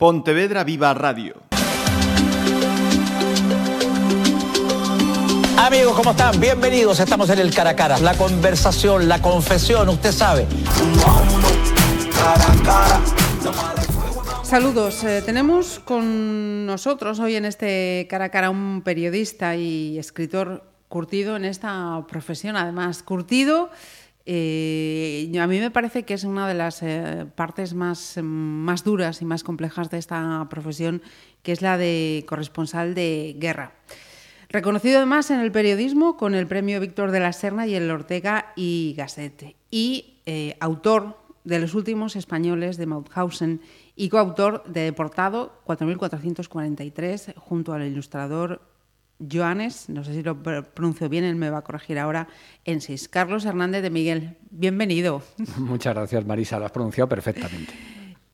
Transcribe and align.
Pontevedra 0.00 0.64
Viva 0.64 0.94
Radio. 0.94 1.34
Amigos, 5.58 5.94
¿cómo 5.94 6.12
están? 6.12 6.40
Bienvenidos. 6.40 7.00
Estamos 7.00 7.28
en 7.28 7.38
el 7.38 7.54
cara 7.54 7.68
a 7.68 7.76
cara. 7.76 7.98
La 7.98 8.14
conversación, 8.14 9.10
la 9.10 9.20
confesión, 9.20 9.90
usted 9.90 10.12
sabe. 10.12 10.46
Saludos. 14.42 15.04
Eh, 15.04 15.20
tenemos 15.20 15.80
con 15.80 16.64
nosotros 16.64 17.20
hoy 17.20 17.36
en 17.36 17.44
este 17.44 18.06
cara 18.08 18.24
a 18.24 18.28
cara 18.30 18.48
un 18.48 18.80
periodista 18.80 19.54
y 19.54 19.98
escritor 19.98 20.64
curtido 20.88 21.36
en 21.36 21.44
esta 21.44 22.06
profesión. 22.08 22.56
Además, 22.56 23.02
curtido 23.02 23.68
eh, 24.32 25.40
a 25.40 25.46
mí 25.48 25.58
me 25.58 25.72
parece 25.72 26.04
que 26.04 26.14
es 26.14 26.22
una 26.22 26.46
de 26.46 26.54
las 26.54 26.84
eh, 26.84 27.26
partes 27.34 27.74
más, 27.74 28.16
más 28.22 28.84
duras 28.84 29.22
y 29.22 29.24
más 29.24 29.42
complejas 29.42 29.90
de 29.90 29.98
esta 29.98 30.46
profesión, 30.48 31.02
que 31.42 31.50
es 31.50 31.62
la 31.62 31.76
de 31.76 32.24
corresponsal 32.28 32.94
de 32.94 33.34
guerra. 33.40 33.72
Reconocido 34.48 34.98
además 34.98 35.32
en 35.32 35.40
el 35.40 35.50
periodismo 35.50 36.16
con 36.16 36.36
el 36.36 36.46
premio 36.46 36.78
Víctor 36.78 37.10
de 37.10 37.18
la 37.18 37.32
Serna 37.32 37.66
y 37.66 37.74
el 37.74 37.90
Ortega 37.90 38.52
y 38.54 38.94
Gasset. 38.96 39.56
Y 39.68 40.20
eh, 40.26 40.56
autor 40.60 41.18
de 41.42 41.58
los 41.58 41.74
últimos 41.74 42.14
españoles 42.14 42.76
de 42.76 42.86
Mauthausen 42.86 43.60
y 43.96 44.10
coautor 44.10 44.62
de 44.64 44.82
Deportado 44.82 45.60
4443 45.64 47.32
junto 47.36 47.72
al 47.72 47.82
ilustrador 47.82 48.60
Joanes, 49.30 49.88
no 49.88 50.04
sé 50.04 50.14
si 50.14 50.22
lo 50.22 50.42
pronuncio 50.42 51.08
bien, 51.08 51.24
él 51.24 51.36
me 51.36 51.50
va 51.50 51.58
a 51.58 51.62
corregir 51.62 51.98
ahora, 51.98 52.28
en 52.64 52.80
seis. 52.80 53.08
Carlos 53.08 53.44
Hernández 53.44 53.82
de 53.82 53.90
Miguel, 53.90 54.36
bienvenido. 54.50 55.22
Muchas 55.58 55.94
gracias, 55.94 56.24
Marisa, 56.26 56.58
lo 56.58 56.66
has 56.66 56.72
pronunciado 56.72 57.08
perfectamente. 57.08 57.72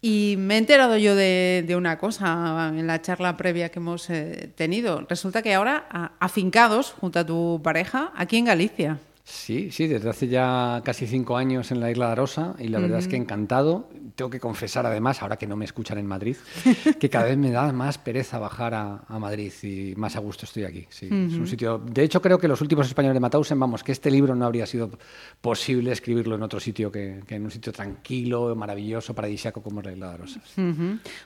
Y 0.01 0.37
me 0.39 0.55
he 0.55 0.59
enterado 0.59 0.97
yo 0.99 1.17
de, 1.17 1.75
una 1.77 1.99
cosa 1.99 2.73
en 2.75 2.87
la 2.87 3.03
charla 3.03 3.37
previa 3.37 3.71
que 3.71 3.79
hemos 3.79 4.09
eh, 4.11 4.53
tenido. 4.55 5.05
Resulta 5.09 5.43
que 5.43 5.55
ahora, 5.55 6.15
afincados 6.21 6.93
junto 6.93 7.19
a 7.19 7.27
tu 7.27 7.61
pareja, 7.65 8.13
aquí 8.15 8.37
en 8.37 8.45
Galicia. 8.45 8.99
Sí, 9.29 9.73
sí, 9.73 9.89
desde 9.89 10.09
hace 10.09 10.29
ya 10.29 10.83
casi 10.85 11.05
cinco 11.09 11.37
años 11.37 11.73
en 11.73 11.81
la 11.81 11.91
Isla 11.91 12.07
de 12.07 12.13
Arosa 12.13 12.55
y 12.61 12.69
la 12.69 12.79
verdad 12.79 13.01
es 13.01 13.09
que 13.09 13.17
encantado. 13.17 13.89
Tengo 14.15 14.31
que 14.31 14.39
confesar 14.39 14.87
además, 14.87 15.21
ahora 15.21 15.37
que 15.37 15.49
no 15.49 15.57
me 15.57 15.65
escuchan 15.65 15.99
en 15.99 16.07
Madrid, 16.07 16.37
que 17.01 17.11
cada 17.11 17.25
vez 17.25 17.37
me 17.37 17.51
da 17.51 17.73
más 17.73 17.99
pereza 17.99 18.39
bajar 18.39 18.75
a, 18.75 19.19
Madrid 19.19 19.53
y 19.65 19.95
más 19.97 20.15
a 20.15 20.21
gusto 20.21 20.47
estoy 20.47 20.63
aquí. 20.63 20.87
Sí, 20.91 21.07
es 21.07 21.35
un 21.35 21.49
sitio. 21.49 21.79
De 21.79 22.05
hecho, 22.05 22.23
creo 22.23 22.39
que 22.39 22.47
los 22.47 22.61
últimos 22.61 22.87
españoles 22.87 23.15
de 23.15 23.21
Matausen, 23.21 23.59
vamos, 23.59 23.83
que 23.83 23.91
este 23.91 24.13
libro 24.13 24.37
no 24.37 24.47
habría 24.47 24.65
sido 24.65 24.91
posible 25.41 25.91
escribirlo 25.91 26.37
en 26.37 26.45
otro 26.45 26.61
sitio 26.61 26.93
que, 26.93 27.21
en 27.29 27.45
un 27.45 27.51
sitio 27.51 27.73
tranquilo, 27.73 28.55
maravilloso, 28.55 29.13
paradisíaco 29.13 29.61
como 29.61 29.83
la 29.83 29.91
Isla 29.91 30.07
de 30.07 30.15
Arosa. 30.15 30.41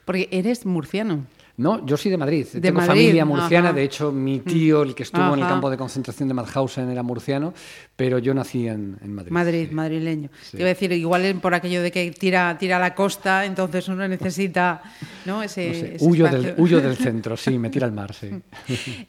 Porque 0.07 0.27
eres 0.33 0.64
murciano. 0.64 1.27
No, 1.61 1.84
yo 1.84 1.98
soy 1.98 2.11
de 2.11 2.16
Madrid. 2.16 2.47
Tengo 2.58 2.80
familia 2.80 3.27
murciana. 3.27 3.70
De 3.70 3.83
hecho, 3.83 4.11
mi 4.11 4.41
tío, 4.41 4.83
el 4.83 4.94
que 4.94 5.03
estuvo 5.03 5.34
en 5.34 5.41
el 5.41 5.47
campo 5.47 5.69
de 5.69 5.77
concentración 5.77 6.27
de 6.27 6.34
Mauthausen, 6.34 6.89
era 6.89 7.02
murciano, 7.02 7.52
pero 7.97 8.19
yo 8.19 8.33
nací 8.33 8.67
en, 8.67 8.97
Madrid. 9.05 9.30
Madrid, 9.30 9.70
madrileño. 9.70 10.30
Te 10.50 10.56
iba 10.56 10.64
a 10.64 10.69
decir, 10.69 10.91
igual 10.92 11.39
por 11.42 11.52
aquello 11.52 11.83
de 11.83 11.92
que 11.92 12.12
tira, 12.12 12.56
tira 12.56 12.78
la 12.78 12.94
costa, 12.94 13.44
entonces 13.44 13.89
uno 13.89 14.08
necesita 14.08 14.80
¿no? 15.27 15.42
ese, 15.42 15.98
huyo, 16.00 16.28
del, 16.30 16.55
huyo, 16.56 16.80
del, 16.80 16.97
centro, 16.97 17.36
sí, 17.36 17.58
me 17.58 17.69
tira 17.69 17.86
al 17.86 17.92
mar, 17.92 18.14
sí. 18.14 18.30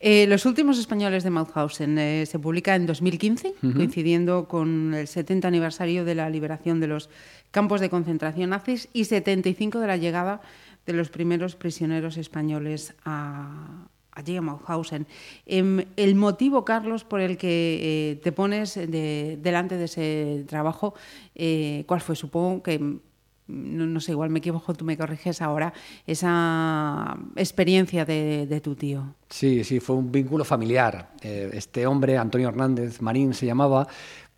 Eh, 0.02 0.26
los 0.28 0.46
últimos 0.46 0.78
españoles 0.78 1.24
de 1.24 1.30
Mauthausen 1.30 1.98
eh, 1.98 2.26
se 2.26 2.38
publica 2.38 2.76
en 2.76 2.86
2015, 2.86 3.54
coincidiendo 3.62 4.50
con 4.50 4.94
el 4.94 5.08
70 5.08 5.48
aniversario 5.48 6.04
de 6.04 6.16
la 6.16 6.30
liberación 6.30 6.82
de 6.82 6.88
los 6.88 7.10
campos 7.52 7.80
de 7.82 7.90
concentración 7.90 8.50
nazis 8.50 8.90
y 8.94 9.06
75 9.06 9.80
de 9.80 9.88
la 9.88 9.98
llegada 9.98 10.42
de 10.92 10.98
los 10.98 11.10
primeros 11.10 11.56
prisioneros 11.56 12.18
españoles 12.18 12.94
a, 13.06 13.88
allí 14.12 14.36
a 14.38 14.42
Mauthausen. 14.42 15.08
Em, 15.46 15.86
el 15.96 16.16
motivo, 16.16 16.66
Carlos, 16.66 17.04
por 17.04 17.22
el 17.22 17.38
que 17.38 17.80
eh, 18.12 18.16
te 18.18 18.32
pones 18.32 18.76
delante 18.76 19.78
de 19.78 19.86
ese 19.86 20.46
trabajo, 20.48 20.94
eh, 21.36 21.84
¿cuál 21.88 22.02
fue? 22.02 22.16
Supongo 22.16 22.64
que 22.64 23.00
no, 23.52 24.00
sé, 24.00 24.12
igual 24.12 24.30
me 24.30 24.40
equivoco, 24.40 24.74
tú 24.74 24.86
me 24.86 24.98
corriges 24.98 25.42
ahora, 25.42 25.74
esa 26.08 27.18
experiencia 27.36 28.06
de, 28.06 28.62
tu 28.64 28.76
tío. 28.76 29.16
Sí, 29.30 29.64
sí, 29.64 29.80
fue 29.80 29.96
un 29.96 30.12
vínculo 30.12 30.46
familiar. 30.46 31.12
Eh, 31.22 31.50
este 31.54 31.86
hombre, 31.86 32.18
Antonio 32.18 32.50
Hernández 32.50 33.02
Marín 33.02 33.34
se 33.34 33.46
llamaba, 33.46 33.88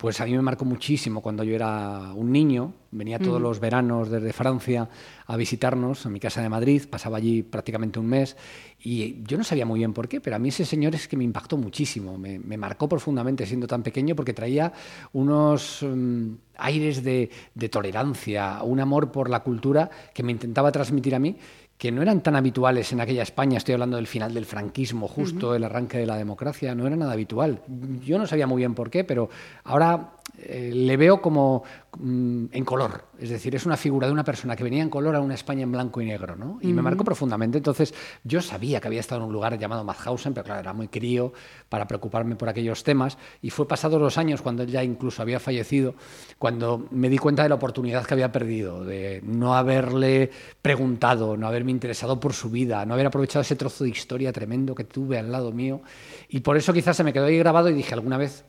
pues 0.04 0.20
a 0.20 0.26
mí 0.26 0.32
me 0.32 0.42
marcó 0.42 0.66
muchísimo 0.66 1.22
cuando 1.22 1.44
yo 1.44 1.54
era 1.54 2.12
un 2.14 2.30
niño. 2.30 2.74
Venía 2.90 3.18
todos 3.18 3.40
los 3.40 3.58
veranos 3.58 4.10
desde 4.10 4.34
Francia 4.34 4.86
a 5.26 5.34
visitarnos 5.34 6.04
a 6.04 6.10
mi 6.10 6.20
casa 6.20 6.42
de 6.42 6.50
Madrid, 6.50 6.82
pasaba 6.90 7.16
allí 7.16 7.42
prácticamente 7.42 7.98
un 7.98 8.04
mes 8.04 8.36
y 8.78 9.22
yo 9.22 9.38
no 9.38 9.44
sabía 9.44 9.64
muy 9.64 9.78
bien 9.78 9.94
por 9.94 10.06
qué, 10.06 10.20
pero 10.20 10.36
a 10.36 10.38
mí 10.38 10.50
ese 10.50 10.66
señor 10.66 10.94
es 10.94 11.08
que 11.08 11.16
me 11.16 11.24
impactó 11.24 11.56
muchísimo, 11.56 12.18
me, 12.18 12.38
marcó 12.58 12.86
profundamente 12.86 13.46
siendo 13.46 13.66
tan 13.66 13.82
pequeño 13.82 14.14
porque 14.14 14.34
traía 14.34 14.74
unos 15.14 15.82
mm, 15.82 16.34
aires 16.58 17.02
de, 17.02 17.30
de 17.54 17.68
tolerancia, 17.70 18.62
un 18.62 18.80
amor 18.80 19.10
por 19.10 19.30
la 19.30 19.40
cultura 19.40 19.88
que 20.12 20.22
me 20.22 20.32
intentaba 20.32 20.70
transmitir 20.70 21.14
a 21.14 21.18
mí 21.18 21.34
que 21.78 21.90
no 21.90 22.02
eran 22.02 22.22
tan 22.22 22.36
habituales 22.36 22.92
en 22.92 23.00
aquella 23.00 23.22
España, 23.22 23.58
estoy 23.58 23.74
hablando 23.74 23.96
del 23.96 24.06
final 24.06 24.32
del 24.32 24.46
franquismo, 24.46 25.08
justo 25.08 25.54
el 25.54 25.64
arranque 25.64 25.98
de 25.98 26.06
la 26.06 26.16
democracia, 26.16 26.74
no 26.74 26.86
era 26.86 26.96
nada 26.96 27.12
habitual. 27.12 27.60
Yo 28.04 28.18
no 28.18 28.26
sabía 28.26 28.46
muy 28.46 28.60
bien 28.60 28.74
por 28.74 28.90
qué, 28.90 29.04
pero 29.04 29.28
ahora 29.64 30.14
eh, 30.38 30.72
le 30.74 30.96
veo 30.96 31.20
como 31.20 31.62
mm, 31.98 32.46
en 32.50 32.64
color, 32.64 33.04
es 33.18 33.30
decir, 33.30 33.54
es 33.54 33.66
una 33.66 33.76
figura 33.76 34.06
de 34.06 34.12
una 34.12 34.24
persona 34.24 34.56
que 34.56 34.64
venía 34.64 34.82
en 34.82 34.90
color 34.90 35.14
a 35.14 35.20
una 35.20 35.34
España 35.34 35.62
en 35.62 35.70
blanco 35.70 36.00
y 36.00 36.06
negro, 36.06 36.34
¿no? 36.34 36.58
Y 36.60 36.72
me 36.72 36.82
marcó 36.82 37.04
profundamente. 37.04 37.58
Entonces, 37.58 37.94
yo 38.24 38.40
sabía 38.42 38.80
que 38.80 38.88
había 38.88 39.00
estado 39.00 39.20
en 39.20 39.28
un 39.28 39.32
lugar 39.32 39.56
llamado 39.58 39.84
Mauthausen, 39.84 40.34
pero 40.34 40.44
claro, 40.44 40.60
era 40.60 40.72
muy 40.72 40.88
crío 40.88 41.32
para 41.68 41.86
preocuparme 41.86 42.34
por 42.36 42.48
aquellos 42.48 42.82
temas. 42.82 43.16
Y 43.42 43.50
fue 43.50 43.68
pasados 43.68 44.00
los 44.00 44.18
años, 44.18 44.42
cuando 44.42 44.64
él 44.64 44.70
ya 44.70 44.82
incluso 44.82 45.22
había 45.22 45.38
fallecido, 45.38 45.94
cuando 46.38 46.88
me 46.90 47.08
di 47.08 47.18
cuenta 47.18 47.44
de 47.44 47.50
la 47.50 47.54
oportunidad 47.54 48.04
que 48.04 48.14
había 48.14 48.32
perdido, 48.32 48.84
de 48.84 49.20
no 49.24 49.54
haberle 49.54 50.30
preguntado, 50.62 51.36
no 51.36 51.46
haberme 51.64 51.72
interesado 51.72 52.20
por 52.20 52.34
su 52.34 52.50
vida, 52.50 52.84
no 52.84 52.92
haber 52.94 53.06
aprovechado 53.06 53.40
ese 53.40 53.56
trozo 53.56 53.84
de 53.84 53.90
historia 53.90 54.32
tremendo 54.32 54.74
que 54.74 54.84
tuve 54.84 55.18
al 55.18 55.32
lado 55.32 55.50
mío. 55.50 55.80
Y 56.28 56.40
por 56.40 56.56
eso 56.56 56.72
quizás 56.72 56.96
se 56.96 57.04
me 57.04 57.12
quedó 57.12 57.24
ahí 57.24 57.38
grabado 57.38 57.70
y 57.70 57.72
dije 57.72 57.94
alguna 57.94 58.18
vez 58.18 58.44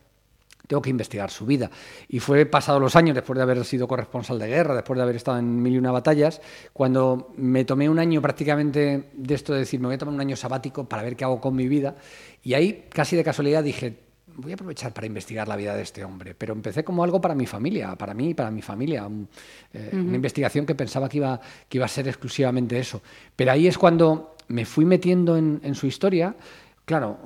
tengo 0.66 0.82
que 0.82 0.90
investigar 0.90 1.30
su 1.30 1.46
vida. 1.46 1.70
Y 2.08 2.18
fue 2.18 2.44
pasado 2.44 2.80
los 2.80 2.96
años, 2.96 3.14
después 3.14 3.36
de 3.36 3.42
haber 3.42 3.64
sido 3.64 3.86
corresponsal 3.86 4.38
de 4.38 4.48
guerra, 4.48 4.74
después 4.74 4.96
de 4.96 5.02
haber 5.02 5.16
estado 5.16 5.38
en 5.38 5.62
mil 5.62 5.74
y 5.74 5.78
una 5.78 5.92
batallas, 5.92 6.40
cuando 6.72 7.32
me 7.36 7.64
tomé 7.64 7.88
un 7.88 8.00
año 8.00 8.20
prácticamente 8.20 9.10
de 9.14 9.34
esto 9.34 9.52
de 9.52 9.60
decir, 9.60 9.80
me 9.80 9.86
voy 9.86 9.94
a 9.94 9.98
tomar 9.98 10.14
un 10.14 10.20
año 10.20 10.36
sabático 10.36 10.88
para 10.88 11.02
ver 11.02 11.16
qué 11.16 11.24
hago 11.24 11.40
con 11.40 11.54
mi 11.54 11.68
vida. 11.68 11.94
Y 12.42 12.54
ahí, 12.54 12.86
casi 12.90 13.16
de 13.16 13.22
casualidad, 13.22 13.62
dije, 13.62 14.05
voy 14.36 14.52
a 14.52 14.54
aprovechar 14.54 14.92
para 14.92 15.06
investigar 15.06 15.48
la 15.48 15.56
vida 15.56 15.74
de 15.74 15.82
este 15.82 16.04
hombre. 16.04 16.34
Pero 16.34 16.52
empecé 16.52 16.84
como 16.84 17.02
algo 17.02 17.20
para 17.20 17.34
mi 17.34 17.46
familia, 17.46 17.96
para 17.96 18.14
mí 18.14 18.30
y 18.30 18.34
para 18.34 18.50
mi 18.50 18.62
familia. 18.62 19.08
Eh, 19.72 19.90
una 19.92 20.16
investigación 20.16 20.66
que 20.66 20.74
pensaba 20.74 21.08
que 21.08 21.18
iba, 21.18 21.40
que 21.68 21.78
iba 21.78 21.84
a 21.84 21.88
ser 21.88 22.08
exclusivamente 22.08 22.78
eso. 22.78 23.02
Pero 23.34 23.52
ahí 23.52 23.66
es 23.66 23.78
cuando 23.78 24.36
me 24.48 24.64
fui 24.64 24.84
metiendo 24.84 25.36
en, 25.36 25.60
en 25.62 25.74
su 25.74 25.86
historia. 25.86 26.34
Claro, 26.84 27.18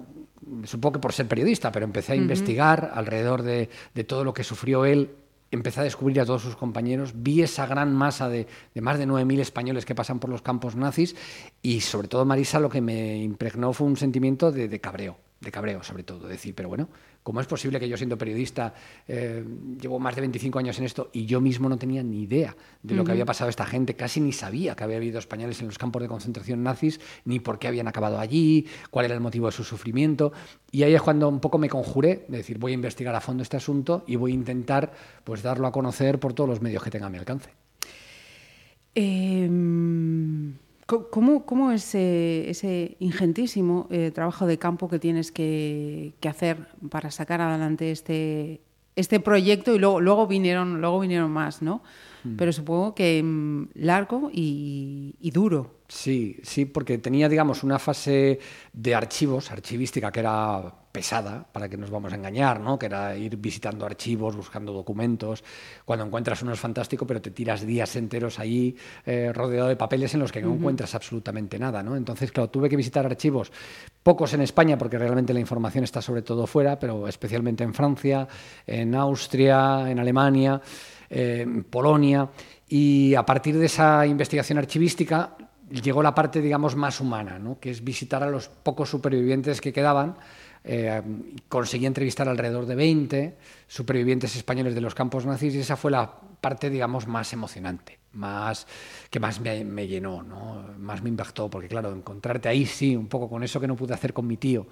supongo 0.64 0.94
que 0.94 0.98
por 1.00 1.12
ser 1.12 1.28
periodista, 1.28 1.70
pero 1.72 1.84
empecé 1.84 2.12
a 2.12 2.16
investigar 2.16 2.92
alrededor 2.94 3.42
de, 3.42 3.68
todo 4.06 4.24
lo 4.24 4.34
que 4.34 4.44
sufrió 4.44 4.84
él 4.84 5.10
empecé 5.52 5.80
a 5.80 5.82
descubrir 5.82 6.20
a 6.20 6.24
todos 6.24 6.42
sus 6.42 6.54
compañeros, 6.54 7.12
vi 7.12 7.42
esa 7.42 7.66
gran 7.66 7.92
masa 7.92 8.28
de, 8.28 8.46
más 8.80 9.00
de 9.00 9.08
9.000 9.08 9.40
españoles 9.40 9.84
que 9.84 9.96
pasan 9.96 10.20
por 10.20 10.30
los 10.30 10.42
campos 10.42 10.76
nazis 10.76 11.16
y 11.60 11.80
sobre 11.80 12.06
todo 12.06 12.24
Marisa 12.24 12.60
lo 12.60 12.68
que 12.68 12.80
me 12.80 13.18
impregnó 13.18 13.72
fue 13.72 13.88
un 13.88 13.96
sentimiento 13.96 14.52
de, 14.52 14.68
de 14.68 14.80
cabreo, 14.80 15.18
de 15.40 15.50
cabreo 15.50 15.82
sobre 15.82 16.02
todo, 16.02 16.28
decir, 16.28 16.54
pero 16.54 16.68
bueno, 16.68 16.88
¿Cómo 17.22 17.42
es 17.42 17.46
posible 17.46 17.78
que 17.78 17.88
yo 17.88 17.98
siendo 17.98 18.16
periodista 18.16 18.72
eh, 19.06 19.44
llevo 19.78 19.98
más 19.98 20.14
de 20.14 20.22
25 20.22 20.58
años 20.58 20.78
en 20.78 20.84
esto 20.84 21.10
y 21.12 21.26
yo 21.26 21.40
mismo 21.42 21.68
no 21.68 21.76
tenía 21.76 22.02
ni 22.02 22.22
idea 22.22 22.56
de 22.82 22.94
lo 22.94 23.04
que 23.04 23.12
había 23.12 23.26
pasado 23.26 23.48
a 23.48 23.50
esta 23.50 23.66
gente? 23.66 23.94
Casi 23.94 24.22
ni 24.22 24.32
sabía 24.32 24.74
que 24.74 24.84
había 24.84 24.96
habido 24.96 25.18
españoles 25.18 25.60
en 25.60 25.66
los 25.66 25.76
campos 25.76 26.00
de 26.00 26.08
concentración 26.08 26.62
nazis, 26.62 26.98
ni 27.26 27.38
por 27.38 27.58
qué 27.58 27.68
habían 27.68 27.88
acabado 27.88 28.18
allí, 28.18 28.66
cuál 28.90 29.04
era 29.04 29.14
el 29.14 29.20
motivo 29.20 29.46
de 29.46 29.52
su 29.52 29.64
sufrimiento. 29.64 30.32
Y 30.70 30.82
ahí 30.82 30.94
es 30.94 31.02
cuando 31.02 31.28
un 31.28 31.40
poco 31.40 31.58
me 31.58 31.68
conjuré 31.68 32.24
de 32.28 32.38
decir, 32.38 32.56
voy 32.56 32.72
a 32.72 32.74
investigar 32.74 33.14
a 33.14 33.20
fondo 33.20 33.42
este 33.42 33.58
asunto 33.58 34.02
y 34.06 34.16
voy 34.16 34.30
a 34.30 34.34
intentar 34.34 34.90
pues, 35.22 35.42
darlo 35.42 35.66
a 35.66 35.72
conocer 35.72 36.18
por 36.18 36.32
todos 36.32 36.48
los 36.48 36.62
medios 36.62 36.82
que 36.82 36.90
tenga 36.90 37.06
a 37.06 37.10
mi 37.10 37.18
alcance. 37.18 37.50
Eh... 38.94 39.48
¿Cómo, 41.10 41.72
es 41.72 41.94
ese 41.94 42.96
ingentísimo 42.98 43.86
eh, 43.90 44.10
trabajo 44.12 44.46
de 44.46 44.58
campo 44.58 44.88
que 44.88 44.98
tienes 44.98 45.30
que, 45.30 46.14
hacer 46.28 46.68
para 46.90 47.10
sacar 47.10 47.40
adelante 47.40 47.90
este, 47.90 48.60
este 48.96 49.20
proyecto? 49.20 49.74
Y 49.74 49.78
luego, 49.78 50.00
luego, 50.00 50.26
vinieron, 50.26 50.80
luego 50.80 51.00
vinieron 51.00 51.30
más, 51.30 51.62
¿no? 51.62 51.82
pero 52.36 52.52
supongo 52.52 52.94
que 52.94 53.22
mm, 53.22 53.68
largo 53.74 54.30
y, 54.32 55.14
y 55.20 55.30
duro. 55.30 55.80
Sí, 55.88 56.36
sí, 56.42 56.66
porque 56.66 56.98
tenía, 56.98 57.28
digamos, 57.28 57.64
una 57.64 57.78
fase 57.78 58.38
de 58.72 58.94
archivos, 58.94 59.50
archivística, 59.50 60.12
que 60.12 60.20
era 60.20 60.79
pesada, 60.92 61.46
para 61.52 61.68
que 61.68 61.76
nos 61.76 61.90
vamos 61.90 62.12
a 62.12 62.16
engañar, 62.16 62.60
¿no? 62.60 62.78
que 62.78 62.86
era 62.86 63.16
ir 63.16 63.36
visitando 63.36 63.86
archivos, 63.86 64.36
buscando 64.36 64.72
documentos. 64.72 65.44
Cuando 65.84 66.04
encuentras 66.04 66.42
uno 66.42 66.52
es 66.52 66.58
fantástico, 66.58 67.06
pero 67.06 67.22
te 67.22 67.30
tiras 67.30 67.64
días 67.64 67.94
enteros 67.96 68.38
allí 68.38 68.76
eh, 69.06 69.32
rodeado 69.32 69.68
de 69.68 69.76
papeles 69.76 70.14
en 70.14 70.20
los 70.20 70.32
que 70.32 70.42
no 70.42 70.54
encuentras 70.54 70.94
absolutamente 70.94 71.58
nada. 71.58 71.82
¿no? 71.82 71.96
Entonces, 71.96 72.32
claro, 72.32 72.50
tuve 72.50 72.68
que 72.68 72.76
visitar 72.76 73.06
archivos, 73.06 73.52
pocos 74.02 74.34
en 74.34 74.42
España, 74.42 74.76
porque 74.76 74.98
realmente 74.98 75.32
la 75.32 75.40
información 75.40 75.84
está 75.84 76.02
sobre 76.02 76.22
todo 76.22 76.46
fuera, 76.46 76.78
pero 76.78 77.06
especialmente 77.06 77.62
en 77.62 77.72
Francia, 77.72 78.26
en 78.66 78.94
Austria, 78.94 79.90
en 79.90 79.98
Alemania, 79.98 80.60
eh, 81.08 81.42
en 81.42 81.64
Polonia. 81.64 82.28
Y 82.68 83.14
a 83.14 83.24
partir 83.24 83.56
de 83.58 83.66
esa 83.66 84.06
investigación 84.06 84.58
archivística, 84.58 85.36
llegó 85.70 86.02
la 86.02 86.14
parte, 86.14 86.40
digamos, 86.40 86.76
más 86.76 87.00
humana, 87.00 87.38
¿no? 87.38 87.58
que 87.60 87.70
es 87.70 87.82
visitar 87.84 88.22
a 88.22 88.30
los 88.30 88.48
pocos 88.48 88.90
supervivientes 88.90 89.60
que 89.60 89.72
quedaban. 89.72 90.16
Eh, 90.62 91.02
conseguí 91.48 91.86
entrevistar 91.86 92.28
alrededor 92.28 92.66
de 92.66 92.74
20 92.74 93.36
supervivientes 93.66 94.36
españoles 94.36 94.74
de 94.74 94.82
los 94.82 94.94
campos 94.94 95.24
nazis 95.24 95.54
y 95.54 95.60
esa 95.60 95.76
fue 95.76 95.90
la 95.90 96.12
parte, 96.40 96.68
digamos, 96.68 97.06
más 97.06 97.32
emocionante, 97.32 97.98
más, 98.12 98.66
que 99.10 99.20
más 99.20 99.40
me, 99.40 99.86
llenó, 99.86 100.22
¿no? 100.22 100.64
más 100.78 101.02
me 101.02 101.08
impactó, 101.08 101.48
porque 101.48 101.68
claro, 101.68 101.92
encontrarte 101.92 102.48
ahí 102.48 102.66
sí, 102.66 102.96
un 102.96 103.08
poco 103.08 103.28
con 103.28 103.42
eso 103.42 103.60
que 103.60 103.66
no 103.66 103.76
pude 103.76 103.94
hacer 103.94 104.12
con 104.12 104.26
mi 104.26 104.36
tío, 104.36 104.66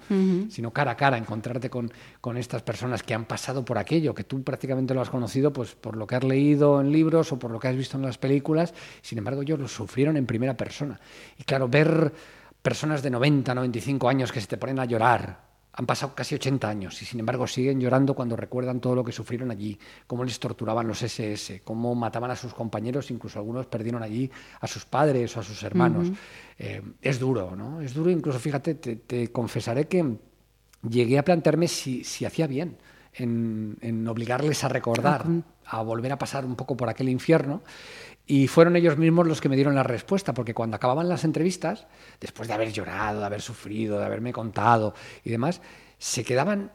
sino 0.49 0.71
cara 0.71 0.91
a 0.91 0.97
cara, 0.97 1.17
encontrarte 1.17 1.69
con, 1.69 1.91
con 2.21 2.37
estas 2.37 2.61
personas 2.61 3.03
que 3.03 3.13
han 3.13 3.25
pasado 3.25 3.63
por 3.63 3.77
aquello, 3.77 4.13
que 4.13 4.23
tú 4.23 4.43
prácticamente 4.43 4.93
lo 4.93 5.01
has 5.01 5.09
conocido 5.09 5.53
pues, 5.53 5.75
por 5.75 5.95
lo 5.95 6.05
que 6.05 6.15
has 6.15 6.23
leído 6.23 6.81
en 6.81 6.91
libros 6.91 7.31
o 7.31 7.39
por 7.39 7.51
lo 7.51 7.59
que 7.59 7.67
has 7.67 7.75
visto 7.75 7.97
en 7.97 8.03
las 8.03 8.17
películas, 8.17 8.73
sin 9.01 9.17
embargo 9.17 9.41
ellos 9.41 9.59
lo 9.59 9.67
sufrieron 9.67 10.17
en 10.17 10.25
primera 10.25 10.57
persona. 10.57 10.99
Y 11.37 11.43
claro, 11.43 11.67
ver 11.67 12.11
personas 12.61 13.01
de 13.01 13.09
90, 13.09 13.55
95 13.55 14.09
años 14.09 14.31
que 14.31 14.41
se 14.41 14.47
te 14.47 14.57
ponen 14.57 14.79
a 14.79 14.85
llorar, 14.85 15.48
han 15.73 15.85
pasado 15.85 16.13
casi 16.15 16.35
80 16.35 16.67
años 16.67 17.01
y 17.01 17.05
sin 17.05 17.19
embargo 17.19 17.47
siguen 17.47 17.79
llorando 17.79 18.13
cuando 18.13 18.35
recuerdan 18.35 18.79
todo 18.79 18.95
lo 18.95 19.03
que 19.03 19.11
sufrieron 19.11 19.51
allí, 19.51 19.79
cómo 20.07 20.23
les 20.23 20.39
torturaban 20.39 20.87
los 20.87 21.01
SS, 21.01 21.61
cómo 21.63 21.95
mataban 21.95 22.31
a 22.31 22.35
sus 22.35 22.53
compañeros, 22.53 23.11
incluso 23.11 23.39
algunos 23.39 23.67
perdieron 23.67 24.03
allí 24.03 24.29
a 24.59 24.67
sus 24.67 24.85
padres 24.85 25.35
o 25.37 25.39
a 25.39 25.43
sus 25.43 25.61
hermanos. 25.63 26.11
Eh, 26.57 26.81
es 27.01 27.19
duro, 27.19 27.55
¿no? 27.55 27.81
Es 27.81 27.93
duro, 27.93 28.09
incluso 28.09 28.39
fíjate, 28.39 28.75
te, 28.75 29.31
confesaré 29.31 29.87
que 29.87 30.17
llegué 30.89 31.19
a 31.19 31.23
plantearme 31.23 31.67
si, 31.67 32.03
hacía 32.25 32.47
bien 32.47 32.77
en, 33.13 34.07
obligarles 34.07 34.63
a 34.63 34.69
recordar, 34.69 35.25
a 35.65 35.81
volver 35.81 36.11
a 36.11 36.17
pasar 36.17 36.45
un 36.45 36.55
poco 36.55 36.75
por 36.75 36.89
aquel 36.89 37.09
infierno. 37.09 37.61
Y 38.31 38.47
fueron 38.47 38.75
ellos 38.75 38.95
mismos 38.95 39.25
los 39.25 39.41
que 39.41 39.49
me 39.49 39.55
dieron 39.55 39.73
la 39.73 39.81
respuesta, 39.81 40.35
porque 40.35 40.53
cuando 40.53 40.75
acababan 40.75 41.09
las 41.09 41.23
entrevistas, 41.23 41.87
después 42.21 42.47
de 42.47 42.53
haber 42.53 42.71
llorado, 42.71 43.21
de 43.21 43.25
haber 43.25 43.41
sufrido, 43.41 43.97
de 43.97 44.05
haberme 44.05 44.31
contado 44.31 44.93
y 45.23 45.31
demás, 45.31 45.61
se 45.97 46.23
quedaban 46.23 46.71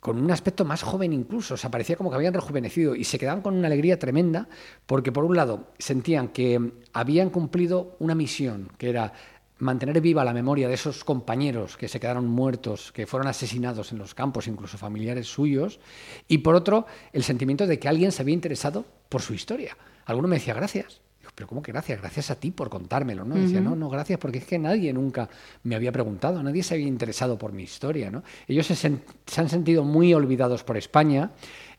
con 0.00 0.18
un 0.18 0.30
aspecto 0.30 0.64
más 0.64 0.82
joven 0.82 1.12
incluso, 1.12 1.52
o 1.52 1.56
sea, 1.58 1.70
parecía 1.70 1.96
como 1.96 2.08
que 2.08 2.16
habían 2.16 2.32
rejuvenecido 2.32 2.94
y 2.94 3.04
se 3.04 3.18
quedaban 3.18 3.42
con 3.42 3.54
una 3.54 3.66
alegría 3.66 3.98
tremenda, 3.98 4.48
porque 4.86 5.12
por 5.12 5.24
un 5.24 5.36
lado 5.36 5.72
sentían 5.78 6.28
que 6.28 6.72
habían 6.94 7.28
cumplido 7.28 7.94
una 7.98 8.14
misión, 8.14 8.72
que 8.78 8.88
era 8.88 9.12
mantener 9.58 10.00
viva 10.00 10.24
la 10.24 10.32
memoria 10.32 10.68
de 10.68 10.74
esos 10.74 11.04
compañeros 11.04 11.76
que 11.76 11.88
se 11.88 12.00
quedaron 12.00 12.26
muertos, 12.26 12.92
que 12.92 13.06
fueron 13.06 13.28
asesinados 13.28 13.92
en 13.92 13.98
los 13.98 14.14
campos, 14.14 14.46
incluso 14.46 14.78
familiares 14.78 15.26
suyos, 15.26 15.80
y 16.28 16.38
por 16.38 16.54
otro, 16.54 16.86
el 17.12 17.24
sentimiento 17.24 17.66
de 17.66 17.78
que 17.78 17.88
alguien 17.88 18.12
se 18.12 18.22
había 18.22 18.34
interesado 18.34 18.84
por 19.08 19.22
su 19.22 19.34
historia. 19.34 19.76
Alguno 20.06 20.28
me 20.28 20.36
decía, 20.36 20.54
gracias. 20.54 21.00
Digo, 21.18 21.32
pero 21.34 21.48
¿cómo 21.48 21.62
que 21.62 21.72
gracias? 21.72 22.00
Gracias 22.00 22.30
a 22.30 22.36
ti 22.36 22.50
por 22.50 22.70
contármelo, 22.70 23.24
¿no? 23.24 23.34
Decía, 23.34 23.60
no, 23.60 23.74
no, 23.74 23.90
gracias, 23.90 24.18
porque 24.18 24.38
es 24.38 24.44
que 24.44 24.58
nadie 24.58 24.92
nunca 24.92 25.28
me 25.64 25.74
había 25.74 25.92
preguntado, 25.92 26.42
nadie 26.42 26.62
se 26.62 26.74
había 26.74 26.86
interesado 26.86 27.36
por 27.36 27.52
mi 27.52 27.64
historia, 27.64 28.10
¿no? 28.10 28.22
Ellos 28.46 28.66
se, 28.66 28.86
han 28.86 29.48
sentido 29.48 29.84
muy 29.84 30.14
olvidados 30.14 30.62
por 30.62 30.76
España 30.76 31.32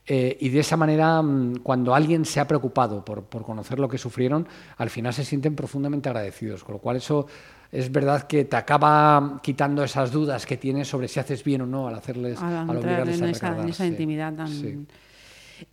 eh, 0.05 0.37
y 0.39 0.49
de 0.49 0.59
esa 0.59 0.75
manera, 0.75 1.21
mm, 1.21 1.57
cuando 1.57 1.93
alguien 1.93 2.25
se 2.25 2.39
ha 2.39 2.47
preocupado 2.47 3.05
por, 3.05 3.29
conocer 3.29 3.79
lo 3.79 3.87
que 3.87 3.99
sufrieron, 3.99 4.47
al 4.77 4.89
final 4.89 5.13
se 5.13 5.23
sienten 5.23 5.55
profundamente 5.55 6.09
agradecidos, 6.09 6.63
con 6.63 6.73
lo 6.73 6.79
cual 6.79 6.97
eso 6.97 7.27
es 7.71 7.91
verdad 7.91 8.23
que 8.23 8.45
te 8.45 8.55
acaba 8.55 9.39
quitando 9.43 9.83
esas 9.83 10.11
dudas 10.11 10.45
que 10.45 10.57
tienes 10.57 10.87
sobre 10.87 11.07
si 11.07 11.19
haces 11.19 11.43
bien 11.43 11.61
o 11.61 11.65
no 11.65 11.87
al 11.87 11.95
hacerles 11.95 12.41
al, 12.41 12.69
en, 12.83 13.23
esa, 13.25 13.59
en 13.59 13.69
esa 13.69 13.85
intimidad 13.85 14.33
tan, 14.33 14.87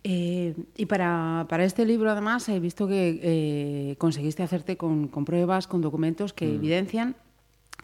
eh, 0.03 0.53
y 0.75 0.85
para, 0.85 1.45
para, 1.49 1.63
este 1.63 1.85
libro, 1.85 2.11
además, 2.11 2.47
he 2.49 2.59
visto 2.59 2.87
que 2.87 3.19
eh, 3.21 3.95
conseguiste 3.97 4.43
hacerte 4.43 4.77
con, 4.77 5.07
con, 5.07 5.25
pruebas, 5.25 5.67
con 5.67 5.81
documentos 5.81 6.33
que 6.33 6.45
mm. 6.45 6.55
evidencian 6.55 7.15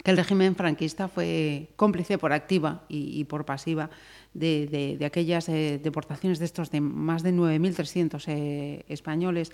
que 0.03 0.11
el 0.11 0.17
régimen 0.17 0.55
franquista 0.55 1.07
fue 1.07 1.69
cómplice 1.75 2.17
por 2.17 2.33
activa 2.33 2.83
y, 2.89 3.23
por 3.25 3.45
pasiva 3.45 3.89
de, 4.33 4.97
de, 4.99 5.05
aquellas 5.05 5.47
eh, 5.47 5.79
deportaciones 5.81 6.39
de 6.39 6.45
estos 6.45 6.71
de 6.71 6.81
más 6.81 7.21
de 7.23 7.31
9.300 7.31 8.83
españoles. 8.89 9.51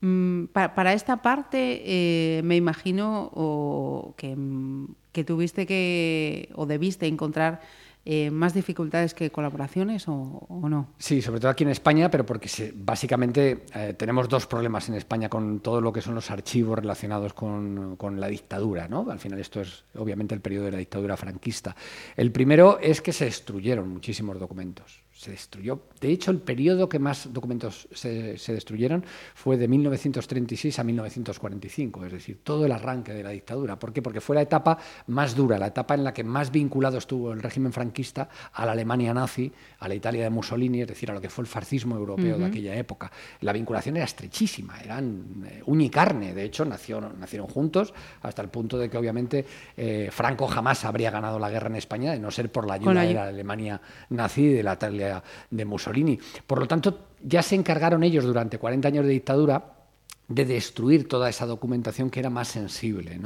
Mm, 0.00 0.46
para, 0.46 0.92
esta 0.92 1.22
parte, 1.22 2.40
me 2.44 2.56
imagino 2.56 3.30
o 3.34 4.14
que, 4.16 5.24
tuviste 5.24 5.66
que 5.66 6.50
o 6.54 6.66
debiste 6.66 7.06
encontrar 7.06 7.60
eh, 8.08 8.30
más 8.30 8.54
dificultades 8.54 9.14
que 9.14 9.32
colaboraciones 9.32 10.04
o, 10.06 10.46
no? 10.48 10.86
Sí, 10.96 11.20
sobre 11.20 11.40
todo 11.40 11.50
aquí 11.50 11.64
en 11.64 11.70
España, 11.70 12.08
pero 12.08 12.24
porque 12.24 12.48
básicamente 12.76 13.64
eh, 13.74 13.94
tenemos 13.98 14.28
dos 14.28 14.46
problemas 14.46 14.88
en 14.88 14.94
España 14.94 15.28
con 15.28 15.58
todo 15.58 15.80
lo 15.80 15.92
que 15.92 16.00
son 16.00 16.14
los 16.14 16.30
archivos 16.30 16.78
relacionados 16.78 17.32
con, 17.32 17.96
con, 17.96 18.20
la 18.20 18.28
dictadura. 18.28 18.86
¿no? 18.86 19.10
Al 19.10 19.18
final 19.18 19.40
esto 19.40 19.60
es 19.60 19.82
obviamente 19.96 20.36
el 20.36 20.40
periodo 20.40 20.66
de 20.66 20.70
la 20.70 20.78
dictadura 20.78 21.16
franquista. 21.16 21.74
El 22.14 22.30
primero 22.30 22.78
es 22.80 23.02
que 23.02 23.12
se 23.12 23.24
destruyeron 23.24 23.88
muchísimos 23.88 24.38
documentos 24.38 25.05
se 25.16 25.30
destruyó. 25.30 25.80
De 25.98 26.10
hecho, 26.10 26.30
el 26.30 26.40
periodo 26.40 26.90
que 26.90 26.98
más 26.98 27.32
documentos 27.32 27.88
se, 27.92 28.36
destruyeron 28.52 29.02
fue 29.34 29.56
de 29.56 29.66
1936 29.66 30.78
a 30.78 30.84
1945, 30.84 32.04
es 32.04 32.12
decir, 32.12 32.40
todo 32.44 32.66
el 32.66 32.72
arranque 32.72 33.14
de 33.14 33.22
la 33.22 33.30
dictadura. 33.30 33.78
¿Por 33.78 33.94
qué? 33.94 34.02
Porque 34.02 34.20
fue 34.20 34.36
la 34.36 34.42
etapa 34.42 34.76
más 35.06 35.34
dura, 35.34 35.58
la 35.58 35.68
etapa 35.68 35.94
en 35.94 36.04
la 36.04 36.12
que 36.12 36.22
más 36.22 36.52
vinculado 36.52 36.98
estuvo 36.98 37.32
el 37.32 37.40
régimen 37.40 37.72
franquista 37.72 38.28
a 38.52 38.66
la 38.66 38.72
Alemania 38.72 39.14
nazi, 39.14 39.50
a 39.78 39.88
la 39.88 39.94
Italia 39.94 40.24
de 40.24 40.30
Mussolini, 40.30 40.82
es 40.82 40.88
decir, 40.88 41.10
a 41.10 41.14
lo 41.14 41.20
que 41.20 41.30
fue 41.30 41.42
el 41.42 41.48
fascismo 41.48 41.96
europeo 41.96 42.36
de 42.36 42.44
aquella 42.44 42.74
época. 42.74 43.10
La 43.40 43.54
vinculación 43.54 43.96
era 43.96 44.04
estrechísima, 44.04 44.78
eran 44.80 45.46
eh, 45.46 45.62
uña 45.64 45.86
y 45.86 45.90
carne. 45.90 46.34
De 46.34 46.44
hecho, 46.44 46.66
nacieron, 46.66 47.18
nacieron 47.18 47.48
juntos 47.48 47.94
hasta 48.20 48.42
el 48.42 48.50
punto 48.50 48.76
de 48.76 48.90
que, 48.90 48.98
obviamente, 48.98 49.46
eh, 49.78 50.10
Franco 50.12 50.46
jamás 50.46 50.84
habría 50.84 51.10
ganado 51.10 51.38
la 51.38 51.48
guerra 51.48 51.68
en 51.68 51.76
España 51.76 52.12
de 52.12 52.20
no 52.20 52.30
ser 52.30 52.52
por 52.52 52.66
la 52.66 52.74
ayuda 52.74 53.00
de 53.00 53.14
la 53.14 53.28
Alemania 53.28 53.80
nazi 54.10 54.42
y 54.42 54.52
de 54.52 54.62
la 54.62 54.74
Italia 54.74 55.05
de 55.50 55.64
Mussolini. 55.64 56.18
Por 56.46 56.60
lo 56.60 56.66
tanto, 56.66 57.08
ya 57.22 57.42
se 57.42 57.54
encargaron 57.54 58.02
ellos 58.02 58.24
durante 58.24 58.58
40 58.58 58.88
años 58.88 59.04
de 59.04 59.12
dictadura 59.12 59.76
de 60.28 60.44
destruir 60.44 61.06
toda 61.06 61.28
esa 61.28 61.46
documentación 61.46 62.10
que 62.10 62.20
era 62.20 62.30
más 62.30 62.48
sensible. 62.48 63.18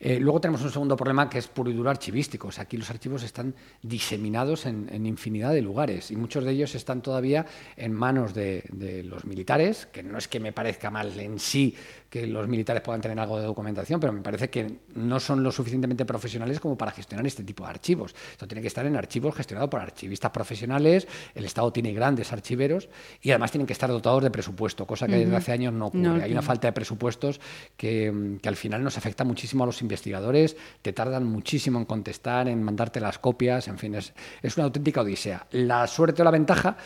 Eh, 0.00 0.18
luego 0.18 0.40
tenemos 0.40 0.62
un 0.62 0.70
segundo 0.70 0.96
problema 0.96 1.28
que 1.28 1.38
es 1.38 1.46
puro 1.46 1.70
y 1.70 1.74
duro 1.74 1.90
archivístico. 1.90 2.48
aquí 2.58 2.76
los 2.76 2.90
archivos 2.90 3.22
están 3.22 3.54
diseminados 3.82 4.64
en, 4.66 5.06
infinidad 5.06 5.52
de 5.52 5.62
lugares 5.62 6.10
y 6.10 6.16
muchos 6.16 6.44
de 6.44 6.52
ellos 6.52 6.74
están 6.74 7.02
todavía 7.02 7.46
en 7.76 7.92
manos 7.92 8.34
de, 8.34 8.64
de, 8.72 9.02
los 9.02 9.24
militares, 9.24 9.86
que 9.92 10.02
no 10.02 10.18
es 10.18 10.28
que 10.28 10.40
me 10.40 10.52
parezca 10.52 10.90
mal 10.90 11.18
en 11.20 11.38
sí 11.38 11.74
que 12.10 12.26
los 12.26 12.48
militares 12.48 12.82
puedan 12.82 13.00
tener 13.00 13.18
algo 13.20 13.38
de 13.38 13.44
documentación, 13.44 14.00
pero 14.00 14.12
me 14.12 14.20
parece 14.20 14.48
que 14.48 14.78
no 14.94 15.20
son 15.20 15.42
lo 15.42 15.52
suficientemente 15.52 16.04
profesionales 16.04 16.58
como 16.60 16.76
para 16.76 16.90
gestionar 16.90 17.26
este 17.26 17.44
tipo 17.44 17.64
de 17.64 17.70
archivos. 17.70 18.14
Esto 18.30 18.46
tiene 18.46 18.62
que 18.62 18.68
estar 18.68 18.86
en 18.86 18.96
archivos 18.96 19.34
gestionados 19.34 19.68
por 19.68 19.80
archivistas 19.80 20.30
profesionales, 20.30 21.06
el 21.34 21.44
Estado 21.44 21.70
tiene 21.72 21.92
grandes 21.92 22.32
archiveros 22.32 22.88
y 23.20 23.30
además 23.30 23.50
tienen 23.50 23.66
que 23.66 23.74
estar 23.74 23.90
dotados 23.90 24.22
de 24.22 24.30
presupuesto, 24.30 24.86
cosa 24.86 25.06
que 25.06 25.16
desde 25.16 25.36
hace 25.36 25.52
años 25.52 25.72
no 25.72 25.86
ocurre. 25.86 26.22
Hay 26.22 26.32
una 26.32 26.42
falta 26.42 26.68
de 26.68 26.72
presupuestos 26.72 27.40
que, 27.76 28.38
que, 28.40 28.48
al 28.48 28.56
final 28.56 28.82
nos 28.82 28.96
afecta 28.96 29.24
muchísimo 29.24 29.64
a 29.64 29.66
los 29.66 29.82
investigadores, 29.82 30.56
te 30.82 30.92
tardan 30.92 31.24
muchísimo 31.24 31.78
en 31.78 31.84
contestar, 31.84 32.48
en 32.48 32.62
mandarte 32.62 33.00
las 33.00 33.18
copias, 33.18 33.68
en 33.68 33.78
fin, 33.78 33.94
es, 33.94 34.14
es 34.42 34.56
una 34.56 34.64
auténtica 34.64 35.02
odisea. 35.02 35.46
La 35.50 35.86
suerte 35.86 36.22
o 36.22 36.24
la 36.24 36.30
ventaja 36.30 36.76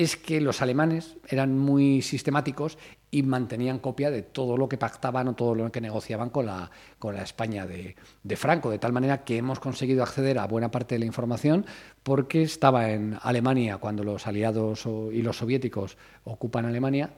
es 0.00 0.16
que 0.16 0.40
los 0.40 0.62
alemanes 0.62 1.18
eran 1.28 1.58
muy 1.58 2.00
sistemáticos 2.00 2.78
y 3.10 3.22
mantenían 3.22 3.80
copia 3.80 4.10
de 4.10 4.22
todo 4.22 4.56
lo 4.56 4.66
que 4.66 4.78
pactaban 4.78 5.28
o 5.28 5.34
todo 5.34 5.54
lo 5.54 5.70
que 5.70 5.82
negociaban 5.82 6.30
con 6.30 6.46
la, 6.46 6.70
con 6.98 7.14
la 7.14 7.22
España 7.22 7.66
de, 7.66 7.96
Franco, 8.36 8.70
de 8.70 8.78
tal 8.78 8.94
manera 8.94 9.24
que 9.24 9.36
hemos 9.36 9.60
conseguido 9.60 10.02
acceder 10.02 10.38
a 10.38 10.46
buena 10.46 10.70
parte 10.70 10.94
de 10.94 11.00
la 11.00 11.04
información 11.04 11.66
porque 12.02 12.40
estaba 12.40 12.92
en 12.92 13.18
Alemania 13.20 13.76
cuando 13.76 14.02
los 14.02 14.26
aliados 14.26 14.86
y 15.12 15.20
los 15.20 15.36
soviéticos 15.36 15.98
ocupan 16.24 16.64
Alemania, 16.64 17.10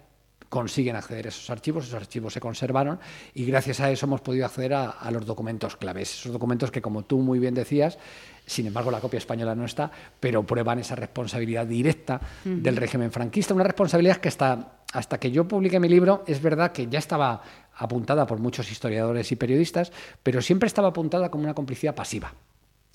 consiguen 0.53 0.97
acceder 0.97 1.25
a 1.25 1.29
esos 1.31 1.49
archivos, 1.49 1.85
esos 1.85 1.95
archivos 1.95 2.35
se 2.35 2.41
conservaron 2.41 3.01
y 3.33 3.47
gracias 3.47 3.81
a 3.81 3.91
eso 3.91 4.05
hemos 4.05 4.21
podido 4.21 4.45
acceder 4.45 4.75
a, 4.75 4.91
a 4.91 5.11
los 5.11 5.25
documentos 5.25 5.77
claves, 5.77 6.13
esos 6.13 6.31
documentos 6.31 6.71
que 6.71 6.83
como 6.83 7.05
tú 7.05 7.21
muy 7.21 7.39
bien 7.39 7.55
decías, 7.55 7.97
sin 8.45 8.67
embargo, 8.67 8.91
la 8.91 9.01
copia 9.01 9.17
española 9.17 9.55
no 9.55 9.65
está, 9.65 9.91
pero 10.21 10.45
prueban 10.45 10.79
esa 10.79 10.95
responsabilidad 10.95 11.67
directa 11.67 12.21
del 12.45 12.77
régimen 12.77 13.11
franquista, 13.11 13.55
una 13.55 13.65
responsabilidad 13.65 14.19
que 14.19 14.29
hasta 14.29 14.83
hasta 14.93 15.19
que 15.19 15.31
yo 15.31 15.49
publiqué 15.49 15.81
mi 15.81 15.89
libro, 15.89 16.23
es 16.27 16.43
verdad 16.43 16.71
que 16.71 16.87
ya 16.87 16.99
estaba 16.99 17.41
apuntada 17.75 18.27
por 18.27 18.39
muchos 18.39 18.71
historiadores 18.71 19.33
y 19.33 19.37
periodistas, 19.37 19.91
pero 20.23 20.43
siempre 20.43 20.67
estaba 20.67 20.89
apuntada 20.89 21.31
como 21.31 21.45
una 21.45 21.55
complicidad 21.55 21.95
pasiva. 21.95 22.35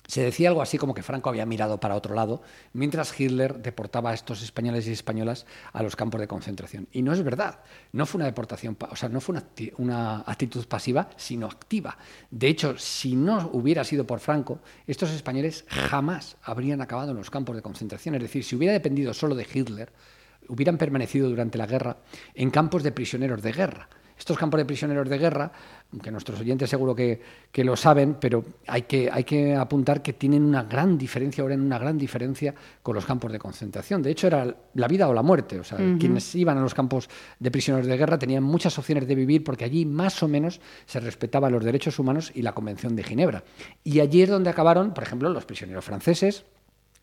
Se 0.07 0.21
decía 0.21 0.47
algo 0.49 0.61
así 0.61 0.77
como 0.77 0.93
que 0.93 1.03
Franco 1.03 1.29
había 1.29 1.45
mirado 1.45 1.79
para 1.79 1.95
otro 1.95 2.15
lado 2.15 2.41
mientras 2.71 3.17
Hitler 3.19 3.61
deportaba 3.61 4.11
a 4.11 4.13
estos 4.13 4.41
españoles 4.41 4.87
y 4.87 4.91
españolas 4.91 5.45
a 5.73 5.83
los 5.83 5.97
campos 5.97 6.21
de 6.21 6.27
concentración. 6.27 6.87
Y 6.93 7.01
no 7.01 7.11
es 7.11 7.21
verdad. 7.23 7.59
No 7.91 8.05
fue 8.05 8.19
una 8.19 8.25
deportación, 8.25 8.77
o 8.89 8.95
sea, 8.95 9.09
no 9.09 9.19
fue 9.19 9.35
una, 9.77 10.23
actitud 10.25 10.65
pasiva, 10.65 11.09
sino 11.17 11.47
activa. 11.47 11.97
De 12.31 12.47
hecho, 12.47 12.77
si 12.77 13.15
no 13.15 13.49
hubiera 13.51 13.83
sido 13.83 14.07
por 14.07 14.19
Franco, 14.19 14.59
estos 14.87 15.11
españoles 15.11 15.65
jamás 15.67 16.37
habrían 16.41 16.81
acabado 16.81 17.11
en 17.11 17.17
los 17.17 17.29
campos 17.29 17.55
de 17.55 17.61
concentración. 17.61 18.15
Es 18.15 18.21
decir, 18.21 18.45
si 18.45 18.55
hubiera 18.55 18.73
dependido 18.73 19.13
solo 19.13 19.35
de 19.35 19.45
Hitler, 19.51 19.91
hubieran 20.47 20.77
permanecido 20.77 21.29
durante 21.29 21.57
la 21.57 21.67
guerra 21.67 21.97
en 22.33 22.49
campos 22.49 22.81
de 22.83 22.93
prisioneros 22.93 23.41
de 23.41 23.51
guerra. 23.51 23.89
Estos 24.17 24.37
campos 24.37 24.57
de 24.57 24.65
prisioneros 24.65 25.07
de 25.07 25.17
guerra, 25.17 25.51
que 26.01 26.11
nuestros 26.11 26.39
oyentes 26.39 26.69
seguro 26.69 26.95
que, 26.95 27.21
lo 27.63 27.75
saben, 27.75 28.17
pero 28.19 28.43
hay 28.67 28.83
que, 28.83 29.09
hay 29.11 29.23
que 29.23 29.55
apuntar 29.55 30.01
que 30.01 30.13
tienen 30.13 30.43
una 30.43 30.63
gran 30.63 30.97
diferencia, 30.97 31.41
ahora 31.41 31.55
en 31.55 31.61
una 31.61 31.77
gran 31.77 31.97
diferencia 31.97 32.53
con 32.81 32.95
los 32.95 33.05
campos 33.05 33.31
de 33.31 33.39
concentración. 33.39 34.01
De 34.01 34.11
hecho, 34.11 34.27
era 34.27 34.55
la 34.73 34.87
vida 34.87 35.07
o 35.07 35.13
la 35.13 35.21
muerte. 35.21 35.59
O 35.59 35.63
sea, 35.63 35.77
quienes 35.99 36.33
iban 36.35 36.57
a 36.57 36.61
los 36.61 36.73
campos 36.73 37.09
de 37.39 37.51
prisioneros 37.51 37.87
de 37.87 37.97
guerra 37.97 38.17
tenían 38.17 38.43
muchas 38.43 38.77
opciones 38.77 39.07
de 39.07 39.15
vivir 39.15 39.43
porque 39.43 39.65
allí 39.65 39.85
más 39.85 40.21
o 40.23 40.27
menos 40.27 40.59
se 40.85 40.99
respetaban 40.99 41.51
los 41.51 41.63
derechos 41.63 41.99
humanos 41.99 42.31
y 42.33 42.41
la 42.41 42.53
Convención 42.53 42.95
de 42.95 43.03
Ginebra. 43.03 43.43
Y 43.83 43.99
allí 43.99 44.23
es 44.23 44.29
donde 44.29 44.49
acabaron, 44.49 44.93
por 44.93 45.03
ejemplo, 45.03 45.29
los 45.29 45.45
prisioneros 45.45 45.85
franceses, 45.85 46.45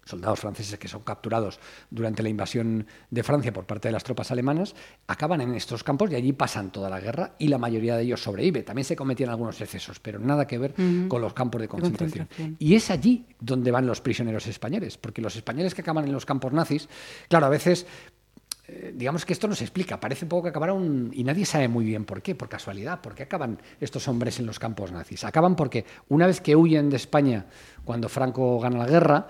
soldados 0.04 0.40
franceses 0.40 0.78
que 0.78 0.88
son 0.88 1.02
capturados 1.02 1.58
durante 1.90 2.22
la 2.22 2.28
invasión 2.28 2.86
de 3.10 3.22
Francia 3.22 3.52
por 3.52 3.66
parte 3.66 3.88
de 3.88 3.92
las 3.92 4.04
tropas 4.04 4.30
alemanas, 4.30 4.74
acaban 5.06 5.40
en 5.40 5.54
estos 5.54 5.82
campos 5.82 6.10
y 6.10 6.14
allí 6.14 6.32
pasan 6.32 6.70
toda 6.70 6.90
la 6.90 7.00
guerra 7.00 7.34
y 7.38 7.48
la 7.48 7.58
mayoría 7.58 7.96
de 7.96 8.02
ellos 8.02 8.22
sobrevive. 8.22 8.62
También 8.62 8.84
se 8.84 8.96
cometían 8.96 9.30
algunos 9.30 9.60
excesos, 9.60 10.00
pero 10.00 10.18
nada 10.18 10.46
que 10.46 10.58
ver 10.58 10.74
con 11.08 11.20
los 11.20 11.32
campos 11.32 11.60
de 11.60 11.68
concentración. 11.68 12.28
Y 12.58 12.74
es 12.74 12.90
allí 12.90 13.26
donde 13.40 13.70
van 13.70 13.86
los 13.86 14.00
prisioneros 14.00 14.46
españoles, 14.46 14.98
porque 14.98 15.22
los 15.22 15.36
españoles 15.36 15.74
que 15.74 15.80
acaban 15.80 16.04
en 16.04 16.12
los 16.12 16.26
campos 16.26 16.52
nazis, 16.52 16.88
claro, 17.28 17.46
a 17.46 17.50
veces 17.50 17.86
eh, 18.66 18.94
digamos 18.96 19.26
que 19.26 19.34
esto 19.34 19.46
no 19.46 19.54
se 19.54 19.64
explica, 19.64 20.00
parece 20.00 20.24
un 20.24 20.30
poco 20.30 20.44
que 20.44 20.48
acabaron 20.48 21.10
y 21.12 21.22
nadie 21.22 21.44
sabe 21.44 21.68
muy 21.68 21.84
bien 21.84 22.06
por 22.06 22.22
qué, 22.22 22.34
por 22.34 22.48
casualidad, 22.48 23.02
por 23.02 23.14
qué 23.14 23.24
acaban 23.24 23.58
estos 23.78 24.08
hombres 24.08 24.38
en 24.38 24.46
los 24.46 24.58
campos 24.58 24.90
nazis. 24.90 25.24
Acaban 25.24 25.54
porque 25.54 25.84
una 26.08 26.26
vez 26.26 26.40
que 26.40 26.56
huyen 26.56 26.88
de 26.88 26.96
España 26.96 27.44
cuando 27.84 28.08
Franco 28.08 28.58
gana 28.58 28.78
la 28.78 28.86
guerra, 28.86 29.28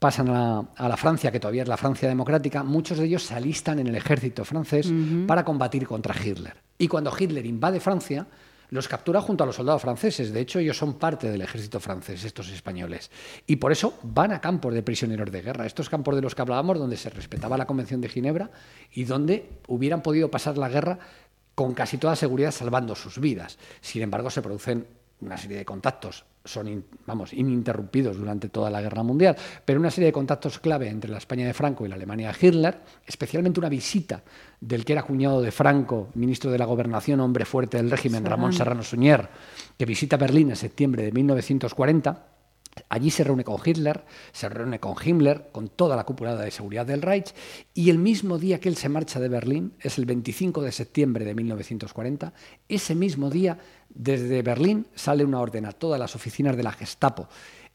pasan 0.00 0.30
a 0.30 0.88
la, 0.88 0.96
Francia, 0.96 1.30
que 1.30 1.38
todavía 1.38 1.62
es 1.62 1.68
la 1.68 1.76
Francia 1.76 2.08
democrática, 2.08 2.64
muchos 2.64 2.98
de 2.98 3.04
ellos 3.04 3.22
se 3.22 3.34
alistan 3.34 3.78
en 3.78 3.86
el 3.86 3.94
ejército 3.94 4.46
francés 4.46 4.90
para 5.26 5.44
combatir 5.44 5.86
contra 5.86 6.16
Hitler. 6.16 6.56
Y 6.78 6.88
cuando 6.88 7.12
Hitler 7.16 7.44
invade 7.44 7.80
Francia, 7.80 8.26
los 8.70 8.88
captura 8.88 9.20
junto 9.20 9.44
a 9.44 9.46
los 9.46 9.56
soldados 9.56 9.82
franceses. 9.82 10.32
De 10.32 10.40
hecho, 10.40 10.58
ellos 10.58 10.78
son 10.78 10.94
parte 10.94 11.30
del 11.30 11.42
ejército 11.42 11.80
francés, 11.80 12.24
estos 12.24 12.48
españoles. 12.48 13.10
Y 13.46 13.56
por 13.56 13.72
eso 13.72 13.98
van 14.02 14.32
a 14.32 14.40
campos 14.40 14.72
de 14.72 14.82
prisioneros 14.82 15.30
de 15.30 15.42
guerra, 15.42 15.66
estos 15.66 15.90
campos 15.90 16.14
de 16.16 16.22
los 16.22 16.34
que 16.34 16.42
hablábamos, 16.42 16.78
donde 16.78 16.96
se 16.96 17.10
respetaba 17.10 17.58
la 17.58 17.66
Convención 17.66 18.00
de 18.00 18.08
Ginebra 18.08 18.50
y 18.92 19.04
donde 19.04 19.50
hubieran 19.68 20.02
podido 20.02 20.30
pasar 20.30 20.56
la 20.56 20.70
guerra 20.70 20.98
con 21.54 21.74
casi 21.74 21.98
toda 21.98 22.16
seguridad 22.16 22.52
salvando 22.52 22.94
sus 22.94 23.18
vidas. 23.18 23.58
Sin 23.82 24.00
embargo, 24.00 24.30
se 24.30 24.40
producen 24.40 24.86
una 25.20 25.36
serie 25.36 25.58
de 25.58 25.64
contactos 25.66 26.24
son, 26.44 26.84
vamos, 27.06 27.32
ininterrumpidos 27.32 28.16
durante 28.16 28.48
toda 28.48 28.70
la 28.70 28.80
guerra 28.80 29.02
mundial, 29.02 29.36
pero 29.64 29.78
una 29.78 29.90
serie 29.90 30.06
de 30.06 30.12
contactos 30.12 30.58
clave 30.58 30.88
entre 30.88 31.10
la 31.10 31.18
España 31.18 31.46
de 31.46 31.54
Franco 31.54 31.84
y 31.84 31.88
la 31.88 31.96
Alemania 31.96 32.32
de 32.32 32.46
Hitler, 32.46 32.80
especialmente 33.06 33.60
una 33.60 33.68
visita 33.68 34.22
del 34.60 34.84
que 34.84 34.92
era 34.92 35.02
cuñado 35.02 35.42
de 35.42 35.50
Franco, 35.50 36.08
ministro 36.14 36.50
de 36.50 36.58
la 36.58 36.64
Gobernación, 36.64 37.20
hombre 37.20 37.44
fuerte 37.44 37.76
del 37.76 37.90
régimen, 37.90 38.24
Ramón 38.24 38.52
Serrano 38.52 38.82
Suñer, 38.82 39.28
que 39.78 39.84
visita 39.84 40.16
Berlín 40.16 40.50
en 40.50 40.56
septiembre 40.56 41.02
de 41.02 41.12
1940. 41.12 42.29
Allí 42.90 43.10
se 43.10 43.22
reúne 43.22 43.44
con 43.44 43.60
Hitler, 43.64 44.04
se 44.32 44.48
reúne 44.48 44.80
con 44.80 44.96
Himmler, 45.02 45.50
con 45.52 45.68
toda 45.68 45.94
la 45.94 46.04
cúpula 46.04 46.34
de 46.34 46.50
seguridad 46.50 46.84
del 46.84 47.02
Reich, 47.02 47.32
y 47.72 47.88
el 47.88 47.98
mismo 47.98 48.36
día 48.36 48.58
que 48.58 48.68
él 48.68 48.76
se 48.76 48.88
marcha 48.88 49.20
de 49.20 49.28
Berlín, 49.28 49.74
es 49.80 49.96
el 49.96 50.06
25 50.06 50.60
de 50.60 50.72
septiembre 50.72 51.24
de 51.24 51.34
1940, 51.34 52.32
ese 52.68 52.96
mismo 52.96 53.30
día 53.30 53.58
desde 53.88 54.42
Berlín 54.42 54.88
sale 54.94 55.24
una 55.24 55.40
orden 55.40 55.66
a 55.66 55.72
todas 55.72 56.00
las 56.00 56.16
oficinas 56.16 56.56
de 56.56 56.64
la 56.64 56.72
Gestapo 56.72 57.28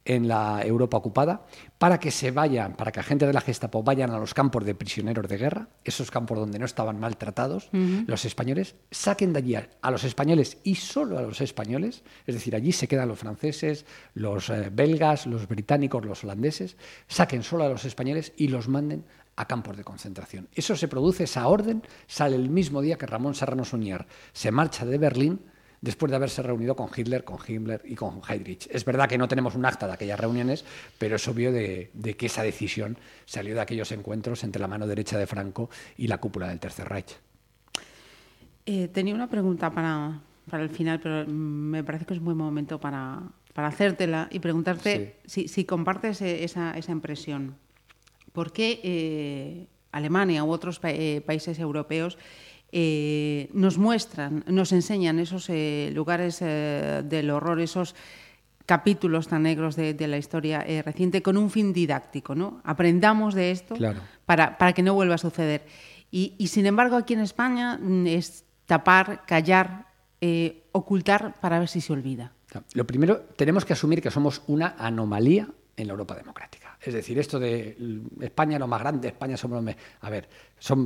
en 0.05 0.27
la 0.27 0.62
Europa 0.63 0.97
ocupada 0.97 1.45
para 1.79 2.00
que 2.00 2.12
se 2.12 2.31
vayan, 2.31 2.75
para 2.75 2.91
que 2.91 3.00
agentes 3.00 3.27
de 3.27 3.33
la 3.33 3.41
Gestapo 3.41 3.83
vayan 3.83 4.12
a 4.12 4.19
los 4.19 4.33
campos 4.33 4.63
de 4.63 4.75
prisioneros 4.75 5.27
de 5.27 5.38
guerra, 5.38 5.67
esos 5.83 6.12
campos 6.12 6.38
donde 6.38 6.59
no 6.59 6.65
estaban 6.65 7.00
maltratados 7.00 7.69
los 7.71 8.24
españoles, 8.24 8.75
saquen 8.91 9.33
de 9.33 9.39
allí 9.39 9.55
a, 9.55 9.91
los 9.91 10.03
españoles 10.03 10.59
y 10.63 10.75
solo 10.75 11.17
a 11.17 11.21
los 11.21 11.41
españoles, 11.41 12.03
es 12.25 12.35
decir, 12.35 12.55
allí 12.55 12.71
se 12.71 12.88
quedan 12.88 13.09
los 13.09 13.19
franceses, 13.19 13.85
los 14.13 14.50
eh, 14.50 14.69
belgas, 14.71 15.25
los 15.25 15.47
británicos, 15.47 16.05
los 16.05 16.24
holandeses, 16.24 16.77
saquen 17.07 17.43
solo 17.43 17.65
a 17.65 17.69
los 17.69 17.83
españoles 17.85 18.33
y 18.38 18.47
los 18.47 18.67
manden 18.67 19.05
a 19.35 19.47
campos 19.47 19.75
de 19.75 19.83
concentración. 19.83 20.47
Eso 20.53 20.75
se 20.75 20.88
produce, 20.88 21.25
esa 21.25 21.47
orden 21.47 21.83
sale 22.07 22.35
el 22.35 22.50
mismo 22.50 22.81
día 22.81 22.97
que 22.97 23.05
Ramón 23.05 23.35
Serrano 23.35 23.65
Suñer 23.65 24.05
se 24.33 24.51
marcha 24.51 24.85
de 24.85 24.97
Berlín 24.97 25.41
después 25.86 26.10
de 26.10 26.15
haberse 26.15 26.42
reunido 26.42 26.75
con 26.75 26.89
Hitler, 26.94 27.24
con 27.24 27.38
Himmler 27.48 27.82
y 27.86 27.94
con 27.94 28.20
Heydrich. 28.27 28.68
Es 28.72 28.84
verdad 28.84 29.08
que 29.08 29.20
no 29.20 29.27
tenemos 29.27 29.54
un 29.54 29.65
acta 29.65 29.86
de 29.86 29.94
aquellas 29.94 30.20
reuniones, 30.20 30.65
pero 30.98 31.15
es 31.15 31.27
obvio 31.27 31.51
de, 31.51 31.92
que 32.18 32.25
esa 32.25 32.42
decisión 32.42 32.98
salió 33.25 33.54
de 33.54 33.62
aquellos 33.62 33.92
encuentros 33.92 34.44
entre 34.44 34.60
la 34.60 34.68
mano 34.68 34.88
derecha 34.88 35.18
de 35.20 35.27
Franco 35.27 35.70
y 35.96 36.08
la 36.08 36.18
cúpula 36.18 36.48
del 36.48 36.60
Tercer 36.60 36.89
Reich. 36.89 37.15
Eh, 38.65 38.88
tenía 38.88 39.13
una 39.13 39.30
pregunta 39.30 39.70
para, 39.70 40.22
el 40.54 40.70
final, 40.70 41.00
pero 41.00 41.27
me 41.27 41.84
parece 41.84 42.06
que 42.06 42.15
es 42.15 42.20
un 42.20 42.25
buen 42.25 42.38
momento 42.38 42.80
para, 42.80 43.22
hacértela 43.54 44.27
y 44.32 44.39
preguntarte 44.39 45.20
si, 45.25 45.65
compartes 45.65 46.20
e, 46.22 46.44
esa, 46.44 46.74
impresión. 46.88 47.58
¿Por 48.34 48.51
qué 48.51 48.82
eh, 48.84 49.68
Alemania 49.92 50.44
u 50.44 50.50
otros 50.50 50.80
eh, 50.82 51.22
países 51.24 51.60
europeos 51.60 52.18
eh, 52.72 53.50
nos 53.53 53.77
muestran, 53.77 54.43
nos 54.48 54.72
enseñan 54.72 55.19
esos 55.19 55.50
eh, 55.50 55.91
lugares 55.93 56.39
eh, 56.41 57.03
del 57.05 57.29
horror, 57.29 57.60
esos 57.60 57.95
capítulos 58.65 59.27
tan 59.27 59.43
negros 59.43 59.75
de, 59.75 59.95
la 60.07 60.17
historia 60.17 60.65
reciente 60.84 61.22
con 61.22 61.38
un 61.38 61.51
fin 61.51 61.72
didáctico, 61.72 62.34
¿no? 62.34 62.62
Aprendamos 62.63 63.36
de 63.36 63.51
esto 63.51 63.75
para, 64.25 64.57
para, 64.57 64.74
que 64.74 64.81
no 64.81 64.95
vuelva 64.95 65.15
a 65.15 65.19
suceder. 65.19 65.67
Y, 66.10 66.48
sin 66.48 66.65
embargo 66.65 66.95
aquí 66.95 67.13
en 67.13 67.19
España 67.19 67.77
mm, 67.77 68.07
es 68.07 68.43
tapar, 68.65 69.24
callar, 69.27 69.86
ocultar 70.72 71.39
para 71.39 71.60
ver 71.60 71.67
si 71.67 71.79
se 71.79 71.93
olvida. 71.93 72.34
Lo 72.74 72.88
primero, 72.88 73.19
tenemos 73.36 73.65
que 73.65 73.74
asumir 73.74 74.01
que 74.01 74.10
somos 74.10 74.41
una 74.48 74.75
anomalía 74.79 75.48
en 75.77 75.88
la 75.88 75.94
Europa 75.94 76.15
democrática. 76.15 76.77
Es 76.82 76.94
decir, 76.94 77.17
esto 77.20 77.39
de 77.39 77.77
España 78.22 78.58
lo 78.60 78.67
más 78.67 78.79
grande, 78.79 79.10
España 79.10 79.38
somos 79.38 79.63
los... 79.63 79.75
A 80.01 80.10
ver, 80.10 80.27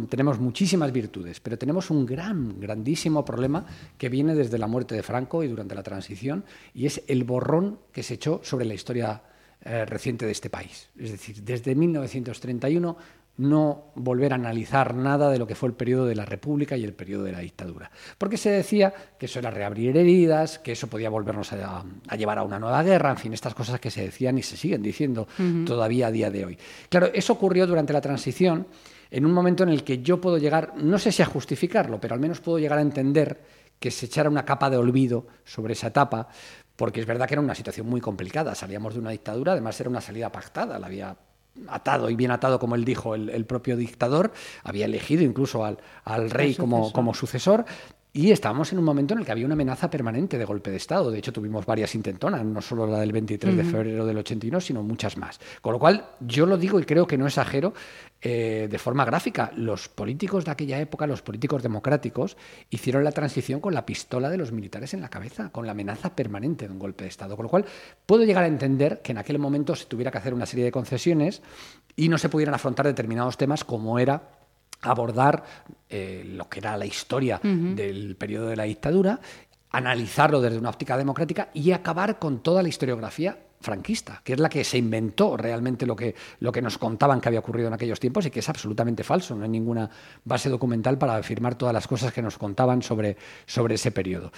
tenemos 0.09 0.39
muchísimas 0.39 0.91
virtudes, 0.91 1.39
pero 1.39 1.57
tenemos 1.57 1.89
un 1.89 2.05
gran, 2.05 2.59
grandísimo 2.59 3.23
problema 3.23 3.65
que 3.97 4.09
viene 4.09 4.35
desde 4.35 4.57
la 4.57 4.67
muerte 4.67 4.95
de 4.95 5.03
Franco 5.03 5.43
y 5.43 5.47
durante 5.47 5.75
la 5.75 5.83
transición, 5.83 6.43
y 6.73 6.85
es 6.85 7.03
el 7.07 7.23
borrón 7.23 7.79
que 7.91 8.03
se 8.03 8.15
echó 8.15 8.41
sobre 8.43 8.65
la 8.65 8.73
historia 8.73 9.21
eh, 9.61 9.85
reciente 9.85 10.25
de 10.25 10.31
este 10.31 10.49
país. 10.49 10.89
Es 10.97 11.11
decir, 11.11 11.43
desde 11.43 11.75
1931 11.75 12.97
no 13.39 13.91
volver 13.95 14.33
a 14.33 14.35
analizar 14.35 14.93
nada 14.93 15.29
de 15.29 15.39
lo 15.39 15.47
que 15.47 15.55
fue 15.55 15.69
el 15.69 15.75
periodo 15.75 16.05
de 16.05 16.15
la 16.15 16.25
República 16.25 16.75
y 16.75 16.83
el 16.83 16.93
periodo 16.93 17.23
de 17.23 17.31
la 17.31 17.39
dictadura. 17.39 17.89
Porque 18.17 18.35
se 18.35 18.49
decía 18.49 18.93
que 19.17 19.27
eso 19.27 19.39
era 19.39 19.49
reabrir 19.49 19.95
heridas, 19.95 20.59
que 20.59 20.73
eso 20.73 20.87
podía 20.87 21.09
volvernos 21.09 21.53
a, 21.53 21.85
llevar 22.17 22.37
a 22.37 22.43
una 22.43 22.59
nueva 22.59 22.83
guerra, 22.83 23.11
en 23.11 23.17
fin, 23.17 23.33
estas 23.33 23.55
cosas 23.55 23.79
que 23.79 23.91
se 23.91 24.01
decían 24.01 24.37
y 24.37 24.43
se 24.43 24.57
siguen 24.57 24.81
diciendo 24.81 25.25
todavía 25.65 26.07
a 26.07 26.11
día 26.11 26.29
de 26.29 26.45
hoy. 26.45 26.57
Claro, 26.89 27.09
eso 27.13 27.31
ocurrió 27.31 27.65
durante 27.65 27.93
la 27.93 28.01
transición, 28.01 28.67
en 29.09 29.25
un 29.25 29.31
momento 29.31 29.63
en 29.63 29.69
el 29.69 29.85
que 29.85 30.01
yo 30.01 30.19
puedo 30.19 30.37
llegar, 30.37 30.73
no 30.75 30.99
sé 30.99 31.13
si 31.13 31.21
a 31.21 31.25
justificarlo, 31.25 31.99
pero 32.01 32.15
al 32.15 32.19
menos 32.19 32.41
puedo 32.41 32.59
llegar 32.59 32.77
a 32.77 32.81
entender 32.81 33.39
que 33.79 33.89
se 33.89 34.07
echara 34.07 34.29
una 34.29 34.43
capa 34.43 34.69
de 34.69 34.75
olvido 34.75 35.27
sobre 35.45 35.73
esa 35.73 35.87
etapa, 35.87 36.27
porque 36.75 36.99
es 36.99 37.05
verdad 37.05 37.25
que 37.25 37.35
era 37.35 37.41
una 37.41 37.55
situación 37.55 37.87
muy 37.87 38.01
complicada. 38.01 38.53
Salíamos 38.53 38.95
de 38.95 38.99
una 38.99 39.11
dictadura, 39.11 39.53
además 39.53 39.79
era 39.79 39.89
una 39.89 40.01
salida 40.01 40.29
pactada, 40.29 40.77
la 40.77 40.87
había 40.87 41.15
atado 41.67 42.09
y 42.09 42.15
bien 42.15 42.31
atado, 42.31 42.59
como 42.59 42.75
él 42.75 42.85
dijo, 42.85 43.15
el, 43.15 43.45
propio 43.45 43.77
dictador, 43.77 44.31
había 44.63 44.85
elegido 44.85 45.23
incluso 45.23 45.65
al, 45.65 45.77
rey 46.29 46.55
como, 46.55 46.91
como, 46.91 47.13
sucesor, 47.13 47.65
y 48.11 48.31
estábamos 48.31 48.71
en 48.73 48.79
un 48.79 48.85
momento 48.85 49.13
en 49.13 49.19
el 49.19 49.25
que 49.25 49.31
había 49.31 49.45
una 49.45 49.53
amenaza 49.53 49.87
permanente 49.87 50.39
de 50.39 50.45
golpe 50.45 50.71
de 50.71 50.77
Estado. 50.77 51.11
De 51.11 51.19
hecho, 51.19 51.31
tuvimos 51.31 51.65
varias 51.65 51.93
intentonas, 51.93 52.43
no 52.43 52.59
solo 52.59 52.87
la 52.87 52.99
del 52.99 53.11
23 53.11 53.55
de 53.55 53.63
febrero 53.63 54.03
del 54.03 54.17
81, 54.17 54.59
sino 54.61 54.81
muchas 54.81 55.15
más. 55.15 55.39
Con 55.61 55.73
lo 55.73 55.79
cual, 55.79 56.09
yo 56.19 56.47
lo 56.47 56.57
digo 56.57 56.79
y 56.79 56.85
creo 56.85 57.05
que 57.05 57.19
no 57.19 57.27
exagero 57.27 57.71
eh, 58.19 58.67
de 58.69 58.79
forma 58.79 59.05
gráfica. 59.05 59.51
Los 59.55 59.89
políticos 59.89 60.43
de 60.43 60.51
aquella 60.51 60.79
época, 60.79 61.05
los 61.05 61.21
políticos 61.21 61.61
democráticos, 61.61 62.35
hicieron 62.71 63.03
la 63.03 63.11
transición 63.11 63.59
con 63.59 63.75
la 63.75 63.85
pistola 63.85 64.31
de 64.31 64.37
los 64.37 64.51
militares 64.51 64.95
en 64.95 65.01
la 65.01 65.09
cabeza, 65.09 65.51
con 65.51 65.67
la 65.67 65.73
amenaza 65.73 66.15
permanente 66.15 66.65
de 66.65 66.73
un 66.73 66.79
golpe 66.79 67.03
de 67.03 67.09
Estado. 67.09 67.35
Con 67.35 67.43
lo 67.43 67.49
cual, 67.49 67.65
puedo 68.07 68.23
llegar 68.23 68.43
a 68.43 68.47
entender 68.47 69.03
que 69.03 69.11
en 69.11 69.19
aquel 69.19 69.37
momento 69.37 69.75
se 69.75 69.85
tuviera 69.85 70.09
que 70.09 70.17
hacer 70.17 70.33
una 70.33 70.47
serie 70.47 70.65
de 70.65 70.71
concesiones 70.71 71.43
y 71.95 72.09
no 72.09 72.17
se 72.17 72.29
pudieran 72.29 72.55
afrontar 72.55 72.87
determinados 72.87 73.37
temas 73.37 73.63
como 73.63 73.99
era 73.99 74.38
abordar 74.81 75.43
eh, 75.89 76.23
lo 76.25 76.47
que 76.47 76.59
era 76.59 76.77
la 76.77 76.85
historia 76.85 77.39
del 77.43 78.15
periodo 78.15 78.47
de 78.47 78.55
la 78.55 78.63
dictadura, 78.63 79.19
analizarlo 79.71 80.41
desde 80.41 80.57
una 80.57 80.69
óptica 80.69 80.97
democrática 80.97 81.49
y 81.53 81.71
acabar 81.71 82.19
con 82.19 82.39
toda 82.39 82.63
la 82.63 82.69
historiografía 82.69 83.37
franquista, 83.61 84.21
que 84.23 84.33
es 84.33 84.39
la 84.39 84.49
que 84.49 84.63
se 84.63 84.77
inventó 84.77 85.35
realmente 85.35 85.85
lo 85.85 85.95
que, 85.95 86.15
lo 86.39 86.51
que 86.51 86.61
nos 86.61 86.77
contaban 86.77 87.19
que 87.19 87.27
había 87.27 87.39
ocurrido 87.39 87.67
en 87.67 87.73
aquellos 87.73 87.99
tiempos 87.99 88.25
y 88.25 88.31
que 88.31 88.39
es 88.39 88.49
absolutamente 88.49 89.03
falso. 89.03 89.35
No 89.35 89.43
hay 89.43 89.49
ninguna 89.49 89.89
base 90.23 90.49
documental 90.49 90.97
para 90.97 91.17
afirmar 91.17 91.55
todas 91.55 91.73
las 91.73 91.87
cosas 91.87 92.13
que 92.13 92.21
nos 92.21 92.37
contaban 92.37 92.81
sobre, 92.81 93.17
sobre 93.45 93.75
ese 93.75 93.91
periodo. 93.91 94.31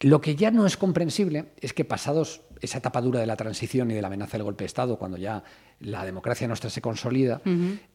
Lo 0.00 0.20
que 0.20 0.36
ya 0.36 0.50
no 0.50 0.66
es 0.66 0.76
comprensible 0.76 1.46
es 1.60 1.72
que 1.72 1.84
pasados 1.84 2.42
esa 2.60 2.78
etapa 2.78 3.00
dura 3.00 3.20
de 3.20 3.26
la 3.26 3.36
transición 3.36 3.90
y 3.90 3.94
de 3.94 4.02
la 4.02 4.08
amenaza 4.08 4.32
del 4.32 4.44
golpe 4.44 4.64
de 4.64 4.66
Estado, 4.66 4.96
cuando 4.98 5.16
ya 5.16 5.42
la 5.80 6.04
democracia 6.04 6.48
nuestra 6.48 6.70
se 6.70 6.80
consolida, 6.80 7.40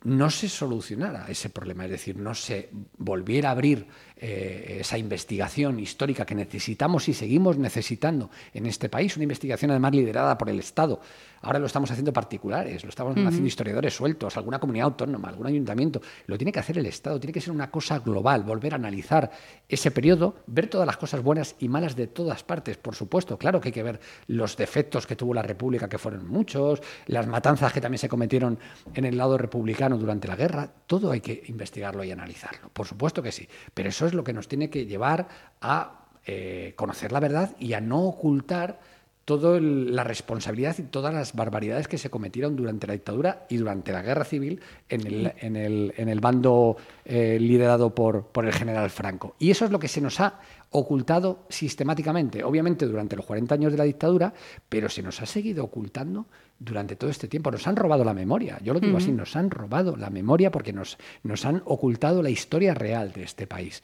no 0.03 0.29
se 0.29 0.49
solucionara 0.49 1.25
ese 1.27 1.49
problema, 1.49 1.85
es 1.85 1.91
decir, 1.91 2.17
no 2.17 2.33
se 2.33 2.69
volviera 2.97 3.49
a 3.49 3.51
abrir 3.51 3.87
eh, 4.17 4.77
esa 4.79 4.97
investigación 4.97 5.79
histórica 5.79 6.25
que 6.25 6.35
necesitamos 6.35 7.09
y 7.09 7.13
seguimos 7.13 7.57
necesitando 7.57 8.29
en 8.53 8.65
este 8.65 8.89
país, 8.89 9.15
una 9.15 9.23
investigación 9.23 9.71
además 9.71 9.91
liderada 9.93 10.37
por 10.37 10.49
el 10.49 10.59
Estado. 10.59 11.01
Ahora 11.41 11.59
lo 11.59 11.65
estamos 11.65 11.91
haciendo 11.91 12.13
particulares, 12.13 12.83
lo 12.83 12.89
estamos 12.89 13.17
haciendo 13.17 13.45
historiadores 13.45 13.93
sueltos, 13.93 14.37
alguna 14.37 14.59
comunidad 14.59 14.85
autónoma, 14.85 15.27
algún 15.27 15.45
ayuntamiento. 15.45 16.01
Lo 16.25 16.37
tiene 16.37 16.53
que 16.53 16.59
hacer 16.59 16.77
el 16.77 16.85
Estado, 16.85 17.19
tiene 17.19 17.33
que 17.33 17.41
ser 17.41 17.51
una 17.51 17.69
cosa 17.69 17.99
global, 17.99 18.43
volver 18.43 18.71
a 18.71 18.75
analizar 18.77 19.29
ese 19.67 19.91
periodo, 19.91 20.37
ver 20.47 20.67
todas 20.67 20.87
las 20.87 20.95
cosas 20.95 21.21
buenas 21.21 21.55
y 21.59 21.67
malas 21.67 21.97
de 21.97 22.07
todas 22.07 22.43
partes, 22.43 22.77
por 22.77 22.95
supuesto. 22.95 23.37
Claro 23.37 23.59
que 23.59 23.69
hay 23.69 23.73
que 23.73 23.83
ver 23.83 23.99
los 24.27 24.55
defectos 24.55 25.05
que 25.05 25.17
tuvo 25.17 25.33
la 25.33 25.41
República, 25.41 25.89
que 25.89 25.97
fueron 25.97 26.29
muchos, 26.29 26.81
las 27.07 27.27
matanzas 27.27 27.73
que 27.73 27.81
también 27.81 27.99
se 27.99 28.07
cometieron 28.07 28.57
en 28.93 29.03
el 29.03 29.17
lado 29.17 29.37
republicano 29.37 29.97
durante 29.97 30.29
la 30.29 30.37
guerra. 30.37 30.71
Todo 30.87 31.11
hay 31.11 31.19
que 31.19 31.43
investigarlo 31.47 32.05
y 32.05 32.11
analizarlo, 32.11 32.69
por 32.71 32.87
supuesto 32.87 33.21
que 33.21 33.33
sí. 33.33 33.49
Pero 33.73 33.89
eso 33.89 34.02
es 34.05 34.13
lo 34.13 34.23
que 34.23 34.33
nos 34.33 34.47
tiene 34.47 34.69
que 34.69 34.85
llevar 34.85 35.27
a 35.61 36.05
eh, 36.25 36.73
conocer 36.75 37.11
la 37.11 37.19
verdad 37.19 37.55
y 37.59 37.73
a 37.73 37.81
no 37.81 38.01
ocultar 38.01 38.79
toda 39.25 39.59
la 39.59 40.03
responsabilidad 40.03 40.75
y 40.79 40.83
todas 40.83 41.13
las 41.13 41.33
barbaridades 41.33 41.87
que 41.87 41.97
se 41.97 42.09
cometieron 42.09 42.55
durante 42.55 42.87
la 42.87 42.93
dictadura 42.93 43.45
y 43.49 43.57
durante 43.57 43.91
la 43.91 44.01
guerra 44.01 44.25
civil 44.25 44.61
en 44.89 45.07
el, 45.07 45.33
en 45.37 45.55
el, 45.55 45.93
en 45.95 46.09
el 46.09 46.19
bando 46.19 46.77
eh, 47.05 47.37
liderado 47.39 47.95
por, 47.95 48.27
por 48.27 48.45
el 48.45 48.53
general 48.53 48.89
Franco. 48.89 49.35
Y 49.39 49.51
eso 49.51 49.65
es 49.65 49.71
lo 49.71 49.79
que 49.79 49.87
se 49.87 50.01
nos 50.01 50.19
ha 50.19 50.39
ocultado 50.71 51.45
sistemáticamente, 51.49 52.43
obviamente 52.43 52.85
durante 52.85 53.15
los 53.15 53.25
40 53.25 53.55
años 53.55 53.71
de 53.71 53.77
la 53.77 53.83
dictadura, 53.83 54.33
pero 54.67 54.89
se 54.89 55.03
nos 55.03 55.21
ha 55.21 55.25
seguido 55.25 55.63
ocultando 55.63 56.25
durante 56.59 56.95
todo 56.95 57.09
este 57.09 57.27
tiempo. 57.27 57.51
Nos 57.51 57.67
han 57.67 57.75
robado 57.75 58.03
la 58.03 58.13
memoria, 58.13 58.59
yo 58.61 58.73
lo 58.73 58.79
digo 58.79 58.97
así, 58.97 59.11
nos 59.11 59.35
han 59.35 59.51
robado 59.51 59.95
la 59.95 60.09
memoria 60.09 60.51
porque 60.51 60.73
nos, 60.73 60.97
nos 61.21 61.45
han 61.45 61.61
ocultado 61.65 62.21
la 62.23 62.29
historia 62.29 62.73
real 62.73 63.11
de 63.13 63.23
este 63.23 63.47
país. 63.47 63.83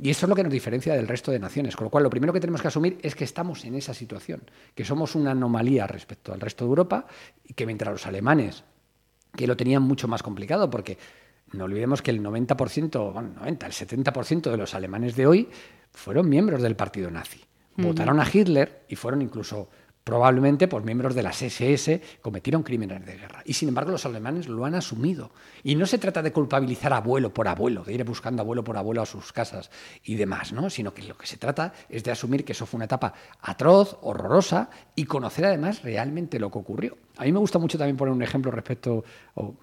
Y 0.00 0.10
eso 0.10 0.26
es 0.26 0.30
lo 0.30 0.36
que 0.36 0.44
nos 0.44 0.52
diferencia 0.52 0.94
del 0.94 1.08
resto 1.08 1.32
de 1.32 1.40
naciones. 1.40 1.74
Con 1.74 1.86
lo 1.86 1.90
cual, 1.90 2.04
lo 2.04 2.10
primero 2.10 2.32
que 2.32 2.40
tenemos 2.40 2.62
que 2.62 2.68
asumir 2.68 2.98
es 3.02 3.14
que 3.14 3.24
estamos 3.24 3.64
en 3.64 3.74
esa 3.74 3.94
situación, 3.94 4.42
que 4.74 4.84
somos 4.84 5.14
una 5.14 5.32
anomalía 5.32 5.86
respecto 5.86 6.32
al 6.32 6.40
resto 6.40 6.64
de 6.64 6.68
Europa 6.68 7.06
y 7.44 7.54
que 7.54 7.66
mientras 7.66 7.92
los 7.92 8.06
alemanes, 8.06 8.64
que 9.34 9.46
lo 9.46 9.56
tenían 9.56 9.82
mucho 9.82 10.06
más 10.06 10.22
complicado, 10.22 10.70
porque 10.70 10.98
no 11.52 11.64
olvidemos 11.64 12.00
que 12.00 12.12
el 12.12 12.22
90%, 12.22 13.12
bueno, 13.12 13.30
90, 13.36 13.66
el 13.66 13.72
70% 13.72 14.50
de 14.50 14.56
los 14.56 14.74
alemanes 14.74 15.16
de 15.16 15.26
hoy 15.26 15.48
fueron 15.90 16.28
miembros 16.28 16.62
del 16.62 16.76
partido 16.76 17.10
nazi. 17.10 17.40
Votaron 17.76 18.18
a 18.20 18.26
Hitler 18.30 18.84
y 18.88 18.96
fueron 18.96 19.22
incluso 19.22 19.68
Probablemente 20.08 20.68
pues, 20.68 20.82
miembros 20.86 21.14
de 21.14 21.22
las 21.22 21.42
SS 21.42 22.00
cometieron 22.22 22.62
crímenes 22.62 23.04
de 23.04 23.18
guerra. 23.18 23.42
Y 23.44 23.52
sin 23.52 23.68
embargo 23.68 23.90
los 23.90 24.06
alemanes 24.06 24.48
lo 24.48 24.64
han 24.64 24.74
asumido. 24.74 25.32
Y 25.62 25.74
no 25.74 25.84
se 25.84 25.98
trata 25.98 26.22
de 26.22 26.32
culpabilizar 26.32 26.94
abuelo 26.94 27.34
por 27.34 27.46
abuelo, 27.46 27.84
de 27.84 27.92
ir 27.92 28.04
buscando 28.04 28.40
abuelo 28.40 28.64
por 28.64 28.78
abuelo 28.78 29.02
a 29.02 29.04
sus 29.04 29.34
casas 29.34 29.70
y 30.02 30.14
demás, 30.14 30.54
¿no? 30.54 30.70
sino 30.70 30.94
que 30.94 31.02
lo 31.02 31.18
que 31.18 31.26
se 31.26 31.36
trata 31.36 31.74
es 31.90 32.04
de 32.04 32.10
asumir 32.10 32.46
que 32.46 32.52
eso 32.52 32.64
fue 32.64 32.78
una 32.78 32.86
etapa 32.86 33.12
atroz, 33.42 33.98
horrorosa 34.00 34.70
y 34.94 35.04
conocer 35.04 35.44
además 35.44 35.82
realmente 35.82 36.38
lo 36.38 36.50
que 36.50 36.56
ocurrió. 36.56 36.96
A 37.18 37.24
mí 37.24 37.32
me 37.32 37.38
gusta 37.38 37.58
mucho 37.58 37.76
también 37.76 37.98
poner 37.98 38.14
un 38.14 38.22
ejemplo 38.22 38.50
respecto 38.50 39.04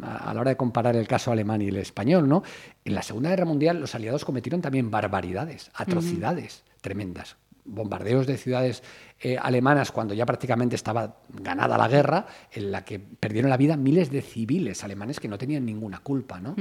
a, 0.04 0.32
la 0.32 0.42
hora 0.42 0.52
de 0.52 0.58
comparar 0.58 0.96
el 0.96 1.08
caso 1.08 1.32
alemán 1.32 1.64
y 1.64 1.70
el 1.70 1.78
español. 1.78 2.30
¿no? 2.30 2.44
En 2.84 2.94
la 2.94 3.02
Segunda 3.02 3.32
Guerra 3.32 3.46
Mundial 3.46 3.80
los 3.80 3.96
aliados 3.96 4.24
cometieron 4.24 4.62
también 4.62 4.92
barbaridades, 4.92 5.72
atrocidades 5.74 6.64
tremendas 6.82 7.36
bombardeos 7.66 8.28
de 8.28 8.38
ciudades 8.38 8.84
eh, 9.20 9.38
alemanas 9.42 9.92
cuando 9.92 10.14
ya 10.14 10.26
prácticamente 10.26 10.76
estaba 10.76 11.18
ganada 11.30 11.78
la 11.78 11.88
guerra, 11.88 12.28
en 12.52 12.72
la 12.72 12.84
que 12.84 13.00
perdieron 13.00 13.50
la 13.50 13.58
vida 13.58 13.78
miles 13.78 14.12
de 14.12 14.22
civiles 14.22 14.84
alemanes 14.84 15.20
que 15.20 15.30
no 15.30 15.38
tenían 15.38 15.66
ninguna 15.66 16.00
culpa. 16.00 16.40
¿no? 16.40 16.56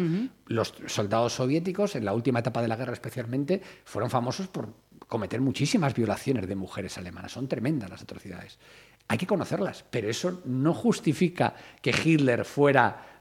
Los 0.47 0.73
soldados 0.87 1.33
soviéticos, 1.35 1.97
en 1.97 2.05
la 2.05 2.13
última 2.13 2.39
etapa 2.39 2.63
de 2.63 2.69
la 2.69 2.77
guerra 2.77 2.93
especialmente, 2.93 3.61
fueron 3.85 4.09
famosos 4.09 4.47
por 4.49 4.73
cometer 5.09 5.41
muchísimas 5.41 5.95
violaciones 5.95 6.47
de 6.47 6.55
mujeres 6.55 6.97
alemanas. 6.97 7.33
Son 7.33 7.49
tremendas 7.49 7.91
las 7.91 8.03
atrocidades. 8.03 8.59
Hay 9.09 9.19
que 9.19 9.27
conocerlas, 9.27 9.85
pero 9.91 10.09
eso 10.09 10.41
no 10.47 10.73
justifica 10.73 11.55
que 11.83 11.91
Hitler 11.91 12.45
fuera 12.45 13.14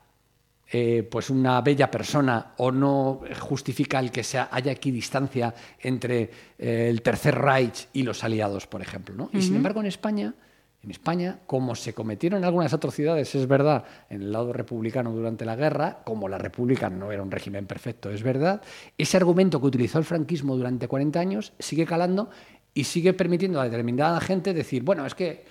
eh, 0.76 1.04
pues 1.04 1.30
una 1.30 1.62
bella 1.62 1.92
persona 1.92 2.54
o 2.58 2.72
no 2.72 3.22
justifica 3.40 4.00
el 4.00 4.10
que 4.10 4.24
sea, 4.24 4.50
haya 4.52 4.72
equidistancia 4.72 5.54
entre 5.80 6.32
eh, 6.58 6.88
el 6.90 7.04
Tercer 7.04 7.36
Reich 7.36 7.90
y 7.94 8.02
los 8.02 8.24
aliados, 8.24 8.66
por 8.66 8.82
ejemplo. 8.82 9.14
¿no? 9.14 9.30
Y 9.32 9.44
sin 9.44 9.56
embargo 9.56 9.82
en 9.82 9.86
España, 9.86 10.34
en 10.82 10.90
España, 10.90 11.42
como 11.46 11.76
se 11.76 11.94
cometieron 11.94 12.44
algunas 12.44 12.74
atrocidades, 12.74 13.36
es 13.36 13.48
verdad, 13.48 13.86
en 14.10 14.24
el 14.24 14.32
lado 14.32 14.52
republicano 14.52 15.12
durante 15.12 15.46
la 15.46 15.56
guerra, 15.56 16.00
como 16.04 16.28
la 16.28 16.40
República 16.40 16.90
no 16.90 17.12
era 17.12 17.22
un 17.22 17.30
régimen 17.30 17.68
perfecto, 17.68 18.10
es 18.10 18.24
verdad, 18.24 18.64
ese 18.98 19.18
argumento 19.18 19.62
que 19.62 19.68
utilizó 19.68 20.00
el 20.00 20.06
franquismo 20.06 20.58
durante 20.58 20.88
40 20.88 21.20
años 21.20 21.54
sigue 21.60 21.86
calando 21.86 22.32
y 22.74 22.86
sigue 22.86 23.14
permitiendo 23.14 23.62
a 23.62 23.66
determinada 23.66 24.20
gente 24.22 24.56
decir, 24.56 24.82
bueno, 24.82 25.06
es 25.06 25.14
que 25.14 25.46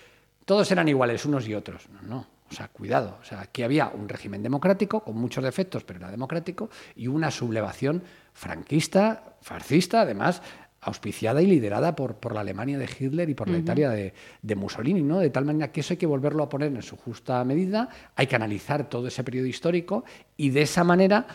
todos 0.45 0.69
eran 0.73 0.89
iguales 0.89 1.25
unos 1.25 1.47
y 1.47 1.55
otros. 1.55 1.89
No, 1.91 2.03
no. 2.03 2.32
O 2.53 2.55
sea, 2.55 2.69
cuidado. 2.69 3.19
O 3.21 3.25
sea, 3.25 3.41
aquí 3.41 3.63
había 3.63 3.89
un 3.89 4.09
régimen 4.09 4.43
democrático, 4.43 5.01
con 5.01 5.17
muchos 5.17 5.43
defectos, 5.43 5.85
pero 5.85 6.01
era 6.01 6.11
democrático, 6.11 6.69
y 6.95 7.07
una 7.07 7.31
sublevación 7.31 8.03
franquista, 8.35 9.37
fascista, 9.41 10.03
además, 10.03 10.43
auspiciada 10.83 11.41
y 11.41 11.47
liderada 11.47 11.97
por, 11.97 12.17
por 12.17 12.35
la 12.35 12.41
Alemania 12.41 12.77
de 12.77 12.85
Hitler 12.87 13.31
y 13.31 13.35
por 13.35 13.49
la 13.49 13.59
Italia 13.59 13.89
de, 13.91 14.13
de, 14.43 14.55
Mussolini, 14.57 15.03
¿no? 15.03 15.21
De 15.21 15.31
tal 15.31 15.45
manera 15.45 15.71
que 15.71 15.81
eso 15.81 15.95
hay 15.95 15.97
que 15.97 16.07
volverlo 16.07 16.43
a 16.43 16.49
poner 16.49 16.75
en 16.75 16.83
su 16.83 16.97
justa 16.97 17.43
medida, 17.45 17.89
hay 18.17 18.27
que 18.27 18.37
analizar 18.37 18.89
todo 18.89 19.07
ese 19.07 19.23
periodo 19.23 19.47
histórico 19.47 20.05
y 20.37 20.51
de 20.51 20.63
esa 20.63 20.83
manera 20.83 21.27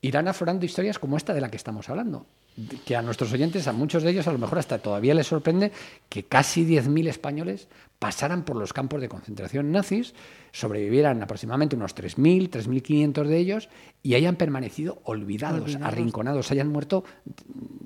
irán 0.00 0.28
aflorando 0.28 0.64
historias 0.64 0.98
como 0.98 1.16
esta 1.16 1.34
de 1.34 1.40
la 1.40 1.50
que 1.50 1.56
estamos 1.56 1.88
hablando 1.88 2.26
que 2.84 2.96
a 2.96 3.02
nuestros 3.02 3.32
oyentes, 3.32 3.66
a 3.66 3.72
muchos 3.72 4.02
de 4.02 4.10
ellos, 4.10 4.26
a 4.28 4.32
lo 4.32 4.38
mejor 4.38 4.58
hasta 4.58 4.78
todavía 4.78 5.14
les 5.14 5.26
sorprende 5.26 5.72
que 6.08 6.24
casi 6.24 6.66
10.000 6.66 7.08
españoles 7.08 7.68
pasaran 8.02 8.44
por 8.44 8.56
los 8.56 8.72
campos 8.72 9.00
de 9.00 9.08
concentración 9.08 9.70
nazis, 9.70 10.12
sobrevivieran 10.50 11.22
aproximadamente 11.22 11.76
unos 11.76 11.94
3.000, 11.94 12.50
3.500 12.50 13.26
de 13.28 13.38
ellos 13.38 13.68
y 14.02 14.14
hayan 14.14 14.34
permanecido 14.34 15.00
olvidados, 15.04 15.78
arrinconados, 15.80 16.50
hayan 16.50 16.66
muerto 16.66 17.04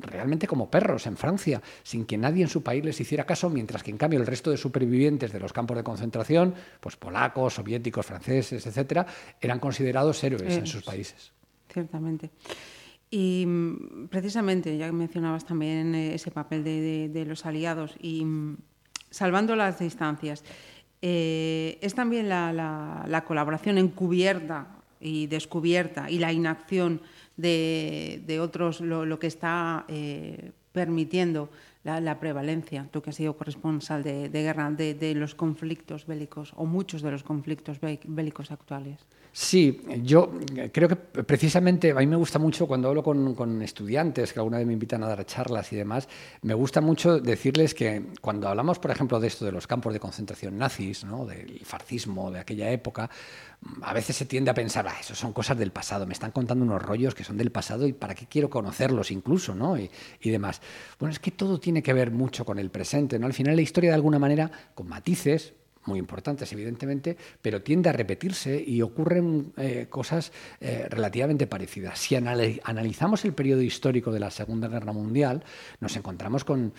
realmente 0.00 0.46
como 0.46 0.70
perros 0.70 1.06
en 1.06 1.18
Francia, 1.18 1.60
sin 1.82 2.06
que 2.06 2.16
nadie 2.16 2.40
en 2.40 2.48
su 2.48 2.62
país 2.62 2.82
les 2.82 2.98
hiciera 2.98 3.26
caso, 3.26 3.50
mientras 3.50 3.82
que 3.82 3.90
en 3.90 3.98
cambio 3.98 4.18
el 4.18 4.26
resto 4.26 4.50
de 4.50 4.56
supervivientes 4.56 5.32
de 5.32 5.38
los 5.38 5.52
campos 5.52 5.76
de 5.76 5.84
concentración, 5.84 6.54
pues 6.80 6.96
polacos, 6.96 7.52
soviéticos, 7.52 8.06
franceses, 8.06 8.66
etcétera, 8.66 9.06
eran 9.38 9.60
considerados 9.60 10.24
héroes 10.24 10.56
en 10.56 10.66
sus 10.66 10.82
países. 10.82 11.34
Ciertamente. 11.70 12.30
Y 13.10 13.44
mm, 13.46 14.08
precisamente, 14.08 14.78
ya 14.78 14.90
mencionabas 14.92 15.44
también 15.44 15.94
eh, 15.94 16.14
ese 16.14 16.30
papel 16.30 16.64
de, 16.64 17.24
los 17.26 17.44
aliados 17.44 17.94
y 18.00 18.24
mm, 18.24 18.56
salvando 19.16 19.56
las 19.56 19.78
distancias, 19.78 20.44
eh, 21.00 21.78
es 21.80 21.94
también 21.94 22.28
la, 22.28 23.24
colaboración 23.26 23.78
encubierta 23.78 24.66
y 25.00 25.26
descubierta 25.26 26.10
y 26.10 26.18
la 26.18 26.32
inacción 26.32 27.00
de, 27.36 28.38
otros 28.40 28.80
lo, 28.80 29.18
que 29.18 29.26
está 29.26 29.84
eh, 29.88 30.52
permitiendo 30.72 31.48
la, 31.84 32.20
prevalencia, 32.20 32.88
tú 32.90 33.00
que 33.00 33.10
has 33.10 33.16
sido 33.16 33.36
corresponsal 33.36 34.02
de, 34.02 34.28
guerra, 34.28 34.70
de, 34.70 35.14
los 35.14 35.34
conflictos 35.34 36.06
bélicos 36.06 36.52
o 36.56 36.66
muchos 36.66 37.00
de 37.00 37.10
los 37.10 37.22
conflictos 37.22 37.78
bélicos 37.80 38.50
actuales. 38.50 38.98
Sí, 39.38 39.82
yo 40.02 40.32
creo 40.72 40.88
que 40.88 40.96
precisamente 40.96 41.90
a 41.90 41.96
mí 41.96 42.06
me 42.06 42.16
gusta 42.16 42.38
mucho 42.38 42.66
cuando 42.66 42.88
hablo 42.88 43.02
con, 43.02 43.60
estudiantes 43.60 44.32
que 44.32 44.38
alguna 44.40 44.56
vez 44.56 44.66
me 44.66 44.72
invitan 44.72 45.02
a 45.02 45.08
dar 45.08 45.26
charlas 45.26 45.70
y 45.74 45.76
demás, 45.76 46.08
me 46.40 46.54
gusta 46.54 46.80
mucho 46.80 47.20
decirles 47.20 47.74
que 47.74 48.02
cuando 48.22 48.48
hablamos, 48.48 48.78
por 48.78 48.92
ejemplo, 48.92 49.20
de 49.20 49.28
esto 49.28 49.44
de 49.44 49.52
los 49.52 49.66
campos 49.66 49.92
de 49.92 50.00
concentración 50.00 50.56
nazis, 50.56 51.04
¿no? 51.04 51.26
del 51.26 51.60
fascismo 51.66 52.30
de 52.30 52.40
aquella 52.40 52.70
época, 52.70 53.10
a 53.82 53.92
veces 53.92 54.16
se 54.16 54.24
tiende 54.24 54.50
a 54.50 54.54
pensar, 54.54 54.88
ah, 54.88 54.96
eso 54.98 55.14
son 55.14 55.34
cosas 55.34 55.58
del 55.58 55.70
pasado, 55.70 56.06
me 56.06 56.14
están 56.14 56.30
contando 56.30 56.64
unos 56.64 56.80
rollos 56.80 57.14
que 57.14 57.22
son 57.22 57.36
del 57.36 57.52
pasado 57.52 57.86
y 57.86 57.92
para 57.92 58.14
qué 58.14 58.24
quiero 58.24 58.48
conocerlos 58.48 59.10
incluso, 59.10 59.54
¿no? 59.54 59.78
Y, 59.78 59.90
y 60.22 60.30
demás. 60.30 60.62
Bueno, 60.98 61.12
es 61.12 61.18
que 61.18 61.30
todo 61.30 61.60
tiene 61.60 61.82
que 61.82 61.92
ver 61.92 62.10
mucho 62.10 62.46
con 62.46 62.58
el 62.58 62.70
presente, 62.70 63.18
¿no? 63.18 63.26
Al 63.26 63.34
final 63.34 63.54
la 63.54 63.62
historia 63.62 63.90
de 63.90 63.96
alguna 63.96 64.18
manera, 64.18 64.50
con 64.74 64.88
matices, 64.88 65.52
muy 65.86 65.98
importantes, 65.98 66.52
evidentemente, 66.52 67.16
pero 67.40 67.62
tiende 67.62 67.88
a 67.88 67.92
repetirse 67.92 68.62
y 68.64 68.82
ocurren 68.82 69.52
eh, 69.56 69.86
cosas 69.88 70.32
eh, 70.60 70.86
relativamente 70.88 71.46
parecidas. 71.46 71.98
Si 71.98 72.16
analizamos 72.16 73.24
el 73.24 73.34
periodo 73.34 73.62
histórico 73.62 74.12
de 74.12 74.20
la 74.20 74.30
Segunda 74.30 74.68
Guerra 74.68 74.92
Mundial, 74.92 75.44
nos 75.80 75.96
encontramos 75.96 76.44
con 76.44 76.72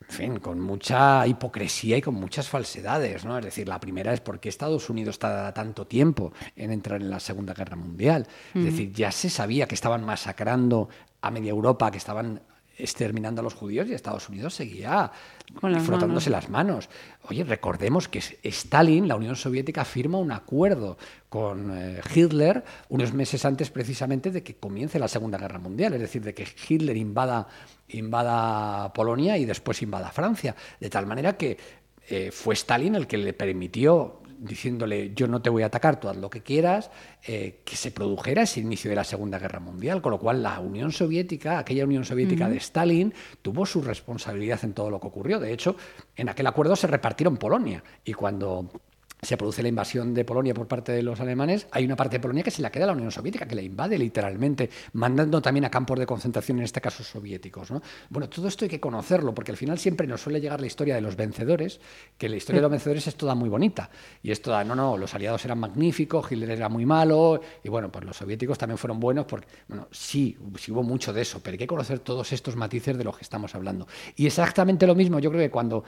en 0.00 0.14
fin, 0.14 0.38
con 0.38 0.60
mucha 0.60 1.26
hipocresía 1.26 1.96
y 1.96 2.02
con 2.02 2.14
muchas 2.14 2.48
falsedades, 2.48 3.24
¿no? 3.24 3.38
Es 3.38 3.44
decir, 3.44 3.68
la 3.68 3.80
primera 3.80 4.12
es 4.12 4.20
por 4.20 4.38
qué 4.38 4.48
Estados 4.48 4.90
Unidos 4.90 5.14
está 5.14 5.52
tanto 5.54 5.86
tiempo 5.86 6.32
en 6.56 6.72
entrar 6.72 7.00
en 7.00 7.08
la 7.08 7.20
Segunda 7.20 7.54
Guerra 7.54 7.76
Mundial. 7.76 8.26
Es 8.54 8.64
decir, 8.64 8.92
ya 8.92 9.10
se 9.10 9.30
sabía 9.30 9.66
que 9.66 9.74
estaban 9.74 10.04
masacrando 10.04 10.88
a 11.22 11.30
media 11.30 11.50
Europa, 11.50 11.90
que 11.90 11.98
estaban 11.98 12.42
exterminando 12.76 13.40
a 13.40 13.44
los 13.44 13.54
judíos 13.54 13.88
y 13.88 13.94
Estados 13.94 14.28
Unidos 14.28 14.54
seguía 14.54 15.10
frotándose 15.84 16.30
las 16.30 16.48
manos. 16.48 16.88
Oye, 17.28 17.44
recordemos 17.44 18.08
que 18.08 18.20
Stalin, 18.42 19.06
la 19.06 19.16
Unión 19.16 19.36
Soviética, 19.36 19.84
firma 19.84 20.18
un 20.18 20.32
acuerdo 20.32 20.96
con 21.28 21.76
eh, 21.76 22.00
Hitler 22.14 22.64
unos 22.88 23.12
meses 23.12 23.44
antes 23.44 23.70
precisamente 23.70 24.30
de 24.30 24.42
que 24.42 24.56
comience 24.56 24.98
la 24.98 25.08
Segunda 25.08 25.38
Guerra 25.38 25.58
Mundial, 25.58 25.94
es 25.94 26.00
decir, 26.00 26.22
de 26.22 26.34
que 26.34 26.46
Hitler 26.68 26.96
invada, 26.96 27.46
invada 27.88 28.92
Polonia 28.92 29.38
y 29.38 29.44
después 29.44 29.82
invada 29.82 30.10
Francia, 30.10 30.54
de 30.80 30.90
tal 30.90 31.06
manera 31.06 31.36
que 31.36 31.56
eh, 32.08 32.30
fue 32.30 32.54
Stalin 32.54 32.96
el 32.96 33.06
que 33.06 33.16
le 33.16 33.32
permitió 33.32 34.20
diciéndole 34.38 35.12
yo 35.14 35.26
no 35.26 35.42
te 35.42 35.50
voy 35.50 35.62
a 35.62 35.66
atacar, 35.66 36.00
tú 36.00 36.08
haz 36.08 36.16
lo 36.16 36.30
que 36.30 36.42
quieras, 36.42 36.90
eh, 37.26 37.60
que 37.64 37.76
se 37.76 37.90
produjera 37.90 38.42
ese 38.42 38.60
inicio 38.60 38.90
de 38.90 38.96
la 38.96 39.04
Segunda 39.04 39.38
Guerra 39.38 39.60
Mundial, 39.60 40.02
con 40.02 40.12
lo 40.12 40.18
cual 40.18 40.42
la 40.42 40.60
Unión 40.60 40.92
Soviética, 40.92 41.58
aquella 41.58 41.84
Unión 41.84 42.04
Soviética 42.04 42.48
de 42.48 42.56
Stalin, 42.56 43.14
tuvo 43.42 43.66
su 43.66 43.82
responsabilidad 43.82 44.60
en 44.64 44.72
todo 44.72 44.90
lo 44.90 45.00
que 45.00 45.06
ocurrió. 45.06 45.40
De 45.40 45.52
hecho, 45.52 45.76
en 46.16 46.28
aquel 46.28 46.46
acuerdo 46.46 46.76
se 46.76 46.86
repartieron 46.86 47.36
Polonia. 47.36 47.82
Y 48.04 48.12
cuando 48.12 48.70
se 49.24 49.36
produce 49.36 49.62
la 49.62 49.68
invasión 49.68 50.14
de 50.14 50.24
Polonia 50.24 50.54
por 50.54 50.66
parte 50.66 50.92
de 50.92 51.02
los 51.02 51.20
alemanes, 51.20 51.66
hay 51.70 51.84
una 51.84 51.96
parte 51.96 52.16
de 52.16 52.20
Polonia 52.20 52.42
que 52.42 52.50
se 52.50 52.62
la 52.62 52.70
queda 52.70 52.84
a 52.84 52.86
la 52.88 52.92
Unión 52.92 53.10
Soviética, 53.10 53.46
que 53.46 53.54
la 53.54 53.62
invade 53.62 53.98
literalmente, 53.98 54.70
mandando 54.92 55.40
también 55.40 55.64
a 55.64 55.70
campos 55.70 55.98
de 55.98 56.06
concentración, 56.06 56.58
en 56.58 56.64
este 56.64 56.80
caso 56.80 57.02
soviéticos. 57.02 57.70
¿no? 57.70 57.82
Bueno, 58.10 58.28
todo 58.28 58.48
esto 58.48 58.64
hay 58.64 58.68
que 58.68 58.80
conocerlo, 58.80 59.34
porque 59.34 59.52
al 59.52 59.56
final 59.56 59.78
siempre 59.78 60.06
nos 60.06 60.20
suele 60.20 60.40
llegar 60.40 60.60
la 60.60 60.66
historia 60.66 60.94
de 60.94 61.00
los 61.00 61.16
vencedores, 61.16 61.80
que 62.18 62.28
la 62.28 62.36
historia 62.36 62.60
de 62.60 62.62
los 62.62 62.70
vencedores 62.70 63.06
es 63.06 63.16
toda 63.16 63.34
muy 63.34 63.48
bonita. 63.48 63.90
Y 64.22 64.30
es 64.30 64.42
toda, 64.42 64.64
no, 64.64 64.74
no, 64.74 64.96
los 64.96 65.14
aliados 65.14 65.44
eran 65.44 65.58
magníficos, 65.58 66.30
Hitler 66.30 66.50
era 66.50 66.68
muy 66.68 66.86
malo, 66.86 67.40
y 67.62 67.68
bueno, 67.68 67.90
pues 67.90 68.04
los 68.04 68.16
soviéticos 68.16 68.58
también 68.58 68.78
fueron 68.78 69.00
buenos, 69.00 69.26
porque, 69.26 69.48
bueno, 69.68 69.88
sí, 69.90 70.36
sí 70.58 70.72
hubo 70.72 70.82
mucho 70.82 71.12
de 71.12 71.22
eso, 71.22 71.40
pero 71.42 71.54
hay 71.54 71.58
que 71.58 71.66
conocer 71.66 72.00
todos 72.00 72.32
estos 72.32 72.56
matices 72.56 72.96
de 72.96 73.04
los 73.04 73.16
que 73.16 73.22
estamos 73.22 73.54
hablando. 73.54 73.86
Y 74.16 74.26
exactamente 74.26 74.86
lo 74.86 74.94
mismo, 74.94 75.18
yo 75.18 75.30
creo 75.30 75.42
que 75.42 75.50
cuando 75.50 75.84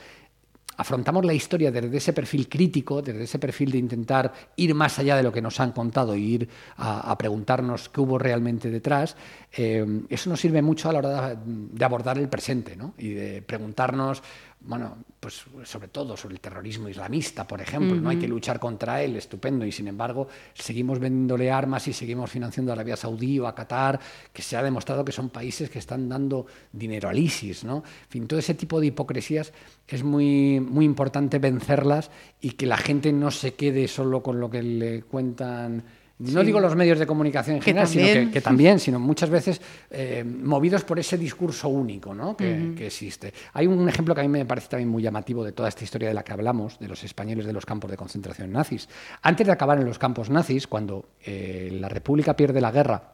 afrontamos 0.76 1.24
la 1.24 1.32
historia 1.32 1.70
desde 1.70 1.96
ese 1.96 2.12
perfil 2.12 2.48
crítico, 2.48 3.02
desde 3.02 3.24
ese 3.24 3.38
perfil 3.38 3.70
de 3.70 3.78
intentar 3.78 4.32
ir 4.56 4.74
más 4.74 4.98
allá 4.98 5.16
de 5.16 5.22
lo 5.22 5.32
que 5.32 5.42
nos 5.42 5.58
han 5.60 5.72
contado 5.72 6.14
y 6.14 6.22
ir 6.22 6.48
a, 6.76 7.16
preguntarnos 7.16 7.88
qué 7.88 8.00
hubo 8.00 8.18
realmente 8.18 8.70
detrás, 8.70 9.16
eh, 9.56 10.02
eso 10.08 10.30
nos 10.30 10.40
sirve 10.40 10.62
mucho 10.62 10.88
a 10.88 10.92
la 10.92 10.98
hora 10.98 11.28
de, 11.30 11.36
de 11.44 11.84
abordar 11.84 12.18
el 12.18 12.28
presente 12.28 12.76
¿no? 12.76 12.94
y 12.98 13.10
de 13.10 13.42
preguntarnos 13.42 14.22
bueno, 14.60 14.96
pues 15.20 15.44
sobre 15.64 15.88
todo 15.88 16.16
sobre 16.16 16.34
el 16.34 16.40
terrorismo 16.40 16.88
islamista, 16.88 17.46
por 17.46 17.60
ejemplo, 17.60 17.94
no 17.94 18.10
hay 18.10 18.18
que 18.18 18.26
luchar 18.26 18.58
contra 18.58 19.02
él, 19.02 19.16
estupendo, 19.16 19.64
y 19.64 19.70
sin 19.70 19.86
embargo 19.86 20.28
seguimos 20.54 20.98
vendiéndole 20.98 21.50
armas 21.50 21.86
y 21.86 21.92
seguimos 21.92 22.30
financiando 22.30 22.72
a 22.72 22.74
Arabia 22.74 22.96
Saudí 22.96 23.38
o 23.38 23.46
a 23.46 23.54
Qatar, 23.54 24.00
que 24.32 24.42
se 24.42 24.56
ha 24.56 24.62
demostrado 24.62 25.04
que 25.04 25.12
son 25.12 25.30
países 25.30 25.70
que 25.70 25.78
están 25.78 26.08
dando 26.08 26.46
dinero 26.72 27.08
al 27.08 27.18
ISIS, 27.18 27.64
¿no? 27.64 27.76
En 27.76 28.10
fin, 28.10 28.26
todo 28.26 28.40
ese 28.40 28.54
tipo 28.54 28.80
de 28.80 28.88
hipocresías 28.88 29.52
es 29.86 30.02
muy, 30.02 30.58
muy 30.58 30.84
importante 30.84 31.38
vencerlas 31.38 32.10
y 32.40 32.52
que 32.52 32.66
la 32.66 32.76
gente 32.76 33.12
no 33.12 33.30
se 33.30 33.54
quede 33.54 33.86
solo 33.86 34.22
con 34.22 34.40
lo 34.40 34.50
que 34.50 34.62
le 34.62 35.02
cuentan 35.02 35.84
no 36.18 36.42
digo 36.42 36.60
los 36.60 36.74
medios 36.74 36.98
de 36.98 37.06
comunicación 37.06 37.56
en 37.56 37.62
general, 37.62 37.86
sino 37.86 38.30
que, 38.30 38.40
también, 38.40 38.78
sino 38.78 38.98
muchas 38.98 39.28
veces 39.28 39.60
eh, 39.90 40.24
movidos 40.24 40.82
por 40.84 40.98
ese 40.98 41.18
discurso 41.18 41.68
único 41.68 42.14
¿no? 42.14 42.34
que, 42.34 42.86
existe. 42.86 43.34
Hay 43.52 43.66
un 43.66 43.86
ejemplo 43.86 44.14
que 44.14 44.22
a 44.22 44.24
mí 44.24 44.28
me 44.28 44.46
parece 44.46 44.68
también 44.68 44.88
muy 44.88 45.02
llamativo 45.02 45.44
de 45.44 45.52
toda 45.52 45.68
esta 45.68 45.84
historia 45.84 46.08
de 46.08 46.14
la 46.14 46.24
que 46.24 46.32
hablamos, 46.32 46.78
de 46.78 46.88
los 46.88 47.04
españoles 47.04 47.44
de 47.44 47.52
los 47.52 47.66
campos 47.66 47.90
de 47.90 47.98
concentración 47.98 48.50
nazis. 48.50 48.88
Antes 49.20 49.46
de 49.46 49.52
acabar 49.52 49.78
en 49.78 49.84
los 49.84 49.98
campos 49.98 50.30
nazis, 50.30 50.66
cuando 50.66 51.10
eh, 51.22 51.76
la 51.78 51.90
República 51.90 52.34
pierde 52.34 52.62
la 52.62 52.70
guerra 52.70 53.12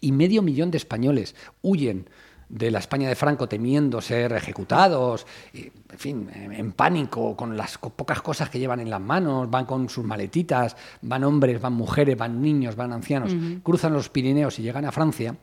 y 0.00 0.12
medio 0.12 0.40
millón 0.40 0.70
de 0.70 0.78
españoles 0.78 1.34
huyen 1.60 2.08
de 2.50 2.70
la 2.70 2.80
España 2.80 3.08
de 3.08 3.14
Franco 3.14 3.48
temiendo 3.48 4.00
ser 4.00 4.32
ejecutados, 4.32 5.26
en 5.54 5.98
fin, 5.98 6.28
en 6.34 6.72
pánico, 6.72 7.36
con 7.36 7.56
las 7.56 7.78
pocas 7.78 8.20
cosas 8.20 8.50
que 8.50 8.58
llevan 8.58 8.80
en 8.80 8.90
las 8.90 9.00
manos, 9.00 9.48
van 9.48 9.64
con 9.64 9.88
sus 9.88 10.04
maletitas, 10.04 10.76
van 11.02 11.24
hombres, 11.24 11.60
van 11.60 11.72
mujeres, 11.74 12.16
van 12.18 12.42
niños, 12.42 12.74
van 12.74 12.92
ancianos, 12.92 13.32
cruzan 13.62 13.92
los 13.92 14.08
Pirineos 14.08 14.58
y 14.58 14.62
llegan 14.62 14.84
a 14.84 14.92
Francia, 14.92 15.36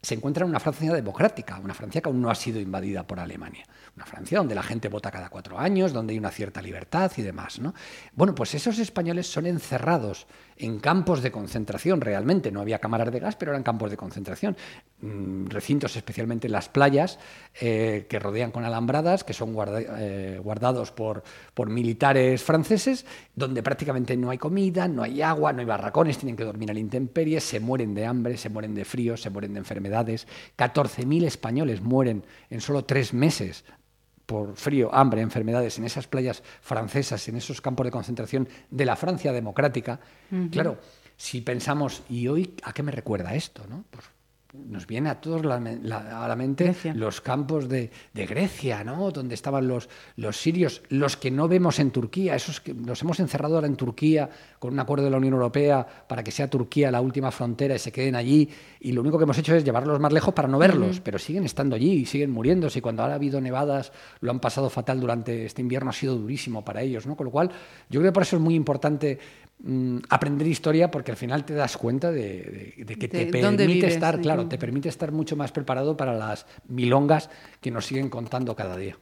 se 0.00 0.14
encuentran 0.14 0.46
en 0.46 0.50
una 0.50 0.60
Francia 0.60 0.92
democrática, 0.92 1.58
una 1.58 1.74
Francia 1.74 2.00
que 2.00 2.08
aún 2.08 2.22
no 2.22 2.30
ha 2.30 2.34
sido 2.34 2.60
invadida 2.60 3.04
por 3.04 3.18
Alemania. 3.18 3.64
Una 3.96 4.06
Francia 4.06 4.38
donde 4.38 4.54
la 4.54 4.62
gente 4.62 4.88
vota 4.88 5.10
cada 5.10 5.28
cuatro 5.28 5.58
años, 5.58 5.92
donde 5.92 6.12
hay 6.12 6.18
una 6.18 6.30
cierta 6.30 6.62
libertad 6.62 7.10
y 7.16 7.22
demás. 7.22 7.58
¿no? 7.58 7.74
Bueno, 8.14 8.32
pues 8.32 8.54
esos 8.54 8.78
españoles 8.78 9.26
son 9.26 9.46
encerrados 9.46 10.28
en 10.56 10.78
campos 10.78 11.20
de 11.20 11.32
concentración 11.32 12.00
realmente. 12.00 12.52
No 12.52 12.60
había 12.60 12.78
cámaras 12.78 13.10
de 13.10 13.18
gas, 13.18 13.34
pero 13.34 13.50
eran 13.50 13.64
campos 13.64 13.90
de 13.90 13.96
concentración. 13.96 14.56
Mm, 15.00 15.46
recintos 15.46 15.94
especialmente 15.94 16.48
en 16.48 16.52
las 16.52 16.68
playas 16.68 17.20
eh, 17.60 18.06
que 18.08 18.18
rodean 18.18 18.50
con 18.50 18.64
alambradas, 18.64 19.22
que 19.22 19.32
son 19.32 19.54
eh, 19.96 20.40
guardados 20.42 20.90
por, 20.90 21.22
por 21.54 21.70
militares 21.70 22.42
franceses, 22.42 23.06
donde 23.36 23.62
prácticamente 23.62 24.16
no 24.16 24.30
hay 24.30 24.38
comida, 24.38 24.88
no 24.88 25.04
hay 25.04 25.22
agua, 25.22 25.52
no 25.52 25.60
hay 25.60 25.66
barracones, 25.66 26.18
tienen 26.18 26.34
que 26.34 26.42
dormir 26.42 26.72
a 26.72 26.74
la 26.74 26.80
intemperie, 26.80 27.40
se 27.40 27.60
mueren 27.60 27.94
de 27.94 28.06
hambre, 28.06 28.36
se 28.36 28.48
mueren 28.48 28.74
de 28.74 28.84
frío, 28.84 29.16
se 29.16 29.30
mueren 29.30 29.52
de 29.52 29.60
enfermedades. 29.60 30.26
14.000 30.56 31.26
españoles 31.26 31.80
mueren 31.80 32.24
en 32.50 32.60
solo 32.60 32.84
tres 32.84 33.14
meses 33.14 33.64
por 34.26 34.56
frío, 34.56 34.92
hambre, 34.92 35.20
enfermedades 35.20 35.78
en 35.78 35.84
esas 35.84 36.08
playas 36.08 36.42
francesas, 36.60 37.28
en 37.28 37.36
esos 37.36 37.60
campos 37.60 37.86
de 37.86 37.92
concentración 37.92 38.48
de 38.68 38.84
la 38.84 38.96
Francia 38.96 39.32
democrática, 39.32 40.00
claro, 40.50 40.76
si 41.16 41.40
pensamos, 41.40 42.02
¿y 42.10 42.26
hoy 42.26 42.54
a 42.64 42.72
qué 42.72 42.82
me 42.82 42.90
recuerda 42.90 43.36
esto? 43.36 43.64
¿no? 43.68 43.84
Pues 43.90 44.04
nos 44.54 44.86
viene 44.86 45.10
a 45.10 45.20
todos 45.20 45.44
a 45.44 46.28
la 46.28 46.36
mente 46.36 46.74
los 46.94 47.20
campos 47.20 47.68
de, 47.68 47.90
Grecia, 48.14 48.82
¿no? 48.82 49.10
donde 49.10 49.34
estaban 49.34 49.68
los, 49.68 49.90
los 50.16 50.40
sirios, 50.40 50.82
los 50.88 51.18
que 51.18 51.30
no 51.30 51.48
vemos 51.48 51.78
en 51.78 51.90
Turquía, 51.90 52.34
esos 52.34 52.60
que 52.60 52.72
los 52.72 53.02
hemos 53.02 53.20
encerrado 53.20 53.56
ahora 53.56 53.66
en 53.66 53.76
Turquía 53.76 54.30
con 54.58 54.72
un 54.72 54.80
acuerdo 54.80 55.04
de 55.04 55.10
la 55.10 55.18
Unión 55.18 55.34
Europea 55.34 55.86
para 56.08 56.24
que 56.24 56.30
sea 56.30 56.48
Turquía 56.48 56.90
la 56.90 57.02
última 57.02 57.30
frontera 57.30 57.74
y 57.74 57.78
se 57.78 57.92
queden 57.92 58.16
allí, 58.16 58.48
y 58.80 58.92
lo 58.92 59.00
único 59.00 59.18
que 59.18 59.24
hemos 59.24 59.38
hecho 59.38 59.54
es 59.54 59.64
llevarlos 59.64 60.00
más 60.00 60.12
lejos 60.12 60.34
para 60.34 60.48
no 60.48 60.58
verlos, 60.58 61.00
pero 61.00 61.18
siguen 61.18 61.44
estando 61.44 61.76
allí 61.76 61.92
y 61.92 62.06
siguen 62.06 62.30
muriéndose, 62.30 62.78
y 62.78 62.82
cuando 62.82 63.02
ahora 63.02 63.14
ha 63.14 63.16
habido 63.16 63.40
nevadas 63.40 63.92
lo 64.20 64.30
han 64.30 64.40
pasado 64.40 64.70
fatal 64.70 65.00
durante 65.00 65.46
este 65.46 65.62
invierno, 65.62 65.90
ha 65.90 65.94
sido 65.94 66.16
durísimo 66.16 66.64
para 66.64 66.82
ellos, 66.82 67.06
¿no? 67.06 67.16
con 67.16 67.26
lo 67.26 67.30
cual 67.30 67.50
yo 67.90 68.00
creo 68.00 68.12
que 68.12 68.14
por 68.14 68.22
eso 68.22 68.36
es 68.36 68.42
muy 68.42 68.54
importante 68.54 69.18
Mm, 69.60 69.98
aprender 70.08 70.46
historia 70.46 70.88
porque 70.88 71.10
al 71.10 71.16
final 71.16 71.44
te 71.44 71.52
das 71.52 71.76
cuenta 71.76 72.12
de, 72.12 72.74
que 72.86 73.08
te 73.08 73.26
permite 73.26 73.88
estar, 73.88 74.20
claro, 74.20 74.46
te 74.46 74.56
permite 74.56 74.88
estar 74.88 75.10
mucho 75.10 75.34
más 75.34 75.50
preparado 75.50 75.96
para 75.96 76.14
las 76.14 76.46
milongas 76.68 77.28
que 77.60 77.72
nos 77.72 77.84
siguen 77.84 78.08
contando 78.08 78.54
cada 78.54 78.76
día. 78.76 78.96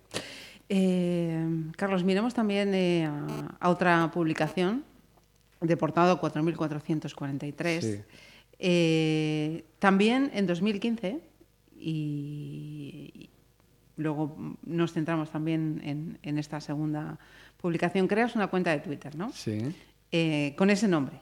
Eh, 0.71 1.47
Carlos, 1.77 2.05
miremos 2.05 2.33
también 2.33 2.75
eh, 2.75 3.07
a, 3.61 3.69
otra 3.69 4.11
publicación, 4.11 4.85
Deportado 5.61 6.19
4443. 6.21 8.05
Eh, 8.59 9.65
también 9.79 10.31
en 10.35 10.47
2015, 10.47 11.21
y, 11.79 13.31
luego 13.97 14.57
nos 14.65 14.93
centramos 14.93 15.31
también 15.31 15.81
en, 15.85 16.19
en, 16.23 16.39
esta 16.39 16.61
segunda 16.61 17.19
publicación, 17.57 18.09
creas 18.09 18.35
una 18.35 18.49
cuenta 18.49 18.71
de 18.71 18.81
Twitter, 18.81 19.17
¿no? 19.17 19.33
Sí. 19.33 19.59
Eh, 20.13 20.55
con 20.57 20.71
ese 20.71 20.87
nombre, 20.87 21.19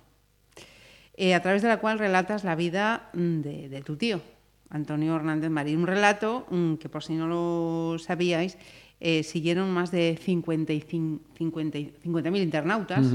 eh, 1.17 1.35
a 1.35 1.41
través 1.41 1.63
de 1.63 1.69
la 1.69 1.79
cual 1.79 1.99
relatas 1.99 2.45
la 2.45 2.55
vida 2.55 3.09
mm, 3.15 3.41
de, 3.41 3.83
tu 3.85 3.97
tío, 3.97 4.21
Antonio 4.69 5.17
Hernández 5.17 5.51
Marín. 5.51 5.81
Un 5.81 5.87
relato 5.87 6.47
mm, 6.51 6.75
que, 6.75 6.89
por 6.89 7.03
si 7.03 7.15
no 7.15 7.27
lo 7.27 7.99
sabíais, 7.99 8.59
eh, 9.01 9.23
siguieron 9.23 9.71
más 9.73 9.91
de 9.91 10.19
50.000 10.19 11.21
50, 11.39 12.39
internautas. 12.39 13.07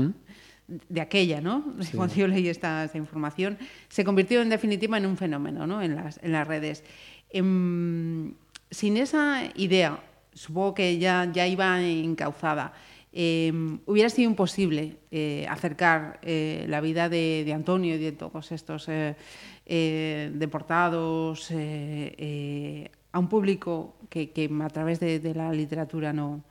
De 0.88 1.02
aquella, 1.02 1.42
¿no? 1.42 1.76
Cuando 1.96 2.16
yo 2.16 2.28
leí 2.28 2.48
esta, 2.48 2.90
información, 2.94 3.58
se 3.88 4.04
convirtió 4.04 4.42
en 4.42 4.50
definitiva 4.50 4.98
en 4.98 5.06
un 5.06 5.18
fenómeno 5.18 5.68
¿no? 5.68 5.82
en, 5.82 5.96
las, 5.96 6.20
en 6.24 6.32
las 6.32 6.48
redes. 6.48 6.84
Em, 7.30 8.34
sin 8.72 8.98
esa 8.98 9.44
idea, 9.56 10.00
supongo 10.34 10.76
que 10.76 10.98
ya, 11.00 11.30
ya 11.32 11.48
iba 11.48 11.82
encauzada, 11.82 12.74
Em, 13.12 13.80
hubiera 13.88 14.10
sido 14.10 14.30
imposible 14.30 14.98
eh, 15.10 15.48
acercar 15.50 16.20
eh, 16.22 16.66
la 16.70 16.80
vida 16.80 17.10
de, 17.10 17.52
Antonio 17.56 17.96
y 17.96 17.98
de 17.98 18.12
todos 18.12 18.52
estos 18.52 18.88
eh, 18.88 20.32
deportados 20.34 21.52
a 21.52 23.20
un 23.20 23.28
público 23.28 23.96
que, 24.10 24.50
a 24.62 24.70
través 24.70 25.00
de, 25.00 25.34
la 25.34 25.52
literatura 25.52 26.14
no, 26.14 26.44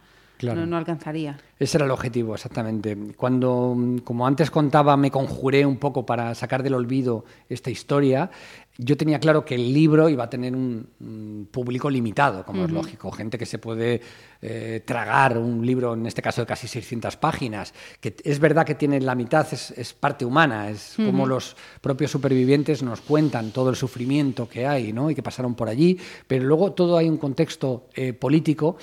no, 0.42 0.66
no 0.66 0.76
alcanzaría. 0.76 1.38
Ese 1.58 1.78
era 1.78 1.86
el 1.86 1.90
objetivo, 1.90 2.34
exactamente. 2.34 2.96
Cuando, 3.16 3.76
como 4.04 4.26
antes 4.26 4.50
contaba, 4.50 4.96
me 4.96 5.10
conjuré 5.10 5.66
un 5.66 5.78
poco 5.78 6.06
para 6.06 6.34
sacar 6.34 6.62
del 6.62 6.74
olvido 6.74 7.24
esta 7.48 7.70
historia, 7.70 8.30
yo 8.80 8.96
tenía 8.96 9.18
claro 9.18 9.44
que 9.44 9.56
el 9.56 9.74
libro 9.74 10.08
iba 10.08 10.24
a 10.24 10.30
tener 10.30 10.54
un, 10.54 11.48
público 11.50 11.90
limitado, 11.90 12.44
como 12.44 12.64
es 12.64 12.70
lógico, 12.70 13.10
gente 13.10 13.36
que 13.36 13.46
se 13.46 13.58
puede 13.58 14.00
eh, 14.40 14.82
tragar 14.84 15.36
un 15.36 15.66
libro, 15.66 15.94
en 15.94 16.06
este 16.06 16.22
caso 16.22 16.42
de 16.42 16.46
casi 16.46 16.68
600 16.68 17.16
páginas, 17.16 17.74
que 18.00 18.14
es 18.22 18.38
verdad 18.38 18.64
que 18.64 18.76
tiene 18.76 19.00
la 19.00 19.16
mitad, 19.16 19.46
es, 19.52 19.94
parte 19.94 20.24
humana, 20.24 20.70
es 20.70 20.94
como 20.96 21.26
los 21.26 21.56
propios 21.80 22.12
supervivientes 22.12 22.82
nos 22.84 23.00
cuentan 23.00 23.50
todo 23.50 23.70
el 23.70 23.76
sufrimiento 23.76 24.48
que 24.48 24.66
hay 24.66 24.92
¿no? 24.92 25.10
y 25.10 25.16
que 25.16 25.22
pasaron 25.24 25.56
por 25.56 25.68
allí, 25.68 25.98
pero 26.28 26.44
luego 26.44 26.72
todo 26.72 26.96
hay 26.96 27.08
un 27.08 27.16
contexto 27.16 27.88
eh, 27.94 28.12
político 28.12 28.76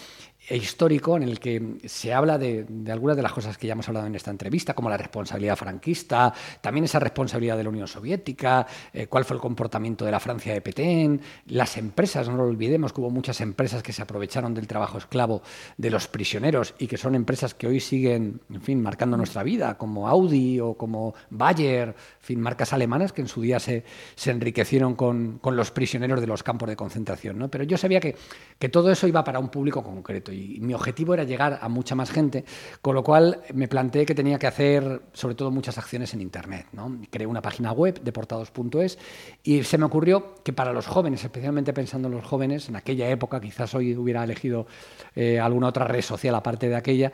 histórico 0.49 1.17
en 1.17 1.23
el 1.23 1.39
que 1.39 1.77
se 1.85 2.13
habla 2.13 2.37
de, 2.37 2.65
algunas 2.89 3.15
de 3.17 3.23
las 3.23 3.33
cosas 3.33 3.57
que 3.57 3.67
ya 3.67 3.73
hemos 3.73 3.87
hablado 3.87 4.05
en 4.05 4.15
esta 4.15 4.31
entrevista, 4.31 4.73
como 4.73 4.89
la 4.89 4.97
responsabilidad 4.97 5.55
franquista, 5.55 6.33
también 6.61 6.85
esa 6.85 6.99
responsabilidad 6.99 7.57
de 7.57 7.63
la 7.63 7.69
Unión 7.69 7.87
Soviética, 7.87 8.67
eh, 8.93 9.07
cuál 9.07 9.25
fue 9.25 9.35
el 9.35 9.41
comportamiento 9.41 10.05
de 10.05 10.11
la 10.11 10.19
Francia 10.19 10.53
de 10.53 10.61
Petén, 10.61 11.21
las 11.47 11.77
empresas, 11.77 12.29
no 12.29 12.37
lo 12.37 12.43
olvidemos 12.43 12.93
que 12.93 13.01
hubo 13.01 13.09
muchas 13.09 13.41
empresas 13.41 13.81
que 13.81 13.93
se 13.93 14.01
aprovecharon 14.01 14.53
del 14.53 14.67
trabajo 14.67 14.97
esclavo 14.97 15.41
de 15.77 15.89
los 15.89 16.07
prisioneros 16.07 16.75
y 16.77 16.87
que 16.87 16.97
son 16.97 17.15
empresas 17.15 17.53
que 17.53 17.67
hoy 17.67 17.79
siguen, 17.79 18.41
en 18.53 18.61
fin, 18.61 18.81
marcando 18.81 19.17
nuestra 19.17 19.43
vida, 19.43 19.77
como 19.77 20.07
Audi 20.07 20.59
o 20.59 20.75
como 20.75 21.15
Bayer, 21.29 21.89
en 21.89 21.95
fin, 22.19 22.41
marcas 22.41 22.73
alemanas 22.73 23.13
que 23.13 23.21
en 23.21 23.27
su 23.27 23.41
día 23.41 23.59
se, 23.59 23.83
enriquecieron 24.25 24.95
con, 24.95 25.39
los 25.43 25.71
prisioneros 25.71 26.21
de 26.21 26.27
los 26.27 26.43
campos 26.43 26.69
de 26.69 26.75
concentración. 26.75 27.47
Pero 27.49 27.63
yo 27.63 27.77
sabía 27.77 27.99
que, 27.99 28.15
que 28.59 28.69
todo 28.69 28.91
eso 28.91 29.07
iba 29.07 29.23
para 29.23 29.39
un 29.39 29.49
público 29.49 29.83
concreto 29.83 30.31
y 30.35 30.59
mi 30.59 30.73
objetivo 30.73 31.13
era 31.13 31.23
llegar 31.23 31.59
a 31.61 31.69
mucha 31.69 31.95
más 31.95 32.11
gente, 32.11 32.45
con 32.81 32.95
lo 32.95 33.03
cual 33.03 33.41
me 33.53 33.67
planteé 33.67 34.05
que 34.05 34.15
tenía 34.15 34.37
que 34.37 34.47
hacer 34.47 35.01
sobre 35.13 35.35
todo 35.35 35.51
muchas 35.51 35.77
acciones 35.77 36.13
en 36.13 36.21
Internet. 36.21 36.67
¿no? 36.73 36.99
Creé 37.09 37.27
una 37.27 37.41
página 37.41 37.71
web, 37.71 38.01
deportados.es, 38.01 38.97
y 39.43 39.63
se 39.63 39.77
me 39.77 39.85
ocurrió 39.85 40.35
que 40.43 40.53
para 40.53 40.73
los 40.73 40.87
jóvenes, 40.87 41.23
especialmente 41.23 41.73
pensando 41.73 42.07
en 42.07 42.15
los 42.15 42.25
jóvenes, 42.25 42.69
en 42.69 42.75
aquella 42.75 43.09
época, 43.09 43.39
quizás 43.39 43.73
hoy 43.75 43.95
hubiera 43.95 44.23
elegido 44.23 44.67
eh, 45.15 45.39
alguna 45.39 45.67
otra 45.67 45.85
red 45.85 46.01
social 46.01 46.35
aparte 46.35 46.69
de 46.69 46.75
aquella, 46.75 47.11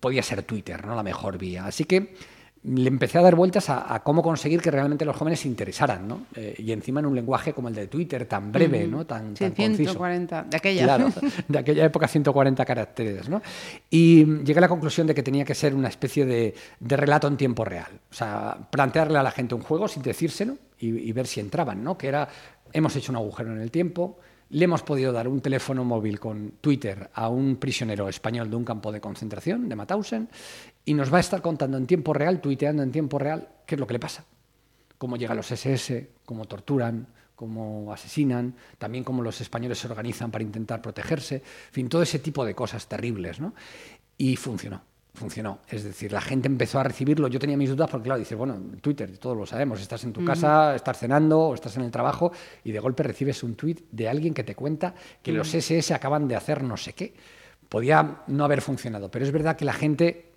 podía 0.00 0.22
ser 0.22 0.42
Twitter, 0.42 0.86
¿no? 0.86 0.94
la 0.94 1.02
mejor 1.02 1.38
vía. 1.38 1.66
Así 1.66 1.84
que 1.84 2.14
le 2.64 2.88
empecé 2.88 3.18
a 3.18 3.22
dar 3.22 3.34
vueltas 3.34 3.70
a, 3.70 4.00
cómo 4.04 4.22
conseguir 4.22 4.60
que 4.60 4.70
realmente 4.70 5.04
los 5.04 5.16
jóvenes 5.16 5.40
se 5.40 5.48
interesaran, 5.48 6.08
¿no? 6.08 6.26
Eh, 6.34 6.54
y 6.58 6.72
encima 6.72 7.00
en 7.00 7.06
un 7.06 7.14
lenguaje 7.14 7.52
como 7.52 7.68
el 7.68 7.74
de 7.74 7.86
Twitter, 7.86 8.26
tan 8.26 8.50
breve, 8.50 8.86
¿no? 8.86 9.06
Tan, 9.06 9.36
sí, 9.36 9.50
140, 9.54 10.44
de 10.44 10.56
aquella. 10.56 10.84
Claro, 10.84 11.12
de 11.48 11.58
aquella 11.58 11.84
época 11.84 12.08
140 12.08 12.64
caracteres, 12.64 13.28
¿no? 13.28 13.40
Y 13.90 14.24
llegué 14.42 14.58
a 14.58 14.62
la 14.62 14.68
conclusión 14.68 15.06
de 15.06 15.14
que 15.14 15.22
tenía 15.22 15.44
que 15.44 15.54
ser 15.54 15.74
una 15.74 15.88
especie 15.88 16.26
de, 16.26 16.54
relato 16.80 17.28
en 17.28 17.36
tiempo 17.36 17.64
real. 17.64 18.00
O 18.10 18.14
sea, 18.14 18.58
plantearle 18.70 19.18
a 19.18 19.22
la 19.22 19.30
gente 19.30 19.54
un 19.54 19.62
juego 19.62 19.86
sin 19.86 20.02
decírselo 20.02 20.56
y, 20.78 20.88
y 20.88 21.12
ver 21.12 21.26
si 21.26 21.40
entraban, 21.40 21.82
¿no? 21.84 21.96
Que 21.96 22.08
era, 22.08 22.28
hemos 22.72 22.94
hecho 22.96 23.12
un 23.12 23.16
agujero 23.16 23.52
en 23.52 23.60
el 23.60 23.70
tiempo, 23.70 24.18
le 24.50 24.64
hemos 24.64 24.82
podido 24.82 25.12
dar 25.12 25.28
un 25.28 25.40
teléfono 25.40 25.84
móvil 25.84 26.18
con 26.18 26.52
Twitter 26.60 27.10
a 27.12 27.28
un 27.28 27.56
prisionero 27.56 28.08
español 28.08 28.48
de 28.48 28.56
un 28.56 28.64
campo 28.64 28.90
de 28.90 29.00
concentración, 29.00 29.68
de 29.68 29.76
Mauthausen, 29.76 30.28
y 30.84 30.94
nos 30.94 31.12
va 31.12 31.18
a 31.18 31.20
estar 31.20 31.42
contando 31.42 31.76
en 31.76 31.86
tiempo 31.86 32.14
real, 32.14 32.40
tuiteando 32.40 32.82
en 32.82 32.90
tiempo 32.90 33.18
real, 33.18 33.48
qué 33.66 33.74
es 33.74 33.78
lo 33.78 33.86
que 33.86 33.92
le 33.92 34.00
pasa. 34.00 34.24
Cómo 34.96 35.16
llegan 35.16 35.36
los 35.36 35.50
SS, 35.50 36.10
cómo 36.24 36.46
torturan, 36.46 37.06
cómo 37.34 37.92
asesinan, 37.92 38.54
también 38.78 39.04
cómo 39.04 39.22
los 39.22 39.40
españoles 39.40 39.78
se 39.78 39.86
organizan 39.86 40.30
para 40.30 40.42
intentar 40.42 40.80
protegerse, 40.80 41.36
en 41.36 41.72
fin, 41.72 41.88
todo 41.88 42.02
ese 42.02 42.18
tipo 42.18 42.44
de 42.44 42.54
cosas 42.54 42.88
terribles. 42.88 43.38
¿no? 43.38 43.54
Y 44.16 44.36
funcionó 44.36 44.87
funcionó. 45.18 45.58
Es 45.68 45.84
decir, 45.84 46.12
la 46.12 46.20
gente 46.20 46.48
empezó 46.48 46.78
a 46.78 46.82
recibirlo. 46.82 47.28
Yo 47.28 47.38
tenía 47.38 47.56
mis 47.56 47.70
dudas 47.70 47.90
porque, 47.90 48.04
claro, 48.04 48.18
dices, 48.18 48.38
bueno, 48.38 48.58
Twitter, 48.80 49.18
todos 49.18 49.36
lo 49.36 49.44
sabemos, 49.44 49.80
estás 49.80 50.04
en 50.04 50.12
tu 50.12 50.24
casa, 50.24 50.74
estás 50.74 50.98
cenando 50.98 51.40
o 51.40 51.54
estás 51.54 51.76
en 51.76 51.82
el 51.82 51.90
trabajo 51.90 52.32
y 52.64 52.72
de 52.72 52.80
golpe 52.80 53.02
recibes 53.02 53.42
un 53.42 53.54
tweet 53.54 53.76
de 53.90 54.08
alguien 54.08 54.32
que 54.32 54.44
te 54.44 54.54
cuenta 54.54 54.94
que 55.22 55.32
los 55.32 55.52
SS 55.52 55.92
acaban 55.92 56.26
de 56.28 56.36
hacer 56.36 56.62
no 56.62 56.76
sé 56.76 56.94
qué. 56.94 57.14
Podía 57.68 58.22
no 58.28 58.44
haber 58.44 58.62
funcionado, 58.62 59.10
pero 59.10 59.26
es 59.26 59.30
verdad 59.30 59.56
que 59.56 59.66
la 59.66 59.74
gente 59.74 60.32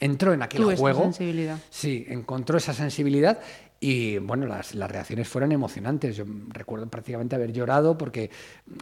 entró 0.00 0.32
en 0.32 0.42
aquel 0.42 0.64
juego. 0.76 1.02
Sensibilidad. 1.02 1.58
Sí, 1.70 2.04
encontró 2.08 2.58
esa 2.58 2.74
sensibilidad 2.74 3.38
y 3.80 4.18
bueno, 4.18 4.46
las, 4.46 4.74
las, 4.74 4.90
reacciones 4.90 5.26
fueron 5.26 5.52
emocionantes. 5.52 6.16
Yo 6.16 6.24
recuerdo 6.48 6.86
prácticamente 6.88 7.34
haber 7.34 7.50
llorado 7.50 7.96
porque 7.96 8.30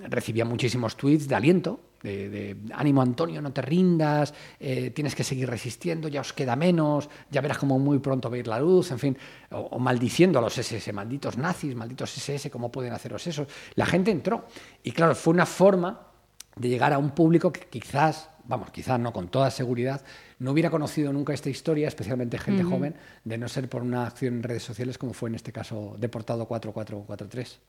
recibía 0.09 0.45
muchísimos 0.45 0.97
tweets 0.97 1.29
de 1.29 1.35
aliento, 1.37 1.81
de, 2.03 2.57
ánimo 2.75 3.03
Antonio, 3.03 3.41
no 3.43 3.53
te 3.53 3.63
rindas, 3.63 4.35
eh, 4.61 4.91
tienes 4.91 5.15
que 5.15 5.25
seguir 5.25 5.49
resistiendo, 5.49 6.09
ya 6.09 6.21
os 6.21 6.33
queda 6.33 6.57
menos, 6.57 7.09
ya 7.31 7.41
verás 7.41 7.59
como 7.59 7.79
muy 7.79 7.99
pronto 7.99 8.31
ver 8.31 8.47
la 8.47 8.59
luz, 8.59 8.91
en 8.91 8.99
fin, 8.99 9.17
o, 9.51 9.79
maldiciendo 9.79 10.39
a 10.39 10.43
los 10.43 10.57
SS, 10.57 10.93
malditos 10.93 11.37
nazis, 11.37 11.75
malditos 11.75 12.17
SS, 12.17 12.51
¿cómo 12.51 12.71
pueden 12.71 12.93
haceros 12.93 13.27
eso? 13.27 13.47
La 13.75 13.87
gente 13.87 14.11
entró 14.11 14.47
y 14.83 14.93
claro, 14.93 15.15
fue 15.15 15.35
una 15.35 15.47
forma 15.47 16.09
de 16.57 16.69
llegar 16.69 16.93
a 16.93 16.99
un 16.99 17.11
público 17.11 17.53
que 17.53 17.67
quizás, 17.69 18.31
vamos, 18.49 18.71
quizás 18.71 18.99
no 18.99 19.13
con 19.13 19.29
toda 19.29 19.51
seguridad, 19.51 20.03
no 20.41 20.51
hubiera 20.51 20.71
conocido 20.71 21.13
nunca 21.13 21.33
esta 21.33 21.51
historia, 21.51 21.87
especialmente 21.87 22.39
gente 22.39 22.65
joven, 22.65 22.95
de 23.23 23.39
no 23.39 23.49
ser 23.49 23.69
por 23.69 23.83
una 23.83 24.07
acción 24.07 24.37
en 24.37 24.43
redes 24.43 24.65
sociales 24.65 24.99
como 24.99 25.13
fue 25.13 25.29
en 25.29 25.37
este 25.37 25.53
caso 25.53 25.95
Deportado 25.99 26.47
4443. 26.47 27.61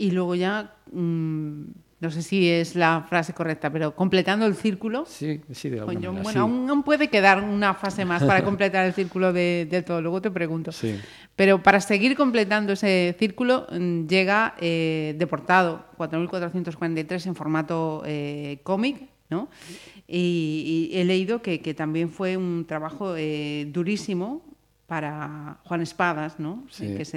Y 0.00 0.12
luego 0.12 0.36
ya, 0.36 0.76
mm, 0.92 1.62
no 1.98 2.10
sé 2.12 2.22
si 2.22 2.48
es 2.48 2.76
la 2.76 3.04
frase 3.08 3.32
correcta, 3.32 3.72
pero 3.72 3.96
completando 3.96 4.46
el 4.46 4.54
círculo. 4.54 5.04
Sí, 5.06 5.40
sí, 5.50 5.68
de 5.68 5.80
alguna 5.80 5.98
manera, 5.98 6.22
Bueno, 6.22 6.40
aún, 6.42 6.82
puede 6.84 7.08
quedar 7.08 7.42
una 7.42 7.74
fase 7.74 8.04
más 8.04 8.22
para 8.22 8.44
completar 8.44 8.86
el 8.86 8.92
círculo 8.92 9.32
de, 9.32 9.82
todo, 9.84 10.00
luego 10.00 10.22
te 10.22 10.30
pregunto. 10.30 10.70
Sí. 10.70 10.96
Pero 11.34 11.60
para 11.60 11.80
seguir 11.80 12.16
completando 12.16 12.74
ese 12.74 13.16
círculo, 13.18 13.66
mm, 13.72 14.06
llega 14.06 14.54
eh, 14.60 15.16
Deportado 15.18 15.86
4443 15.96 17.26
en 17.26 17.34
formato 17.34 18.04
eh, 18.06 18.60
cómic, 18.62 19.08
¿no? 19.30 19.48
Y, 20.06 20.90
he 20.92 21.04
leído 21.04 21.42
que, 21.42 21.58
también 21.74 22.10
fue 22.10 22.36
un 22.36 22.64
trabajo 22.66 23.14
eh, 23.16 23.68
durísimo 23.70 24.42
para 24.86 25.58
Juan 25.64 25.82
Espadas, 25.82 26.38
¿no? 26.38 26.66
que 26.76 27.02
es 27.02 27.14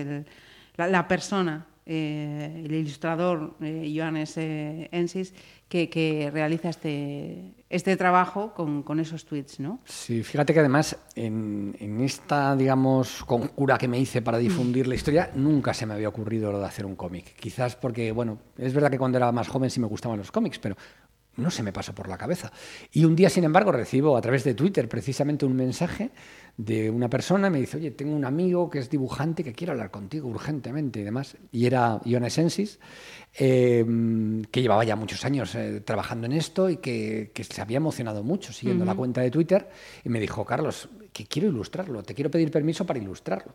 la, 0.76 1.08
persona, 1.08 1.68
eh, 1.86 2.64
el 2.66 2.74
ilustrador 2.74 3.56
eh, 3.62 3.94
Johannes 3.96 4.34
Ensis, 4.38 5.34
que, 5.70 6.30
realiza 6.34 6.68
este, 6.68 7.54
este 7.70 7.96
trabajo 7.96 8.54
con, 8.54 9.00
esos 9.00 9.24
tweets, 9.24 9.62
¿no? 9.62 9.80
Sí, 9.86 10.22
fíjate 10.22 10.54
que 10.54 10.60
además 10.60 10.98
en, 11.16 11.78
en, 11.80 12.02
esta, 12.02 12.58
digamos, 12.58 13.24
conjura 13.24 13.78
que 13.78 13.88
me 13.88 13.98
hice 13.98 14.22
para 14.22 14.38
difundir 14.38 14.88
la 14.88 14.96
historia, 14.96 15.32
nunca 15.34 15.74
se 15.74 15.86
me 15.86 15.94
había 15.94 16.10
ocurrido 16.10 16.52
lo 16.52 16.60
de 16.60 16.66
hacer 16.66 16.86
un 16.86 16.98
cómic. 16.98 17.36
Quizás 17.40 17.78
porque, 17.78 18.12
bueno, 18.12 18.40
es 18.58 18.74
verdad 18.74 18.92
que 18.92 18.98
cuando 18.98 19.18
era 19.18 19.32
más 19.32 19.48
joven 19.48 19.70
sí 19.70 19.80
me 19.80 19.88
gustaban 19.88 20.18
los 20.18 20.30
cómics, 20.30 20.60
pero 20.60 20.76
no 21.38 21.50
se 21.50 21.64
me 21.64 21.72
pasó 21.72 21.94
por 21.94 22.08
la 22.08 22.18
cabeza. 22.18 22.52
Y 22.92 23.06
un 23.06 23.16
día, 23.16 23.30
sin 23.30 23.44
embargo, 23.44 23.72
recibo 23.72 24.18
a 24.18 24.22
través 24.22 24.44
de 24.44 24.54
Twitter 24.54 24.88
precisamente 24.90 25.46
un 25.46 25.56
mensaje 25.56 26.12
de 26.58 26.90
una 26.90 27.10
persona, 27.10 27.50
me 27.50 27.60
dice, 27.60 27.78
oye, 27.78 27.92
tengo 27.92 28.16
un 28.16 28.26
amigo 28.26 28.70
que 28.70 28.80
es 28.80 28.90
dibujante 28.90 29.44
que 29.44 29.54
quiere 29.54 29.72
hablar 29.72 29.90
contigo 29.90 30.28
urgentemente 30.28 31.00
y 31.00 31.04
demás. 31.04 31.38
Y 31.52 31.66
era 31.66 32.02
Ione 32.06 32.30
Sensis, 32.30 32.80
em, 33.34 34.44
que 34.44 34.62
llevaba 34.62 34.84
ya 34.84 34.96
muchos 34.96 35.24
años 35.26 35.56
eh, 35.56 35.82
trabajando 35.82 36.28
en 36.28 36.34
esto 36.34 36.70
y 36.70 36.78
que, 36.78 37.32
se 37.34 37.62
había 37.62 37.78
emocionado 37.78 38.24
mucho 38.24 38.54
siguiendo 38.54 38.86
la 38.86 38.96
cuenta 38.96 39.22
de 39.22 39.32
Twitter. 39.32 39.70
Y 40.04 40.10
me 40.10 40.20
dijo, 40.20 40.46
Carlos, 40.46 40.90
que 41.14 41.26
quiero 41.26 41.48
ilustrarlo, 41.48 42.04
te 42.04 42.14
quiero 42.14 42.30
pedir 42.30 42.52
permiso 42.52 42.86
para 42.86 43.00
ilustrarlo. 43.00 43.54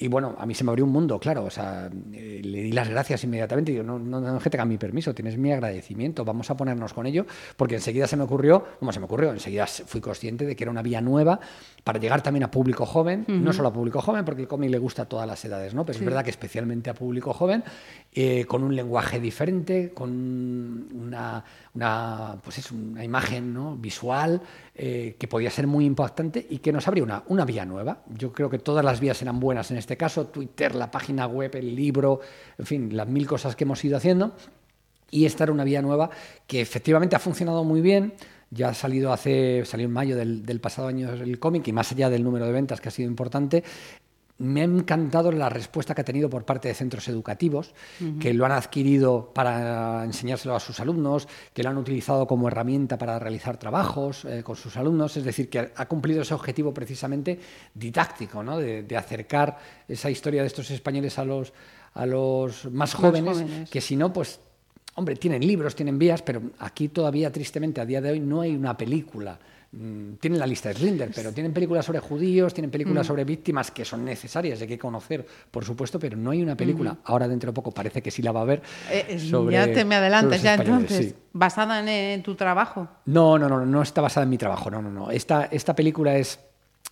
Y 0.00 0.08
bueno, 0.08 0.36
a 0.38 0.46
mí 0.46 0.54
se 0.54 0.64
me 0.64 0.70
abrió 0.70 0.84
un 0.84 0.92
mundo, 0.92 1.18
claro. 1.18 1.44
O 1.44 1.50
sea, 1.50 1.90
eh, 2.12 2.40
le 2.42 2.62
di 2.62 2.72
las 2.72 2.88
gracias 2.88 3.24
inmediatamente. 3.24 3.72
Digo, 3.72 3.84
no, 3.84 3.98
no, 3.98 4.20
no 4.20 4.38
que 4.38 4.50
tenga 4.50 4.64
mi 4.64 4.78
permiso, 4.78 5.14
tienes 5.14 5.36
mi 5.36 5.52
agradecimiento, 5.52 6.24
vamos 6.24 6.50
a 6.50 6.56
ponernos 6.56 6.92
con 6.92 7.06
ello, 7.06 7.26
porque 7.56 7.74
enseguida 7.74 8.06
se 8.06 8.16
me 8.16 8.24
ocurrió, 8.24 8.64
¿cómo 8.78 8.92
se 8.92 9.00
me 9.00 9.06
ocurrió? 9.06 9.32
Enseguida 9.32 9.66
fui 9.66 10.00
consciente 10.00 10.46
de 10.46 10.54
que 10.54 10.64
era 10.64 10.70
una 10.70 10.82
vía 10.82 11.00
nueva 11.00 11.40
para 11.84 11.98
llegar 11.98 12.22
también 12.22 12.44
a 12.44 12.50
público 12.50 12.86
joven, 12.86 13.24
no 13.26 13.52
solo 13.52 13.68
a 13.68 13.72
público 13.72 14.00
joven, 14.00 14.24
porque 14.24 14.42
el 14.42 14.48
cómic 14.48 14.70
le 14.70 14.78
gusta 14.78 15.02
a 15.02 15.04
todas 15.06 15.26
las 15.26 15.44
edades, 15.44 15.74
¿no? 15.74 15.84
Pero 15.84 15.98
es 15.98 16.04
verdad 16.04 16.22
que 16.22 16.30
especialmente 16.30 16.90
a 16.90 16.94
público 16.94 17.32
joven, 17.32 17.64
eh, 18.12 18.44
con 18.46 18.62
un 18.62 18.74
lenguaje 18.74 19.20
diferente, 19.20 19.92
con 19.94 20.88
una, 20.94 21.44
una, 21.74 22.36
pues 22.42 22.58
es 22.58 22.70
una 22.70 23.04
imagen 23.04 23.54
¿no? 23.54 23.76
visual 23.76 24.40
eh, 24.74 25.16
que 25.18 25.28
podía 25.28 25.50
ser 25.50 25.66
muy 25.66 25.84
impactante 25.84 26.46
y 26.48 26.58
que 26.58 26.72
nos 26.72 26.86
abría 26.88 27.04
una, 27.04 27.22
una 27.28 27.44
vía 27.44 27.64
nueva. 27.64 28.02
Yo 28.08 28.32
creo 28.32 28.50
que 28.50 28.58
todas 28.58 28.84
las 28.84 29.00
vías 29.00 29.20
eran 29.22 29.40
buenas 29.40 29.70
en 29.70 29.76
este 29.76 29.87
caso, 29.96 30.26
Twitter, 30.26 30.74
la 30.74 30.90
página 30.90 31.26
web, 31.26 31.54
el 31.56 31.74
libro, 31.74 32.20
en 32.58 32.66
fin, 32.66 32.96
las 32.96 33.08
mil 33.08 33.26
cosas 33.26 33.56
que 33.56 33.64
hemos 33.64 33.84
ido 33.84 33.96
haciendo. 33.96 34.34
Y 35.10 35.24
esta 35.24 35.44
era 35.44 35.52
una 35.52 35.64
vía 35.64 35.80
nueva 35.80 36.10
que 36.46 36.60
efectivamente 36.60 37.16
ha 37.16 37.18
funcionado 37.18 37.64
muy 37.64 37.80
bien. 37.80 38.14
Ya 38.50 38.70
ha 38.70 38.74
salido 38.74 39.12
hace, 39.12 39.64
salió 39.64 39.86
en 39.86 39.92
mayo 39.92 40.16
del, 40.16 40.44
del 40.44 40.60
pasado 40.60 40.88
año 40.88 41.10
el 41.12 41.38
cómic 41.38 41.66
y 41.68 41.72
más 41.72 41.92
allá 41.92 42.08
del 42.10 42.24
número 42.24 42.46
de 42.46 42.52
ventas 42.52 42.80
que 42.80 42.88
ha 42.88 42.92
sido 42.92 43.08
importante, 43.08 43.62
me 44.38 44.60
ha 44.60 44.64
encantado 44.64 45.32
la 45.32 45.48
respuesta 45.48 45.94
que 45.94 46.02
ha 46.02 46.04
tenido 46.04 46.30
por 46.30 46.44
parte 46.44 46.68
de 46.68 46.74
centros 46.74 47.08
educativos, 47.08 47.74
que 48.20 48.32
lo 48.32 48.46
han 48.46 48.52
adquirido 48.52 49.32
para 49.34 50.04
enseñárselo 50.04 50.54
a 50.54 50.60
sus 50.60 50.78
alumnos, 50.78 51.26
que 51.52 51.64
lo 51.64 51.70
han 51.70 51.76
utilizado 51.76 52.26
como 52.26 52.46
herramienta 52.46 52.96
para 52.96 53.18
realizar 53.18 53.56
trabajos 53.56 54.24
eh, 54.24 54.42
con 54.44 54.54
sus 54.54 54.76
alumnos, 54.76 55.16
es 55.16 55.24
decir, 55.24 55.50
que 55.50 55.72
ha 55.74 55.86
cumplido 55.86 56.22
ese 56.22 56.34
objetivo 56.34 56.72
precisamente 56.72 57.38
didáctico, 57.74 58.42
¿no? 58.42 58.58
de, 58.58 58.86
acercar 58.96 59.58
esa 59.86 60.10
historia 60.10 60.42
de 60.42 60.48
estos 60.48 60.70
españoles 60.70 61.18
a 61.18 61.24
los, 61.24 61.52
a 61.94 62.06
los 62.06 62.70
más 62.70 62.94
jóvenes, 62.94 63.68
que 63.70 63.80
si 63.80 63.96
no, 63.96 64.12
pues, 64.12 64.40
hombre, 64.94 65.16
tienen 65.16 65.44
libros, 65.44 65.74
tienen 65.74 65.98
vías, 65.98 66.22
pero 66.22 66.42
aquí 66.60 66.88
todavía, 66.88 67.32
tristemente, 67.32 67.80
a 67.80 67.86
día 67.86 68.00
de 68.00 68.10
hoy 68.10 68.20
no 68.20 68.40
hay 68.40 68.54
una 68.54 68.76
película 68.76 69.38
Mm, 69.70 70.14
tienen 70.14 70.40
la 70.40 70.46
lista 70.46 70.70
de 70.70 70.76
Slinder, 70.76 71.10
pero 71.14 71.30
tienen 71.30 71.52
películas 71.52 71.84
sobre 71.84 72.00
judíos, 72.00 72.54
tienen 72.54 72.70
películas 72.70 73.04
mm. 73.04 73.08
sobre 73.08 73.24
víctimas 73.24 73.70
que 73.70 73.84
son 73.84 74.02
necesarias, 74.02 74.62
hay 74.62 74.66
que 74.66 74.78
conocer, 74.78 75.26
por 75.50 75.62
supuesto, 75.62 75.98
pero 75.98 76.16
no 76.16 76.30
hay 76.30 76.42
una 76.42 76.56
película, 76.56 76.96
ahora 77.04 77.28
dentro 77.28 77.50
de 77.50 77.54
poco 77.54 77.70
parece 77.70 78.00
que 78.00 78.10
sí 78.10 78.22
la 78.22 78.32
va 78.32 78.40
a 78.40 78.42
haber. 78.44 78.62
Eh, 78.90 79.18
ya 79.50 79.70
te 79.70 79.84
me 79.84 79.96
adelantas, 79.96 80.40
ya 80.40 80.54
entonces, 80.54 81.14
¿basada 81.34 81.80
en, 81.86 82.22
tu 82.22 82.34
trabajo? 82.34 82.88
No, 83.04 83.38
no, 83.38 83.46
no, 83.46 83.66
no 83.66 83.82
está 83.82 84.00
basada 84.00 84.24
en 84.24 84.30
mi 84.30 84.38
trabajo, 84.38 84.70
no, 84.70 84.80
no, 84.80 84.90
no. 84.90 85.10
Esta, 85.10 85.44
esta 85.44 85.76
película 85.76 86.16
es 86.16 86.40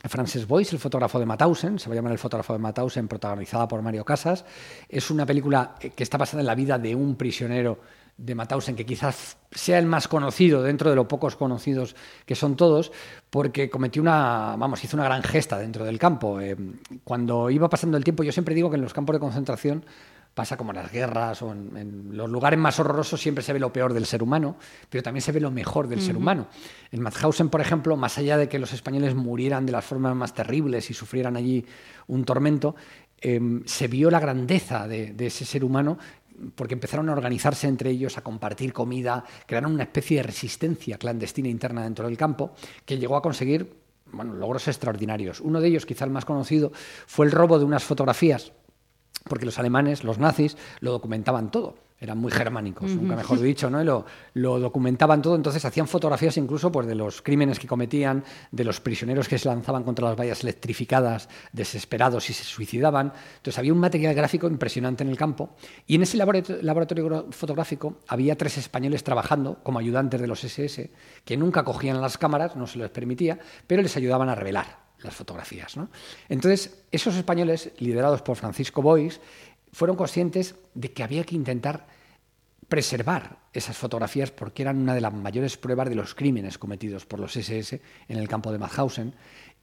Frances 0.09 0.47
Boyce, 0.47 0.75
el 0.75 0.81
fotógrafo 0.81 1.19
de 1.19 1.27
Mauthausen, 1.27 1.79
se 1.79 1.89
va 1.89 1.95
a 1.95 1.97
llamar 1.97 2.13
El 2.13 2.19
fotógrafo 2.19 2.53
de 2.53 2.59
Mauthausen, 2.59 3.09
protagonizada 3.09 3.69
por 3.69 3.83
Mario 3.83 4.05
Casas. 4.05 4.45
Es 4.89 5.11
una 5.11 5.27
película 5.27 5.75
que 5.79 6.03
está 6.03 6.19
basada 6.19 6.41
en 6.41 6.47
la 6.47 6.55
vida 6.55 6.79
de 6.79 6.95
un 6.95 7.17
prisionero 7.17 7.79
de 8.17 8.35
Mauthausen, 8.35 8.77
que 8.77 8.87
quizás 8.87 9.37
sea 9.51 9.79
el 9.79 9.87
más 9.87 10.09
conocido 10.09 10.63
dentro 10.63 10.89
de 10.89 10.97
los 10.97 11.07
pocos 11.07 11.37
conocidos 11.37 11.95
que 12.25 12.35
son 12.35 12.57
todos, 12.57 12.93
porque 13.31 13.69
cometió 13.69 14.01
una, 14.01 14.57
vamos, 14.57 14.83
hizo 14.83 14.97
una 14.97 15.05
gran 15.05 15.23
gesta 15.23 15.59
dentro 15.59 15.85
del 15.85 15.99
campo. 15.99 16.41
Eh, 16.41 16.57
cuando 17.05 17.51
iba 17.51 17.69
pasando 17.69 17.97
el 17.97 18.05
tiempo, 18.05 18.23
yo 18.23 18.33
siempre 18.33 18.55
digo 18.55 18.71
que 18.71 18.77
en 18.77 18.83
los 18.83 18.95
campos 18.95 19.15
de 19.15 19.21
concentración 19.21 19.85
pasa 20.37 20.59
como 20.59 20.73
en 20.73 20.77
las 20.77 20.93
guerras 20.93 21.41
o 21.41 21.51
en, 21.51 22.11
los 22.13 22.29
lugares 22.29 22.59
más 22.59 22.79
horrorosos 22.79 23.19
siempre 23.19 23.43
se 23.43 23.55
ve 23.55 23.59
lo 23.59 23.73
peor 23.73 23.95
del 23.95 24.05
ser 24.05 24.23
humano, 24.23 24.57
pero 24.91 25.03
también 25.03 25.23
se 25.23 25.33
ve 25.33 25.41
lo 25.41 25.51
mejor 25.51 25.89
del 25.89 26.03
ser 26.03 26.15
humano. 26.15 26.49
En 26.93 27.01
Mauthausen, 27.01 27.49
por 27.49 27.63
ejemplo, 27.63 27.97
más 27.97 28.19
allá 28.19 28.37
de 28.37 28.47
que 28.47 28.59
los 28.59 28.75
españoles 28.75 29.15
murieran 29.15 29.65
de 29.65 29.73
las 29.73 29.83
formas 29.83 30.15
más 30.15 30.35
terribles 30.35 30.91
y 30.91 30.95
sufrieran 30.95 31.39
allí 31.39 31.65
un 32.09 32.27
tormento, 32.27 32.77
eh, 33.19 33.41
se 33.65 33.89
vio 33.89 34.11
la 34.11 34.21
grandeza 34.21 34.87
de, 34.87 35.15
de, 35.15 35.27
ese 35.27 35.47
ser 35.47 35.65
humano 35.65 35.99
porque 36.55 36.75
empezaron 36.75 37.09
a 37.09 37.13
organizarse 37.13 37.67
entre 37.67 37.89
ellos, 37.89 38.19
a 38.19 38.21
compartir 38.21 38.75
comida, 38.75 39.25
crearon 39.47 39.73
una 39.73 39.85
especie 39.85 40.19
de 40.19 40.25
resistencia 40.25 40.99
clandestina 40.99 41.49
interna 41.49 41.83
dentro 41.83 42.07
del 42.07 42.19
campo, 42.19 42.53
que 42.85 42.99
llegó 42.99 43.17
a 43.17 43.23
conseguir 43.23 43.73
bueno, 44.13 44.35
logros 44.35 44.69
extraordinarios. 44.69 45.41
Uno 45.41 45.63
de 45.63 45.69
ellos, 45.69 45.87
quizá 45.87 46.05
el 46.05 46.11
más 46.11 46.27
conocido, 46.27 46.73
fue 47.07 47.25
el 47.25 47.33
robo 47.33 47.59
de 47.59 47.65
unas 47.65 47.85
fotografías, 47.85 48.53
porque 49.29 49.47
los 49.47 49.59
alemanes, 49.59 50.05
los 50.05 50.19
nazis, 50.19 50.57
lo 50.81 50.93
documentaban 50.93 51.51
todo. 51.51 51.87
Eran 51.99 52.19
muy 52.19 52.31
germánicos, 52.31 52.91
nunca 52.91 53.17
mejor 53.17 53.41
dicho, 53.41 53.71
¿no? 53.71 53.81
Y 53.81 53.85
lo, 53.87 54.05
lo, 54.35 54.61
documentaban 54.61 55.23
todo, 55.23 55.35
entonces 55.35 55.65
hacían 55.65 55.89
fotografías 55.89 56.37
incluso 56.37 56.71
pues, 56.71 56.87
de 56.87 56.95
los 56.95 57.23
crímenes 57.23 57.59
que 57.59 57.67
cometían, 57.67 58.23
de 58.51 58.65
los 58.65 58.81
prisioneros 58.81 59.29
que 59.29 59.39
se 59.39 59.49
lanzaban 59.49 59.83
contra 59.83 60.07
las 60.07 60.19
vallas 60.19 60.43
electrificadas, 60.43 61.31
desesperados 61.53 62.29
y 62.29 62.35
se 62.35 62.45
suicidaban. 62.45 63.15
Entonces 63.37 63.59
había 63.59 63.73
un 63.73 63.79
material 63.79 64.15
gráfico 64.15 64.47
impresionante 64.47 65.05
en 65.05 65.09
el 65.09 65.17
campo. 65.17 65.57
Y 65.87 65.95
en 65.95 66.03
ese 66.03 66.19
laboratorio 66.19 67.29
fotográfico 67.31 67.97
había 68.09 68.37
tres 68.37 68.59
españoles 68.59 69.03
trabajando 69.03 69.61
como 69.63 69.79
ayudantes 69.79 70.21
de 70.21 70.27
los 70.27 70.45
SS 70.45 70.91
que 71.25 71.37
nunca 71.39 71.65
cogían 71.65 72.03
las 72.03 72.19
cámaras, 72.19 72.57
no 72.57 72.67
se 72.67 72.79
les 72.79 72.91
permitía, 72.91 73.39
pero 73.67 73.81
les 73.81 73.97
ayudaban 73.97 74.29
a 74.29 74.35
revelar 74.35 74.86
las 75.03 75.15
fotografías. 75.15 75.77
¿no? 75.77 75.89
Entonces, 76.29 76.85
esos 76.91 77.15
españoles, 77.17 77.73
liderados 77.79 78.23
por 78.23 78.37
Francisco 78.37 78.83
Bois, 78.83 79.21
fueron 79.73 79.97
conscientes 79.97 80.55
de 80.75 80.93
que 80.93 81.03
había 81.03 81.25
que 81.25 81.35
intentar 81.35 81.87
preservar 82.69 83.39
esas 83.53 83.77
fotografías 83.77 84.31
porque 84.31 84.63
eran 84.63 84.79
una 84.79 84.95
de 84.95 85.01
las 85.01 85.13
mayores 85.13 85.57
pruebas 85.57 85.89
de 85.89 85.95
los 85.95 86.15
crímenes 86.15 86.59
cometidos 86.59 87.07
por 87.07 87.21
los 87.21 87.37
SS 87.37 87.81
en 88.09 88.19
el 88.19 88.29
campo 88.29 88.51
de 88.51 88.59
Mauthausen 88.59 89.15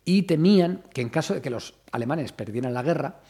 y 0.05 0.23
temían 0.23 0.83
que 0.93 1.01
en 1.01 1.09
caso 1.09 1.33
de 1.33 1.41
que 1.41 1.49
los 1.49 1.75
alemanes 1.91 2.31
perdieran 2.31 2.73
la 2.73 2.83
guerra 2.83 3.21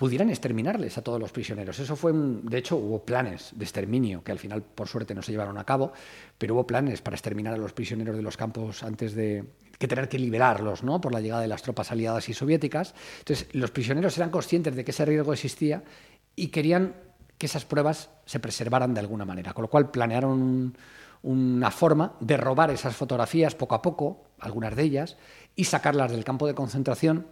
pudieran 0.00 0.30
exterminarles 0.30 0.96
a 0.96 1.02
todos 1.02 1.20
los 1.20 1.30
prisioneros. 1.30 1.78
Eso 1.78 1.94
fue, 1.94 2.10
de 2.14 2.56
hecho, 2.56 2.74
hubo 2.78 3.04
planes 3.04 3.50
de 3.54 3.66
exterminio 3.66 4.24
que 4.24 4.32
al 4.32 4.38
final, 4.38 4.62
por 4.62 4.88
suerte, 4.88 5.14
no 5.14 5.20
se 5.20 5.30
llevaron 5.30 5.58
a 5.58 5.64
cabo, 5.64 5.92
pero 6.38 6.54
hubo 6.54 6.66
planes 6.66 7.02
para 7.02 7.16
exterminar 7.16 7.52
a 7.52 7.58
los 7.58 7.74
prisioneros 7.74 8.16
de 8.16 8.22
los 8.22 8.38
campos 8.38 8.82
antes 8.82 9.14
de 9.14 9.44
que 9.78 9.86
tener 9.86 10.08
que 10.08 10.18
liberarlos, 10.18 10.82
¿no? 10.84 11.02
Por 11.02 11.12
la 11.12 11.20
llegada 11.20 11.42
de 11.42 11.48
las 11.48 11.60
tropas 11.60 11.92
aliadas 11.92 12.30
y 12.30 12.32
soviéticas. 12.32 12.94
Entonces, 13.18 13.48
los 13.52 13.72
prisioneros 13.72 14.16
eran 14.16 14.30
conscientes 14.30 14.74
de 14.74 14.86
que 14.86 14.92
ese 14.92 15.04
riesgo 15.04 15.34
existía 15.34 15.84
y 16.34 16.48
querían 16.48 16.94
que 17.36 17.44
esas 17.44 17.66
pruebas 17.66 18.08
se 18.24 18.40
preservaran 18.40 18.94
de 18.94 19.00
alguna 19.00 19.26
manera, 19.26 19.52
con 19.52 19.60
lo 19.60 19.68
cual 19.68 19.90
planearon 19.90 20.78
una 21.22 21.70
forma 21.70 22.14
de 22.20 22.38
robar 22.38 22.70
esas 22.70 22.96
fotografías 22.96 23.54
poco 23.54 23.74
a 23.74 23.82
poco, 23.82 24.24
algunas 24.38 24.74
de 24.74 24.82
ellas, 24.82 25.18
y 25.56 25.64
sacarlas 25.64 26.10
del 26.10 26.24
campo 26.24 26.46
de 26.46 26.54
concentración, 26.54 27.26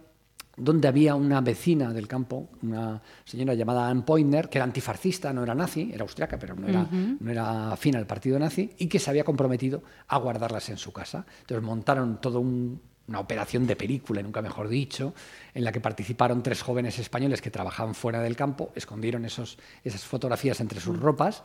donde 0.59 0.87
había 0.87 1.15
una 1.15 1.41
vecina 1.41 1.91
del 1.93 2.07
campo, 2.07 2.49
una 2.61 3.01
señora 3.25 3.53
llamada 3.53 3.89
Anne 3.89 4.03
Pointner, 4.03 4.49
que 4.49 4.57
era 4.57 4.65
antifascista, 4.65 5.33
no 5.33 5.43
era 5.43 5.55
nazi, 5.55 5.89
era 5.93 6.03
austriaca, 6.03 6.37
pero 6.37 6.55
no 6.55 6.67
era, 6.67 6.87
no 6.91 7.31
era 7.31 7.71
afín 7.71 7.95
al 7.95 8.05
partido 8.05 8.37
nazi, 8.37 8.69
y 8.77 8.87
que 8.87 8.99
se 8.99 9.09
había 9.09 9.23
comprometido 9.23 9.81
a 10.07 10.17
guardarlas 10.17 10.69
en 10.69 10.77
su 10.77 10.91
casa. 10.91 11.25
Entonces 11.41 11.65
montaron 11.65 12.19
todo 12.21 12.39
un, 12.39 12.81
una 13.07 13.19
operación 13.19 13.65
de 13.65 13.75
película, 13.75 14.21
nunca 14.21 14.41
mejor 14.41 14.67
dicho, 14.67 15.13
en 15.53 15.63
la 15.63 15.71
que 15.71 15.81
participaron 15.81 16.43
tres 16.43 16.61
jóvenes 16.61 16.99
españoles 16.99 17.41
que 17.41 17.51
trabajaban 17.51 17.95
fuera 17.95 18.21
del 18.21 18.35
campo, 18.35 18.71
escondieron 18.75 19.25
esos, 19.25 19.57
esas 19.83 20.03
fotografías 20.03 20.59
entre 20.61 20.79
sus 20.79 20.97
ropas 20.97 21.43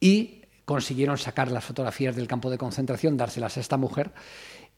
y 0.00 0.42
consiguieron 0.64 1.18
sacar 1.18 1.50
las 1.50 1.64
fotografías 1.64 2.16
del 2.16 2.26
campo 2.26 2.50
de 2.50 2.58
concentración, 2.58 3.16
dárselas 3.16 3.56
a 3.56 3.60
esta 3.60 3.76
mujer 3.76 4.12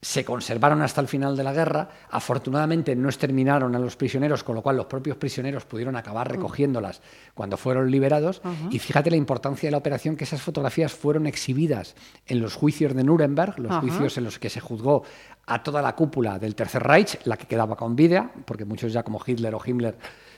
se 0.01 0.25
conservaron 0.25 0.83
hasta 0.83 1.01
el 1.01 1.09
final 1.09 1.37
de 1.37 1.43
la 1.43 1.53
guerra. 1.53 1.89
Afortunadamente 2.11 2.95
no 2.95 3.09
exterminaron 3.09 3.75
a 3.75 3.79
los 3.79 3.97
prisioneros, 3.97 4.45
con 4.45 4.55
lo 4.55 4.63
cual 4.63 4.77
los 4.77 4.87
propios 4.87 5.17
prisioneros 5.17 5.65
pudieron 5.65 5.97
acabar 5.97 6.31
recogiéndolas 6.31 7.01
cuando 7.35 7.57
fueron 7.57 7.91
liberados. 7.91 8.43
Y 8.71 8.79
fíjate 8.79 9.11
la 9.11 9.17
importancia 9.17 9.67
de 9.67 9.73
la 9.73 9.79
operación, 9.79 10.17
que 10.17 10.25
esas 10.25 10.43
fotografías 10.43 10.93
fueron 10.93 11.27
exhibidas 11.27 11.97
en 12.27 12.41
los 12.41 12.55
juicios 12.55 12.95
de 12.95 13.05
Nuremberg, 13.05 13.59
los 13.59 13.77
juicios 13.77 14.19
en 14.19 14.25
los 14.25 14.39
que 14.39 14.51
se 14.51 14.61
juzgó 14.61 15.03
a 15.47 15.63
toda 15.63 15.81
la 15.81 15.95
cúpula 15.95 16.39
del 16.39 16.55
Tercer 16.55 16.83
Reich, 16.83 17.19
la 17.25 17.37
que 17.37 17.47
quedaba 17.47 17.77
con 17.77 17.97
vida, 17.97 18.31
porque 18.45 18.65
muchos 18.65 18.93
ya 18.93 19.03
como 19.03 19.21
Hitler 19.25 19.55
o 19.55 19.61
Himmler 19.65 19.97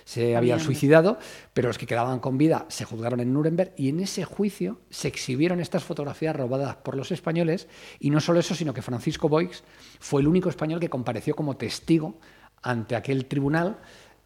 se 0.09 0.35
habían 0.37 0.59
suicidado, 0.59 1.19
pero 1.53 1.69
los 1.69 1.77
que 1.77 1.85
quedaban 1.85 2.19
con 2.19 2.39
vida 2.39 2.65
se 2.71 2.87
juzgaron 2.87 3.21
en 3.21 3.31
Nuremberg 3.31 3.75
y 3.77 3.91
en 3.91 4.01
ese 4.01 4.25
juicio 4.25 4.79
se 4.89 5.07
exhibieron 5.07 5.61
estas 5.61 5.85
fotografías 5.85 6.35
robadas 6.35 6.77
por 6.77 6.97
los 6.97 7.13
españoles 7.13 7.69
y 8.01 8.09
no 8.09 8.19
solo 8.19 8.41
eso, 8.41 8.55
sino 8.55 8.73
que 8.73 8.81
Francisco 8.81 9.29
Boix 9.29 9.63
fue 10.01 10.23
el 10.23 10.29
único 10.29 10.49
español 10.49 10.81
que 10.81 10.89
compareció 10.89 11.37
como 11.37 11.59
testigo 11.59 12.19
ante 12.63 12.97
aquel 12.97 13.27
tribunal 13.27 13.81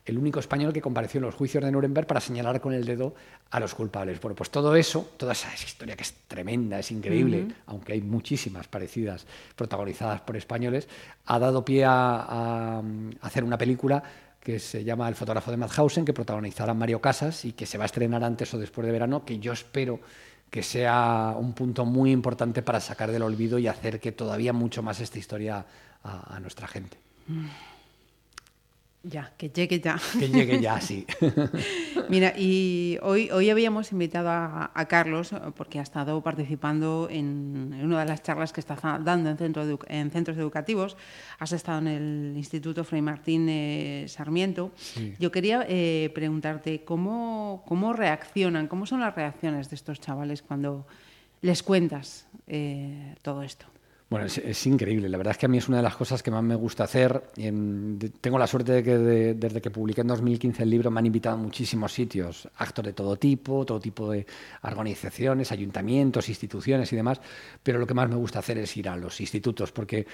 el 0.04 0.18
único 0.18 0.38
español 0.38 0.72
que 0.72 0.80
compareció 0.80 1.18
en 1.18 1.24
los 1.24 1.34
juicios 1.34 1.64
de 1.64 1.72
Nuremberg 1.72 2.06
para 2.06 2.20
señalar 2.20 2.60
con 2.60 2.72
el 2.72 2.84
dedo 2.84 3.14
a 3.50 3.58
los 3.58 3.74
culpables. 3.74 4.20
Bueno, 4.20 4.36
pues 4.36 4.50
todo 4.50 4.74
eso, 4.76 5.10
toda 5.16 5.32
esa, 5.32 5.52
historia 5.54 5.96
que 5.96 6.02
es 6.02 6.14
tremenda, 6.28 6.78
es 6.78 6.90
increíble, 6.92 7.48
aunque 7.66 7.92
hay 7.92 8.02
muchísimas 8.02 8.68
parecidas 8.68 9.26
protagonizadas 9.56 10.20
por 10.20 10.36
españoles, 10.36 10.88
ha 11.26 11.38
dado 11.38 11.64
pie 11.64 11.84
a 11.86 12.82
hacer 13.20 13.44
una 13.44 13.58
película 13.58 14.02
que 14.42 14.58
se 14.58 14.82
llama 14.82 15.08
El 15.08 15.14
fotógrafo 15.14 15.50
de 15.50 15.56
Madhausen, 15.56 16.04
que 16.04 16.12
protagonizará 16.12 16.74
Mario 16.74 17.00
Casas 17.00 17.44
y 17.44 17.52
que 17.52 17.64
se 17.64 17.78
va 17.78 17.84
a 17.84 17.86
estrenar 17.86 18.24
antes 18.24 18.52
o 18.54 18.58
después 18.58 18.84
de 18.86 18.92
verano, 18.92 19.24
que 19.24 19.38
yo 19.38 19.52
espero 19.52 20.00
que 20.50 20.62
sea 20.62 21.34
un 21.38 21.52
punto 21.54 21.84
muy 21.84 22.10
importante 22.10 22.62
para 22.62 22.80
sacar 22.80 23.10
del 23.10 23.22
olvido 23.22 23.58
y 23.58 23.68
hacer 23.68 24.00
que 24.00 24.12
todavía 24.12 24.52
mucho 24.52 24.82
más 24.82 25.00
esta 25.00 25.18
historia 25.18 25.64
a, 26.02 26.36
a 26.36 26.40
nuestra 26.40 26.66
gente. 26.66 26.98
Mm. 27.28 27.46
Ya, 29.04 29.32
que 29.36 29.48
llegue 29.48 29.80
ya. 29.80 29.98
Que 30.18 30.28
llegue 30.28 30.60
ya, 30.60 30.80
sí. 30.80 31.04
Mira, 32.08 32.34
y 32.36 32.98
hoy, 33.02 33.30
hoy 33.30 33.50
habíamos 33.50 33.90
invitado 33.90 34.30
a, 34.30 34.86
Carlos, 34.88 35.34
porque 35.56 35.80
ha 35.80 35.82
estado 35.82 36.22
participando 36.22 37.08
en, 37.10 37.74
una 37.82 38.00
de 38.00 38.06
las 38.06 38.22
charlas 38.22 38.52
que 38.52 38.60
está 38.60 38.76
dando 39.02 39.30
en, 39.30 39.38
centro 39.38 39.78
en 39.88 40.10
centros 40.12 40.36
educativos. 40.36 40.96
Has 41.40 41.52
estado 41.52 41.78
en 41.78 41.88
el 41.88 42.32
Instituto 42.36 42.84
Fray 42.84 43.02
Martín 43.02 43.50
Sarmiento. 44.08 44.70
Yo 45.18 45.32
quería 45.32 45.66
eh, 45.68 46.10
preguntarte 46.14 46.84
cómo, 46.84 47.64
cómo 47.66 47.92
reaccionan, 47.92 48.68
cómo 48.68 48.86
son 48.86 49.00
las 49.00 49.14
reacciones 49.16 49.68
de 49.68 49.76
estos 49.76 50.00
chavales 50.00 50.42
cuando 50.42 50.86
les 51.40 51.62
cuentas 51.64 52.26
eh, 52.46 53.16
todo 53.22 53.42
esto. 53.42 53.66
Bueno, 54.12 54.26
es, 54.26 54.66
increíble. 54.66 55.08
La 55.08 55.16
verdad 55.16 55.30
es 55.30 55.38
que 55.38 55.46
a 55.46 55.48
mí 55.48 55.56
es 55.56 55.68
una 55.68 55.78
de 55.78 55.82
las 55.84 55.96
cosas 55.96 56.22
que 56.22 56.30
más 56.30 56.44
me 56.44 56.54
gusta 56.54 56.84
hacer. 56.84 57.30
tengo 58.20 58.38
la 58.38 58.46
suerte 58.46 58.72
de 58.72 58.82
que 58.82 58.98
desde 58.98 59.62
que 59.62 59.70
publiqué 59.70 60.02
en 60.02 60.08
2015 60.08 60.64
el 60.64 60.68
libro 60.68 60.90
me 60.90 61.00
han 61.00 61.06
invitado 61.06 61.36
a 61.36 61.38
muchísimos 61.38 61.94
sitios, 61.94 62.46
actos 62.56 62.84
de 62.84 62.92
todo 62.92 63.16
tipo, 63.16 63.64
todo 63.64 63.80
tipo 63.80 64.10
de 64.12 64.26
organizaciones, 64.64 65.50
ayuntamientos, 65.50 66.28
instituciones 66.28 66.92
y 66.92 66.96
demás. 66.96 67.22
Pero 67.62 67.78
lo 67.78 67.86
que 67.86 67.94
más 67.94 68.06
me 68.10 68.16
gusta 68.16 68.40
hacer 68.40 68.58
es 68.58 68.76
ir 68.76 68.86
a 68.90 68.96
los 68.96 69.18
institutos, 69.18 69.72
porque 69.72 70.06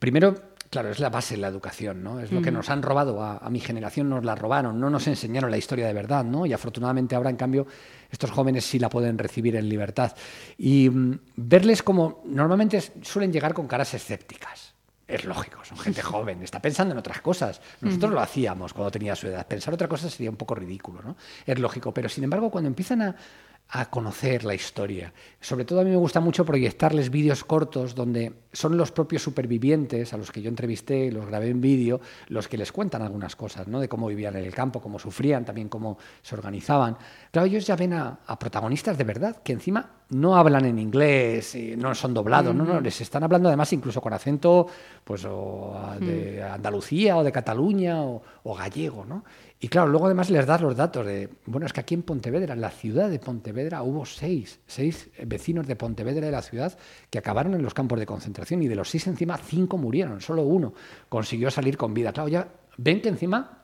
primero 0.00 0.34
claro, 0.74 0.90
es 0.90 0.98
la 0.98 1.08
base 1.08 1.36
de 1.36 1.40
la 1.40 1.46
educación, 1.46 2.02
¿no? 2.02 2.18
Es 2.18 2.32
lo 2.32 2.42
que 2.42 2.50
nos 2.50 2.68
han 2.68 2.82
robado, 2.82 3.22
a, 3.22 3.48
mi 3.48 3.60
generación 3.60 4.08
nos 4.10 4.24
la 4.24 4.34
robaron, 4.34 4.80
no 4.80 4.90
nos 4.90 5.06
enseñaron 5.06 5.48
la 5.48 5.56
historia 5.56 5.86
de 5.86 5.92
verdad, 5.92 6.24
¿no? 6.24 6.46
Y 6.46 6.52
afortunadamente 6.52 7.14
ahora, 7.14 7.30
en 7.30 7.36
cambio, 7.36 7.64
estos 8.10 8.32
jóvenes 8.32 8.64
sí 8.64 8.80
la 8.80 8.88
pueden 8.88 9.16
recibir 9.16 9.54
en 9.54 9.68
libertad. 9.68 10.16
Y 10.58 10.90
mm, 10.90 11.20
verles 11.36 11.84
como 11.84 12.22
normalmente 12.24 12.82
suelen 13.02 13.32
llegar 13.32 13.54
con 13.54 13.68
caras 13.68 13.94
escépticas. 13.94 14.74
Es 15.06 15.24
lógico, 15.24 15.64
son 15.64 15.78
gente 15.78 16.02
joven, 16.02 16.42
está 16.42 16.60
pensando 16.60 16.90
en 16.90 16.98
otras 16.98 17.20
cosas. 17.20 17.60
Nosotros 17.80 18.12
lo 18.12 18.20
hacíamos 18.20 18.74
cuando 18.74 18.90
tenía 18.90 19.14
su 19.14 19.28
edad. 19.28 19.46
Pensar 19.46 19.74
otra 19.74 19.86
cosa 19.86 20.10
sería 20.10 20.30
un 20.30 20.36
poco 20.36 20.56
ridículo, 20.56 21.02
¿no? 21.02 21.16
Es 21.46 21.56
lógico, 21.56 21.94
pero 21.94 22.08
sin 22.08 22.24
embargo, 22.24 22.50
cuando 22.50 22.66
empiezan 22.66 23.00
a, 23.00 23.16
a 23.70 23.90
conocer 23.90 24.44
la 24.44 24.54
historia. 24.54 25.12
Sobre 25.40 25.64
todo 25.64 25.80
a 25.80 25.84
mí 25.84 25.90
me 25.90 25.96
gusta 25.96 26.20
mucho 26.20 26.44
proyectarles 26.44 27.10
vídeos 27.10 27.44
cortos 27.44 27.94
donde 27.94 28.32
son 28.52 28.76
los 28.76 28.92
propios 28.92 29.22
supervivientes 29.22 30.12
a 30.12 30.16
los 30.16 30.30
que 30.30 30.40
yo 30.40 30.48
entrevisté, 30.48 31.10
los 31.10 31.26
grabé 31.26 31.48
en 31.48 31.60
vídeo, 31.60 32.00
los 32.28 32.46
que 32.46 32.56
les 32.56 32.70
cuentan 32.70 33.02
algunas 33.02 33.34
cosas, 33.34 33.66
¿no? 33.66 33.80
De 33.80 33.88
cómo 33.88 34.06
vivían 34.06 34.36
en 34.36 34.44
el 34.44 34.54
campo, 34.54 34.80
cómo 34.80 34.98
sufrían, 34.98 35.44
también 35.44 35.68
cómo 35.68 35.98
se 36.22 36.36
organizaban. 36.36 36.96
Claro, 37.32 37.46
ellos 37.46 37.66
ya 37.66 37.74
ven 37.74 37.94
a, 37.94 38.18
protagonistas 38.38 38.96
de 38.96 39.04
verdad 39.04 39.42
que 39.42 39.52
encima 39.52 39.90
no 40.10 40.36
hablan 40.36 40.66
en 40.66 40.78
inglés, 40.78 41.54
y 41.56 41.76
no 41.76 41.94
son 41.94 42.14
doblados, 42.14 42.54
no, 42.54 42.64
no, 42.64 42.80
les 42.80 43.00
están 43.00 43.24
hablando 43.24 43.48
además 43.48 43.72
incluso 43.72 44.00
con 44.00 44.12
acento 44.12 44.68
pues 45.02 45.26
de 46.00 46.42
Andalucía 46.42 47.16
o 47.16 47.24
de 47.24 47.32
Cataluña 47.32 48.02
o, 48.02 48.22
o 48.44 48.54
gallego, 48.54 49.04
¿no? 49.04 49.24
Y 49.64 49.68
claro, 49.68 49.88
luego 49.88 50.04
además 50.04 50.28
les 50.28 50.44
das 50.44 50.60
los 50.60 50.76
datos 50.76 51.06
de, 51.06 51.30
bueno, 51.46 51.64
es 51.64 51.72
que 51.72 51.80
aquí 51.80 51.94
en 51.94 52.02
Pontevedra, 52.02 52.52
en 52.52 52.60
la 52.60 52.68
ciudad 52.68 53.08
de 53.08 53.18
Pontevedra, 53.18 53.82
hubo 53.82 54.04
seis, 54.04 54.60
seis 54.66 55.08
vecinos 55.24 55.66
de 55.66 55.74
Pontevedra 55.74 56.26
de 56.26 56.32
la 56.32 56.42
ciudad 56.42 56.76
que 57.08 57.16
acabaron 57.16 57.54
en 57.54 57.62
los 57.62 57.72
campos 57.72 57.98
de 57.98 58.04
concentración 58.04 58.62
y 58.62 58.68
de 58.68 58.74
los 58.74 58.90
seis 58.90 59.06
encima, 59.06 59.38
cinco 59.38 59.78
murieron, 59.78 60.20
solo 60.20 60.42
uno 60.42 60.74
consiguió 61.08 61.50
salir 61.50 61.78
con 61.78 61.94
vida. 61.94 62.12
Claro, 62.12 62.28
ya 62.28 62.46
ven 62.76 63.00
que 63.00 63.08
encima 63.08 63.63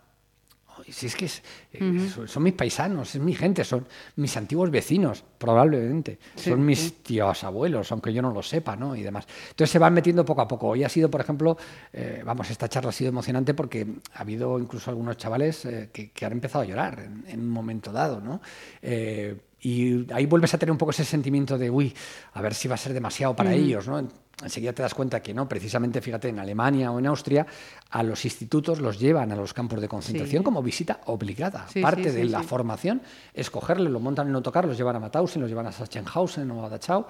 si 0.88 1.06
es 1.06 1.16
que 1.16 1.26
eh, 1.72 2.10
son, 2.26 2.42
mis 2.42 2.54
paisanos, 2.54 3.14
es 3.14 3.20
mi 3.20 3.34
gente, 3.34 3.64
son 3.64 3.86
mis 4.16 4.36
antiguos 4.36 4.70
vecinos, 4.70 5.24
probablemente. 5.38 6.18
son 6.36 6.64
mis 6.64 7.02
tíos 7.02 7.44
abuelos, 7.44 7.90
aunque 7.92 8.12
yo 8.12 8.22
no 8.22 8.32
lo 8.32 8.42
sepa, 8.42 8.76
¿no? 8.76 8.94
Y 8.96 9.02
demás. 9.02 9.26
Entonces 9.50 9.70
se 9.70 9.78
van 9.78 9.94
metiendo 9.94 10.24
poco 10.24 10.42
a 10.42 10.48
poco. 10.48 10.68
Hoy 10.68 10.84
ha 10.84 10.88
sido, 10.88 11.10
por 11.10 11.20
ejemplo, 11.20 11.56
eh, 11.92 12.22
vamos, 12.24 12.50
esta 12.50 12.68
charla 12.68 12.90
ha 12.90 12.92
sido 12.92 13.08
emocionante 13.08 13.54
porque 13.54 13.86
ha 14.14 14.20
habido 14.20 14.58
incluso 14.58 14.90
algunos 14.90 15.16
chavales 15.16 15.64
eh, 15.64 15.90
que, 15.92 16.10
han 16.24 16.32
empezado 16.32 16.62
a 16.62 16.66
llorar 16.66 17.08
en, 17.26 17.40
un 17.40 17.50
momento 17.50 17.92
dado, 17.92 18.20
¿no? 18.20 18.40
y 19.62 20.10
ahí 20.12 20.26
vuelves 20.26 20.54
a 20.54 20.58
tener 20.58 20.70
un 20.70 20.78
poco 20.78 20.90
ese 20.90 21.04
sentimiento 21.04 21.58
de, 21.58 21.68
uy, 21.68 21.94
a 22.32 22.40
ver 22.40 22.54
si 22.54 22.66
va 22.66 22.76
a 22.76 22.78
ser 22.78 22.94
demasiado 22.94 23.36
para 23.36 23.52
ellos, 23.52 23.86
¿no? 23.88 24.08
Enseguida 24.42 24.72
te 24.72 24.82
das 24.82 24.94
cuenta 24.94 25.22
que 25.22 25.34
no, 25.34 25.48
precisamente, 25.48 26.00
fíjate, 26.00 26.28
en 26.28 26.38
Alemania 26.38 26.90
o 26.90 26.98
en 26.98 27.06
Austria, 27.06 27.46
a 27.90 28.02
los 28.02 28.24
institutos 28.24 28.80
los 28.80 28.98
llevan 28.98 29.32
a 29.32 29.36
los 29.36 29.52
campos 29.52 29.80
de 29.80 29.88
concentración 29.88 30.42
como 30.42 30.62
visita 30.62 31.00
obligada. 31.06 31.66
Parte 31.80 32.12
de 32.12 32.24
la 32.24 32.42
formación 32.42 33.02
es 33.34 33.50
cogerles, 33.50 33.92
lo 33.92 34.00
montan 34.00 34.28
en 34.28 34.34
autocar, 34.34 34.66
los 34.66 34.76
llevan 34.76 34.96
a 34.96 35.00
Mauthausen, 35.00 35.42
los 35.42 35.50
llevan 35.50 35.66
a 35.66 35.72
Sachsenhausen 35.72 36.50
o 36.50 36.64
a 36.64 36.68
Dachau 36.68 37.06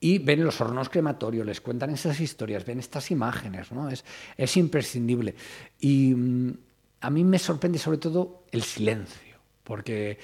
y 0.00 0.18
ven 0.18 0.44
los 0.44 0.60
hornos 0.60 0.88
crematorios, 0.88 1.46
les 1.46 1.60
cuentan 1.60 1.90
esas 1.90 2.20
historias, 2.20 2.64
ven 2.64 2.78
estas 2.78 3.10
imágenes, 3.10 3.72
¿no? 3.72 3.88
Es, 3.88 4.04
es 4.36 4.56
imprescindible. 4.56 5.34
Y 5.80 6.14
mm, 6.14 6.54
a 7.00 7.10
mí 7.10 7.24
me 7.24 7.38
sorprende 7.38 7.78
sobre 7.78 7.98
todo 7.98 8.44
el 8.50 8.62
silencio 8.62 9.23
porque 9.64 10.10
eh, 10.10 10.18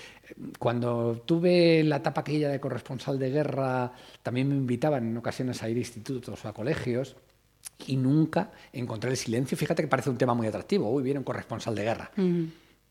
cuando 0.58 1.22
tuve 1.26 1.82
la 1.82 1.96
etapa 1.96 2.20
aquella 2.20 2.50
de 2.50 2.60
corresponsal 2.60 3.18
de 3.18 3.30
guerra, 3.30 3.92
también 4.22 4.48
me 4.48 4.54
invitaban 4.54 5.08
en 5.08 5.16
ocasiones 5.16 5.62
a 5.62 5.68
ir 5.68 5.76
a 5.76 5.80
institutos 5.80 6.44
o 6.44 6.48
a 6.48 6.52
colegios 6.52 7.16
y 7.86 7.96
nunca 7.96 8.52
encontré 8.72 9.10
el 9.10 9.16
silencio. 9.16 9.56
Fíjate 9.56 9.82
que 9.82 9.88
parece 9.88 10.10
un 10.10 10.18
tema 10.18 10.34
muy 10.34 10.46
atractivo. 10.46 10.90
Uy, 10.90 11.02
viene 11.02 11.18
un 11.18 11.24
corresponsal 11.24 11.74
de 11.74 11.82
guerra. 11.82 12.10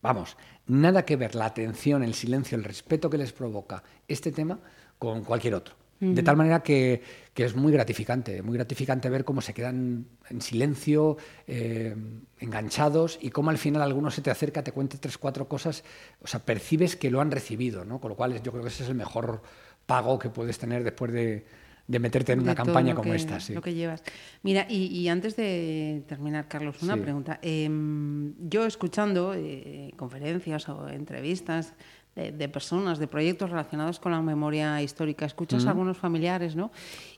Vamos, 0.02 0.36
nada 0.66 1.04
que 1.04 1.16
ver 1.16 1.34
la 1.34 1.46
atención, 1.46 2.02
el 2.02 2.14
silencio, 2.14 2.56
el 2.56 2.64
respeto 2.64 3.10
que 3.10 3.18
les 3.18 3.32
provoca 3.32 3.82
este 4.08 4.32
tema 4.32 4.58
con 4.98 5.24
cualquier 5.24 5.54
otro. 5.54 5.79
De 6.00 6.22
tal 6.22 6.36
manera 6.36 6.62
que, 6.62 7.02
es 7.36 7.54
muy 7.54 7.72
gratificante, 7.72 8.42
muy 8.42 8.54
gratificante 8.54 9.08
ver 9.10 9.24
cómo 9.24 9.40
se 9.40 9.52
quedan 9.54 10.06
en 10.28 10.40
silencio, 10.40 11.18
eh, 11.46 11.94
enganchados, 12.38 13.18
y 13.20 13.30
cómo 13.30 13.50
al 13.50 13.58
final 13.58 13.82
alguno 13.82 14.10
se 14.10 14.22
te 14.22 14.30
acerca, 14.30 14.64
te 14.64 14.72
cuenta 14.72 14.96
tres, 14.98 15.18
cuatro 15.18 15.46
cosas, 15.46 15.84
o 16.22 16.26
sea, 16.26 16.40
percibes 16.40 16.96
que 16.96 17.10
lo 17.10 17.20
han 17.20 17.30
recibido, 17.30 17.84
¿no? 17.84 18.00
Con 18.00 18.10
lo 18.10 18.16
cual 18.16 18.42
yo 18.42 18.50
creo 18.50 18.62
que 18.62 18.68
ese 18.68 18.82
es 18.82 18.88
el 18.88 18.94
mejor 18.94 19.42
pago 19.84 20.18
que 20.18 20.30
puedes 20.30 20.58
tener 20.58 20.84
después 20.84 21.12
de, 21.12 21.44
meterte 21.86 22.32
en 22.32 22.40
una 22.40 22.54
campaña 22.54 22.94
como 22.94 23.12
esta. 23.12 23.40
Sí. 23.40 23.52
Lo 23.52 23.60
que 23.60 23.74
llevas. 23.74 24.02
Mira, 24.42 24.66
y, 24.70 25.06
antes 25.08 25.36
de 25.36 26.04
terminar, 26.06 26.46
Carlos, 26.48 26.82
una 26.82 26.96
pregunta. 26.96 27.40
Em, 27.42 28.34
yo 28.48 28.64
escuchando 28.64 29.34
eh, 29.34 29.92
conferencias 29.96 30.68
o 30.68 30.88
entrevistas 30.88 31.74
de, 32.16 32.48
personas, 32.48 32.98
de 32.98 33.06
proyectos 33.06 33.50
relacionados 33.50 33.98
con 34.00 34.12
la 34.12 34.20
memoria 34.20 34.82
histórica. 34.82 35.24
Escuchas 35.24 35.64
a 35.66 35.70
algunos 35.70 35.96
familiares, 35.96 36.56
¿no? 36.56 36.70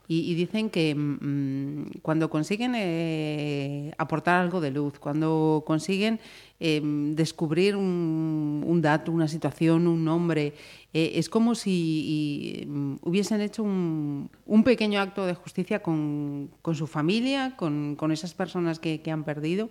Y, 0.07 0.34
dicen 0.34 0.68
que 0.68 0.95
mm, 0.95 2.01
cuando 2.03 2.28
consiguen 2.28 2.74
eh, 2.76 3.93
aportar 3.97 4.40
algo 4.40 4.61
de 4.61 4.70
luz, 4.70 4.99
cuando 4.99 5.62
consiguen 5.66 6.20
em, 6.61 7.14
descubrir 7.14 7.76
un, 7.76 8.80
dato, 8.82 9.11
una 9.11 9.28
situación, 9.28 9.86
un 9.86 10.05
nombre, 10.05 10.55
eh, 10.93 11.12
es 11.14 11.30
como 11.30 11.55
si 11.55 12.64
mm, 12.66 12.97
hubiesen 13.03 13.40
hecho 13.40 13.62
un, 13.62 14.28
pequeño 14.64 15.01
acto 15.01 15.24
de 15.24 15.34
justicia 15.34 15.82
con, 15.82 16.51
su 16.74 16.86
familia, 16.86 17.57
con, 17.57 17.97
esas 18.12 18.34
personas 18.34 18.78
que, 18.78 19.01
han 19.11 19.24
perdido. 19.24 19.70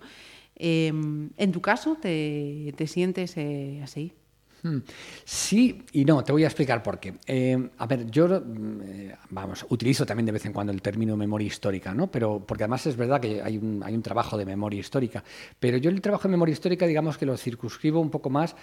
Em, 0.55 1.29
¿En 1.37 1.51
tu 1.51 1.61
caso 1.61 1.97
te, 2.01 2.73
te 2.75 2.87
sientes 2.87 3.37
eh, 3.37 3.81
así? 3.83 4.13
Hmm. 4.63 4.79
Sí 5.25 5.83
y 5.91 6.05
no, 6.05 6.23
te 6.23 6.31
voy 6.31 6.43
a 6.43 6.47
explicar 6.47 6.83
por 6.83 6.99
qué. 6.99 7.15
Eh, 7.25 7.69
a 7.77 7.85
ver, 7.87 8.09
yo, 8.11 8.27
eh, 8.83 9.15
vamos, 9.29 9.65
utilizo 9.69 10.05
también 10.05 10.25
de 10.25 10.31
vez 10.31 10.45
en 10.45 10.53
cuando 10.53 10.71
el 10.71 10.81
término 10.81 11.17
memoria 11.17 11.47
histórica, 11.47 11.93
¿no? 11.93 12.11
Pero, 12.11 12.43
porque 12.45 12.63
además 12.63 12.85
es 12.87 12.95
verdad 12.95 13.19
que 13.19 13.41
hay 13.41 13.57
un, 13.57 13.81
hay 13.83 13.95
un 13.95 14.03
trabajo 14.03 14.37
de 14.37 14.45
memoria 14.45 14.79
histórica, 14.79 15.23
pero 15.59 15.77
yo 15.77 15.89
el 15.89 16.01
trabajo 16.01 16.27
de 16.27 16.31
memoria 16.31 16.53
histórica, 16.53 16.85
digamos 16.85 17.17
que 17.17 17.25
lo 17.25 17.37
circunscribo 17.37 17.99
un 17.99 18.11
poco 18.11 18.29
más 18.29 18.55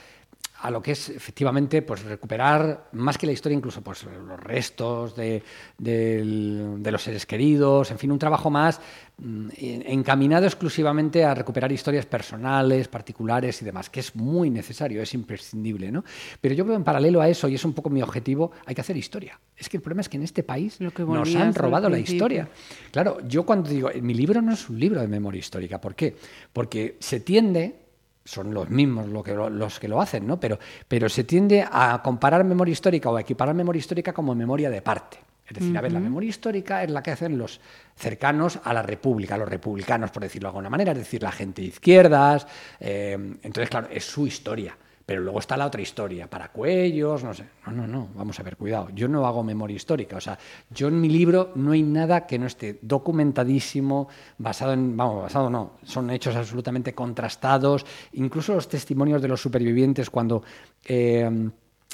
a 0.61 0.71
lo 0.71 0.83
que 0.83 0.93
es 0.93 1.09
efectivamente 1.11 1.83
pues 1.83 2.03
recuperar 2.03 2.89
más 2.93 3.17
que 3.17 3.27
la 3.27 3.33
historia 3.33 3.57
incluso 3.57 3.81
pues 3.83 4.05
los 4.05 4.41
restos 4.41 5.15
de, 5.15 5.43
los 5.79 7.03
seres 7.03 7.27
queridos 7.27 7.91
en 7.91 7.99
fin 7.99 8.11
un 8.11 8.19
trabajo 8.19 8.51
más 8.51 8.81
mm, 9.19 9.49
encaminado 9.59 10.47
exclusivamente 10.47 11.25
a 11.25 11.35
recuperar 11.35 11.71
historias 11.71 12.07
personales 12.07 12.89
particulares 12.89 13.63
y 13.63 13.65
demás 13.65 13.89
que 13.89 14.01
es 14.01 14.17
muy 14.17 14.51
necesario 14.51 15.01
es 15.01 15.15
imprescindible 15.15 15.93
no 15.93 16.05
pero 16.41 16.55
yo 16.55 16.65
creo 16.65 16.77
en 16.77 16.85
paralelo 16.85 17.21
a 17.21 17.29
eso 17.29 17.47
y 17.47 17.55
es 17.55 17.65
un 17.65 17.73
poco 17.73 17.89
mi 17.89 18.03
objetivo 18.03 18.51
hay 18.67 18.75
que 18.75 18.81
hacer 18.81 18.97
historia. 18.97 19.39
Es 19.57 19.69
que 19.69 19.77
el 19.77 19.83
problema 19.83 20.01
es 20.01 20.09
que 20.09 20.17
en 20.17 20.23
este 20.23 20.43
país 20.43 20.79
nos 20.81 21.35
han 21.35 21.55
robado 21.55 21.89
la 21.89 21.99
historia. 21.99 22.49
Claro 22.91 23.19
yo 23.27 23.47
cuando 23.47 23.71
digo 23.71 23.91
mi 24.03 24.15
libro 24.15 24.43
no 24.43 24.53
es 24.53 24.69
un 24.69 24.79
libro 24.79 25.01
de 25.01 25.09
memoria 25.09 25.39
histórica 25.39 25.81
¿por 25.81 25.95
qué? 25.95 26.17
porque 26.53 26.97
se 26.99 27.21
tiende 27.21 27.88
son 28.29 28.53
los 28.53 28.69
mismos 28.69 29.09
lo 29.09 29.23
que, 29.23 29.33
los 29.33 29.81
que 29.81 29.89
lo 29.89 30.01
hacen, 30.01 30.27
¿no? 30.27 30.39
Pero, 30.39 30.59
pero 30.87 31.09
se 31.09 31.25
tiende 31.25 31.67
a 31.71 32.03
comparar 32.03 32.45
memoria 32.45 32.73
histórica 32.73 33.09
o 33.09 33.17
a 33.17 33.23
equiparar 33.23 33.55
memoria 33.55 33.79
histórica 33.81 34.13
como 34.13 34.35
memoria 34.35 34.69
de 34.69 34.83
parte. 34.83 35.19
Es 35.47 35.55
decir, 35.55 35.79
a 35.79 35.81
ver, 35.81 35.93
la 35.93 36.01
memoria 36.01 36.29
histórica 36.29 36.83
es 36.85 36.91
la 36.91 37.03
que 37.03 37.11
hacen 37.11 37.39
los 37.39 37.59
cercanos 37.97 38.61
a 38.63 38.75
la 38.75 38.83
República, 38.83 39.39
los 39.39 39.49
republicanos, 39.49 40.11
por 40.11 40.23
decirlo 40.23 40.49
de 40.49 40.51
alguna 40.51 40.69
manera, 40.69 40.93
es 40.93 40.99
decir, 40.99 41.23
la 41.23 41.33
gente 41.33 41.63
de 41.63 41.69
izquierdas. 41.69 42.47
Eh, 42.79 43.13
entonces, 43.15 43.71
claro, 43.71 43.89
es 43.91 44.05
su 44.05 44.27
historia. 44.27 44.77
Pero 45.09 45.23
luego 45.23 45.39
está 45.39 45.57
la 45.57 45.65
otra 45.65 45.81
historia, 45.81 46.29
para 46.29 46.53
cuellos, 46.53 47.25
no 47.25 47.33
sé. 47.33 47.43
No, 47.65 47.73
no, 47.73 47.87
no, 47.87 48.11
vamos 48.15 48.39
a 48.39 48.43
ver, 48.43 48.59
cuidado. 48.59 48.91
Yo 48.95 49.09
no 49.09 49.27
hago 49.27 49.43
memoria 49.43 49.75
histórica. 49.75 50.19
O 50.19 50.21
sea, 50.21 50.39
yo 50.69 50.89
en 50.89 51.01
mi 51.01 51.09
libro 51.09 51.53
no 51.55 51.73
hay 51.73 51.83
nada 51.83 52.27
que 52.27 52.39
no 52.39 52.45
esté 52.45 52.79
documentadísimo, 52.83 54.09
basado 54.37 54.75
en, 54.75 54.99
vamos, 54.99 55.23
basado 55.23 55.49
no, 55.49 55.79
son 55.83 56.11
hechos 56.11 56.37
absolutamente 56.37 56.95
contrastados. 56.95 57.87
Incluso 58.13 58.53
los 58.53 58.69
testimonios 58.69 59.23
de 59.23 59.29
los 59.29 59.41
supervivientes 59.41 60.11
cuando... 60.11 60.43
Eh, 60.85 61.49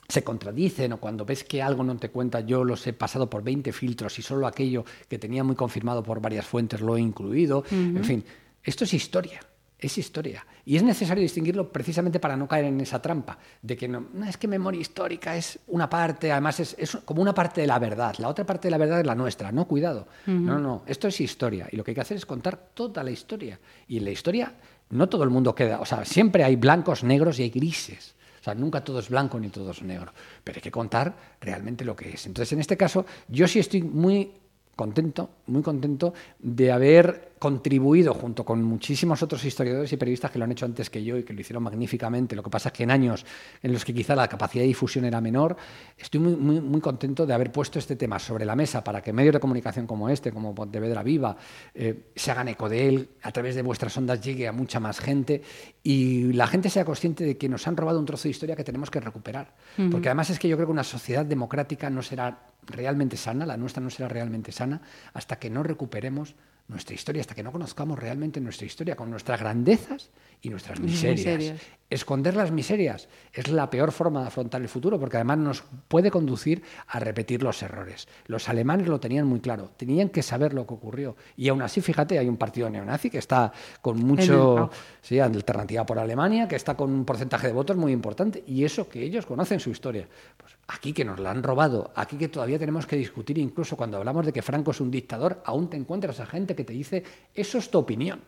se 0.06 0.22
contradicen 0.22 0.92
o 0.92 0.98
cuando 0.98 1.24
ves 1.24 1.44
que 1.44 1.62
algo 1.62 1.82
no 1.82 1.96
te 1.96 2.10
cuenta, 2.10 2.40
yo 2.40 2.62
los 2.62 2.86
he 2.86 2.92
pasado 2.92 3.30
por 3.30 3.42
20 3.42 3.72
filtros 3.72 4.18
y 4.18 4.22
solo 4.22 4.46
aquello 4.46 4.84
que 5.08 5.18
tenía 5.18 5.42
muy 5.42 5.54
confirmado 5.54 6.02
por 6.02 6.20
varias 6.20 6.44
fuentes 6.44 6.82
lo 6.82 6.96
he 6.98 7.00
incluido. 7.00 7.64
En 7.70 8.04
fin, 8.04 8.22
esto 8.62 8.84
es 8.84 8.92
historia 8.92 9.40
es 9.84 9.98
historia. 9.98 10.46
Y 10.64 10.76
es 10.76 10.82
necesario 10.82 11.22
distinguirlo 11.22 11.70
precisamente 11.70 12.18
para 12.18 12.36
no 12.36 12.48
caer 12.48 12.66
en 12.66 12.80
esa 12.80 13.00
trampa 13.00 13.38
de 13.60 13.76
que 13.76 13.86
no, 13.86 14.06
es 14.26 14.36
que 14.36 14.48
memoria 14.48 14.80
histórica 14.80 15.36
es 15.36 15.58
una 15.68 15.88
parte, 15.88 16.32
además 16.32 16.60
es, 16.60 16.98
como 17.04 17.22
una 17.22 17.34
parte 17.34 17.60
de 17.60 17.66
la 17.66 17.78
verdad. 17.78 18.14
La 18.18 18.28
otra 18.28 18.44
parte 18.46 18.68
de 18.68 18.70
la 18.70 18.78
verdad 18.78 19.00
es 19.00 19.06
la 19.06 19.14
nuestra, 19.14 19.52
no 19.52 19.66
cuidado. 19.66 20.08
No, 20.26 20.58
no, 20.58 20.82
esto 20.86 21.08
es 21.08 21.20
historia. 21.20 21.68
Y 21.70 21.76
lo 21.76 21.84
que 21.84 21.90
hay 21.90 21.94
que 21.94 22.00
hacer 22.00 22.16
es 22.16 22.26
contar 22.26 22.56
toda 22.74 23.02
la 23.02 23.10
historia. 23.10 23.58
Y 23.86 23.98
en 23.98 24.04
la 24.04 24.10
historia 24.10 24.52
no 24.90 25.08
todo 25.08 25.24
el 25.24 25.30
mundo 25.30 25.54
queda, 25.54 25.80
o 25.80 25.86
sea, 25.86 26.04
siempre 26.04 26.44
hay 26.44 26.56
blancos, 26.56 27.04
negros 27.04 27.38
y 27.38 27.42
hay 27.42 27.50
grises. 27.50 28.14
O 28.40 28.44
sea, 28.44 28.54
nunca 28.54 28.84
todo 28.84 28.98
es 28.98 29.08
blanco 29.08 29.40
ni 29.40 29.48
todo 29.48 29.70
es 29.70 29.82
negro. 29.82 30.12
Pero 30.42 30.56
hay 30.56 30.62
que 30.62 30.70
contar 30.70 31.14
realmente 31.40 31.84
lo 31.84 31.96
que 31.96 32.10
es. 32.10 32.26
Entonces, 32.26 32.52
en 32.52 32.60
este 32.60 32.76
caso, 32.76 33.06
yo 33.28 33.48
sí 33.48 33.58
estoy 33.58 33.82
muy 33.82 34.32
contento, 34.74 35.30
muy 35.46 35.62
contento 35.62 36.14
de 36.38 36.72
haber 36.72 37.34
contribuido 37.44 38.14
junto 38.14 38.42
con 38.42 38.62
muchísimos 38.62 39.22
otros 39.22 39.44
historiadores 39.44 39.92
y 39.92 39.98
periodistas 39.98 40.30
que 40.30 40.38
lo 40.38 40.46
han 40.46 40.52
hecho 40.52 40.64
antes 40.64 40.88
que 40.88 41.04
yo 41.04 41.18
y 41.18 41.24
que 41.24 41.34
lo 41.34 41.42
hicieron 41.42 41.62
magníficamente. 41.62 42.34
Lo 42.34 42.42
que 42.42 42.48
pasa 42.48 42.70
es 42.70 42.72
que 42.72 42.84
en 42.84 42.90
años 42.90 43.26
en 43.62 43.70
los 43.70 43.84
que 43.84 43.92
quizá 43.92 44.16
la 44.16 44.28
capacidad 44.28 44.62
de 44.62 44.68
difusión 44.68 45.04
era 45.04 45.20
menor, 45.20 45.54
estoy 45.98 46.20
muy, 46.20 46.36
muy, 46.36 46.60
muy 46.62 46.80
contento 46.80 47.26
de 47.26 47.34
haber 47.34 47.52
puesto 47.52 47.78
este 47.78 47.96
tema 47.96 48.18
sobre 48.18 48.46
la 48.46 48.56
mesa 48.56 48.82
para 48.82 49.02
que 49.02 49.12
medios 49.12 49.34
de 49.34 49.40
comunicación 49.40 49.86
como 49.86 50.08
este, 50.08 50.32
como 50.32 50.54
Pontevedra 50.54 51.02
Viva, 51.02 51.36
eh, 51.74 52.12
se 52.16 52.30
hagan 52.30 52.48
eco 52.48 52.68
de 52.68 52.88
él, 52.88 53.08
a 53.22 53.30
través 53.30 53.54
de 53.54 53.62
vuestras 53.62 53.94
ondas 53.98 54.22
llegue 54.22 54.48
a 54.48 54.52
mucha 54.52 54.80
más 54.80 54.98
gente 54.98 55.42
y 55.82 56.32
la 56.32 56.46
gente 56.46 56.70
sea 56.70 56.86
consciente 56.86 57.24
de 57.24 57.36
que 57.36 57.50
nos 57.50 57.66
han 57.68 57.76
robado 57.76 57.98
un 57.98 58.06
trozo 58.06 58.22
de 58.22 58.30
historia 58.30 58.56
que 58.56 58.64
tenemos 58.64 58.90
que 58.90 59.00
recuperar. 59.00 59.54
Porque 59.90 60.08
además 60.08 60.30
es 60.30 60.38
que 60.38 60.48
yo 60.48 60.56
creo 60.56 60.66
que 60.66 60.72
una 60.72 60.84
sociedad 60.84 61.26
democrática 61.26 61.90
no 61.90 62.02
será 62.02 62.53
realmente 62.66 63.16
sana, 63.16 63.46
la 63.46 63.56
nuestra 63.56 63.82
no 63.82 63.90
será 63.90 64.08
realmente 64.08 64.52
sana, 64.52 64.80
hasta 65.12 65.38
que 65.38 65.50
no 65.50 65.62
recuperemos 65.62 66.34
nuestra 66.68 66.94
historia, 66.94 67.20
hasta 67.20 67.34
que 67.34 67.42
no 67.42 67.52
conozcamos 67.52 67.98
realmente 67.98 68.40
nuestra 68.40 68.66
historia, 68.66 68.96
con 68.96 69.10
nuestras 69.10 69.40
grandezas 69.40 70.10
y 70.40 70.48
nuestras 70.48 70.80
miserias. 70.80 71.60
Esconder 71.94 72.34
las 72.34 72.50
miserias 72.50 73.08
es 73.32 73.46
la 73.52 73.70
peor 73.70 73.92
forma 73.92 74.22
de 74.22 74.26
afrontar 74.26 74.60
el 74.60 74.68
futuro, 74.68 74.98
porque 74.98 75.16
además 75.16 75.38
nos 75.38 75.64
puede 75.86 76.10
conducir 76.10 76.64
a 76.88 76.98
repetir 76.98 77.40
los 77.40 77.62
errores. 77.62 78.08
Los 78.26 78.48
alemanes 78.48 78.88
lo 78.88 78.98
tenían 78.98 79.28
muy 79.28 79.38
claro, 79.38 79.70
tenían 79.76 80.08
que 80.08 80.20
saber 80.20 80.54
lo 80.54 80.66
que 80.66 80.74
ocurrió. 80.74 81.14
Y 81.36 81.48
aún 81.50 81.62
así, 81.62 81.80
fíjate, 81.80 82.18
hay 82.18 82.28
un 82.28 82.36
partido 82.36 82.68
neonazi 82.68 83.10
que 83.10 83.18
está 83.18 83.52
con 83.80 84.00
mucho, 84.00 84.70
sí, 85.02 85.20
alternativa 85.20 85.86
por 85.86 86.00
Alemania, 86.00 86.48
que 86.48 86.56
está 86.56 86.76
con 86.76 86.90
un 86.92 87.04
porcentaje 87.04 87.46
de 87.46 87.52
votos 87.52 87.76
muy 87.76 87.92
importante, 87.92 88.42
y 88.44 88.64
eso 88.64 88.88
que 88.88 89.00
ellos 89.00 89.24
conocen 89.24 89.60
su 89.60 89.70
historia. 89.70 90.08
Pues 90.36 90.56
aquí 90.66 90.92
que 90.92 91.04
nos 91.04 91.20
la 91.20 91.30
han 91.30 91.44
robado, 91.44 91.92
aquí 91.94 92.16
que 92.16 92.26
todavía 92.26 92.58
tenemos 92.58 92.88
que 92.88 92.96
discutir, 92.96 93.38
incluso 93.38 93.76
cuando 93.76 93.98
hablamos 93.98 94.26
de 94.26 94.32
que 94.32 94.42
Franco 94.42 94.72
es 94.72 94.80
un 94.80 94.90
dictador, 94.90 95.42
aún 95.44 95.70
te 95.70 95.76
encuentras 95.76 96.18
a 96.18 96.26
gente 96.26 96.56
que 96.56 96.64
te 96.64 96.72
dice, 96.72 97.04
eso 97.32 97.58
es 97.58 97.70
tu 97.70 97.78
opinión. 97.78 98.20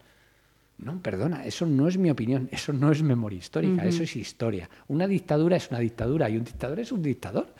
No, 0.78 1.00
perdona, 1.00 1.44
eso 1.46 1.64
no 1.64 1.88
es 1.88 1.96
mi 1.96 2.10
opinión, 2.10 2.48
eso 2.52 2.72
no 2.72 2.92
es 2.92 3.02
memoria 3.02 3.38
histórica, 3.38 3.84
eso 3.84 4.02
es 4.02 4.14
historia. 4.14 4.68
Una 4.88 5.06
dictadura 5.06 5.56
es 5.56 5.70
una 5.70 5.80
dictadura 5.80 6.28
y 6.28 6.36
un 6.36 6.44
dictador 6.44 6.80
es 6.80 6.92
un 6.92 7.02
dictador. 7.02 7.54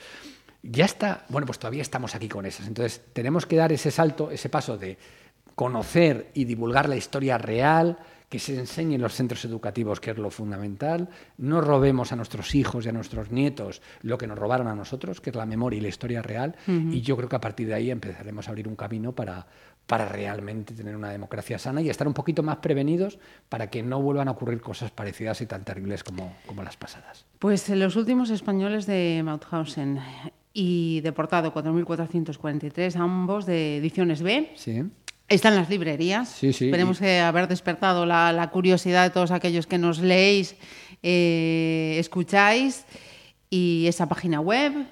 Ya 0.62 0.84
está, 0.84 1.24
bueno, 1.30 1.46
pues 1.46 1.58
todavía 1.58 1.80
estamos 1.80 2.14
aquí 2.14 2.28
con 2.28 2.44
esas. 2.44 2.66
Entonces, 2.66 3.00
tenemos 3.12 3.46
que 3.46 3.56
dar 3.56 3.72
ese 3.72 3.90
salto, 3.90 4.30
ese 4.30 4.50
paso 4.50 4.76
de 4.76 4.98
conocer 5.54 6.30
y 6.34 6.44
divulgar 6.44 6.88
la 6.88 6.96
historia 6.96 7.38
real, 7.38 7.98
que 8.28 8.38
se 8.38 8.58
enseñe 8.58 8.94
en 8.94 9.02
los 9.02 9.14
centros 9.14 9.44
educativos, 9.44 10.00
que 10.00 10.10
es 10.10 10.18
lo 10.18 10.30
fundamental. 10.30 11.08
No 11.38 11.60
robemos 11.60 12.12
a 12.12 12.16
nuestros 12.16 12.54
hijos 12.54 12.84
y 12.84 12.88
a 12.88 12.92
nuestros 12.92 13.30
nietos 13.30 13.82
lo 14.02 14.18
que 14.18 14.26
nos 14.26 14.38
robaron 14.38 14.66
a 14.66 14.74
nosotros, 14.74 15.20
que 15.20 15.30
es 15.30 15.36
la 15.36 15.46
memoria 15.46 15.78
y 15.78 15.80
la 15.80 15.88
historia 15.88 16.22
real. 16.22 16.56
Y 16.66 17.02
yo 17.02 17.16
creo 17.16 17.28
que 17.28 17.36
a 17.36 17.40
partir 17.40 17.68
de 17.68 17.74
ahí 17.74 17.90
empezaremos 17.90 18.48
a 18.48 18.50
abrir 18.50 18.66
un 18.66 18.74
camino 18.74 19.12
para, 19.12 19.46
para 19.86 20.08
realmente 20.08 20.74
tener 20.74 20.96
una 20.96 21.10
democracia 21.10 21.58
sana 21.58 21.80
y 21.80 21.88
estar 21.88 22.06
un 22.08 22.14
poquito 22.14 22.42
más 22.42 22.58
prevenidos 22.58 23.18
para 23.48 23.70
que 23.70 23.82
no 23.82 24.02
vuelvan 24.02 24.28
a 24.28 24.32
ocurrir 24.32 24.60
cosas 24.60 24.90
parecidas 24.90 25.40
y 25.40 25.46
tan 25.46 25.64
terribles 25.64 26.02
como, 26.02 26.36
como 26.46 26.62
las 26.62 26.76
pasadas. 26.76 27.26
Pues 27.38 27.68
los 27.68 27.94
últimos 27.94 28.30
españoles 28.30 28.86
de 28.86 29.22
Mauthausen 29.24 30.00
y 30.52 31.00
Deportado 31.02 31.52
4443, 31.52 32.96
ambos 32.96 33.46
de 33.46 33.76
ediciones 33.76 34.22
B. 34.22 34.52
Sí. 34.56 34.82
Están 35.28 35.54
en 35.54 35.60
las 35.60 35.70
librerías. 35.70 36.28
Sí, 36.28 36.52
sí. 36.52 36.66
Esperemos 36.66 36.98
que 36.98 37.18
haber 37.20 37.48
despertado 37.48 38.06
la, 38.06 38.32
la, 38.32 38.50
curiosidad 38.50 39.04
de 39.04 39.10
todos 39.10 39.30
aquellos 39.30 39.66
que 39.66 39.78
nos 39.78 39.98
leéis, 39.98 40.56
eh, 41.02 41.96
escucháis 41.98 42.84
y 43.50 43.86
esa 43.88 44.08
página 44.08 44.40
web 44.40 44.86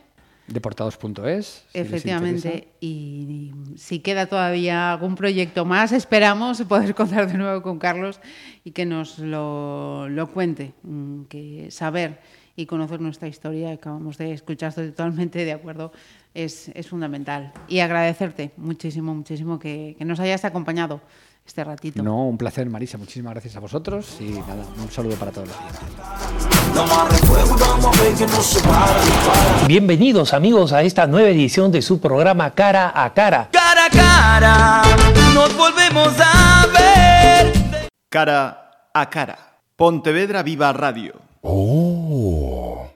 Deportados.es. 0.47 1.64
Efectivamente. 1.72 2.68
y 2.80 3.53
si 3.76 4.01
queda 4.01 4.26
todavía 4.26 4.93
algún 4.93 5.14
proyecto 5.14 5.64
más, 5.64 5.93
esperamos 5.93 6.61
poder 6.62 6.95
contar 6.95 7.30
de 7.30 7.39
nuevo 7.39 7.62
con 7.62 7.78
Carlos 7.78 8.20
y 8.62 8.72
que 8.72 8.85
nos 8.85 9.18
lo, 9.18 10.09
lo 10.11 10.30
cuente. 10.32 10.74
Mm, 10.82 11.24
que 11.24 11.70
saber 11.70 12.20
y 12.57 12.66
conocer 12.66 13.01
nuestra 13.01 13.26
historia, 13.26 13.72
acabamos 13.72 14.18
de 14.18 14.32
escuchar, 14.32 14.72
totalmente 14.74 15.45
de 15.45 15.53
acuerdo, 15.53 15.93
es, 16.35 16.68
es 16.74 16.89
fundamental. 16.89 17.53
Y 17.68 17.80
agradecerte 17.80 18.51
muchísimo, 18.57 19.14
muchísimo 19.14 19.59
que, 19.59 19.95
que 19.97 20.05
nos 20.05 20.20
hayas 20.20 20.45
acompañado 20.45 21.01
este 21.47 21.62
ratito. 21.62 22.03
No, 22.03 22.26
un 22.26 22.39
placer, 22.39 22.68
Marisa. 22.68 22.99
Muchísimas 22.99 23.32
gracias 23.35 23.57
a 23.57 23.61
vosotros 23.61 24.16
y 24.20 24.30
nada, 24.30 24.64
un 24.82 24.91
saludo 24.91 25.14
para 25.16 25.30
todos 25.30 25.49
los 25.49 25.57
Bienvenidos 29.66 30.32
amigos 30.32 30.72
a 30.72 30.82
esta 30.82 31.07
nueva 31.07 31.28
edición 31.28 31.70
de 31.70 31.82
su 31.82 32.01
programa 32.01 32.51
Cara 32.53 32.93
a 32.95 33.12
Cara. 33.12 33.49
Cara 33.53 33.87
a 33.87 33.91
cara, 33.91 34.82
nos 35.35 35.57
volvemos 35.57 36.14
a 36.18 36.66
ver. 36.72 37.53
Cara 38.09 38.89
a 38.93 39.11
cara. 39.11 39.39
Pontevedra 39.76 40.43
Viva 40.43 40.72
Radio. 40.72 41.14
Oh. 41.43 42.53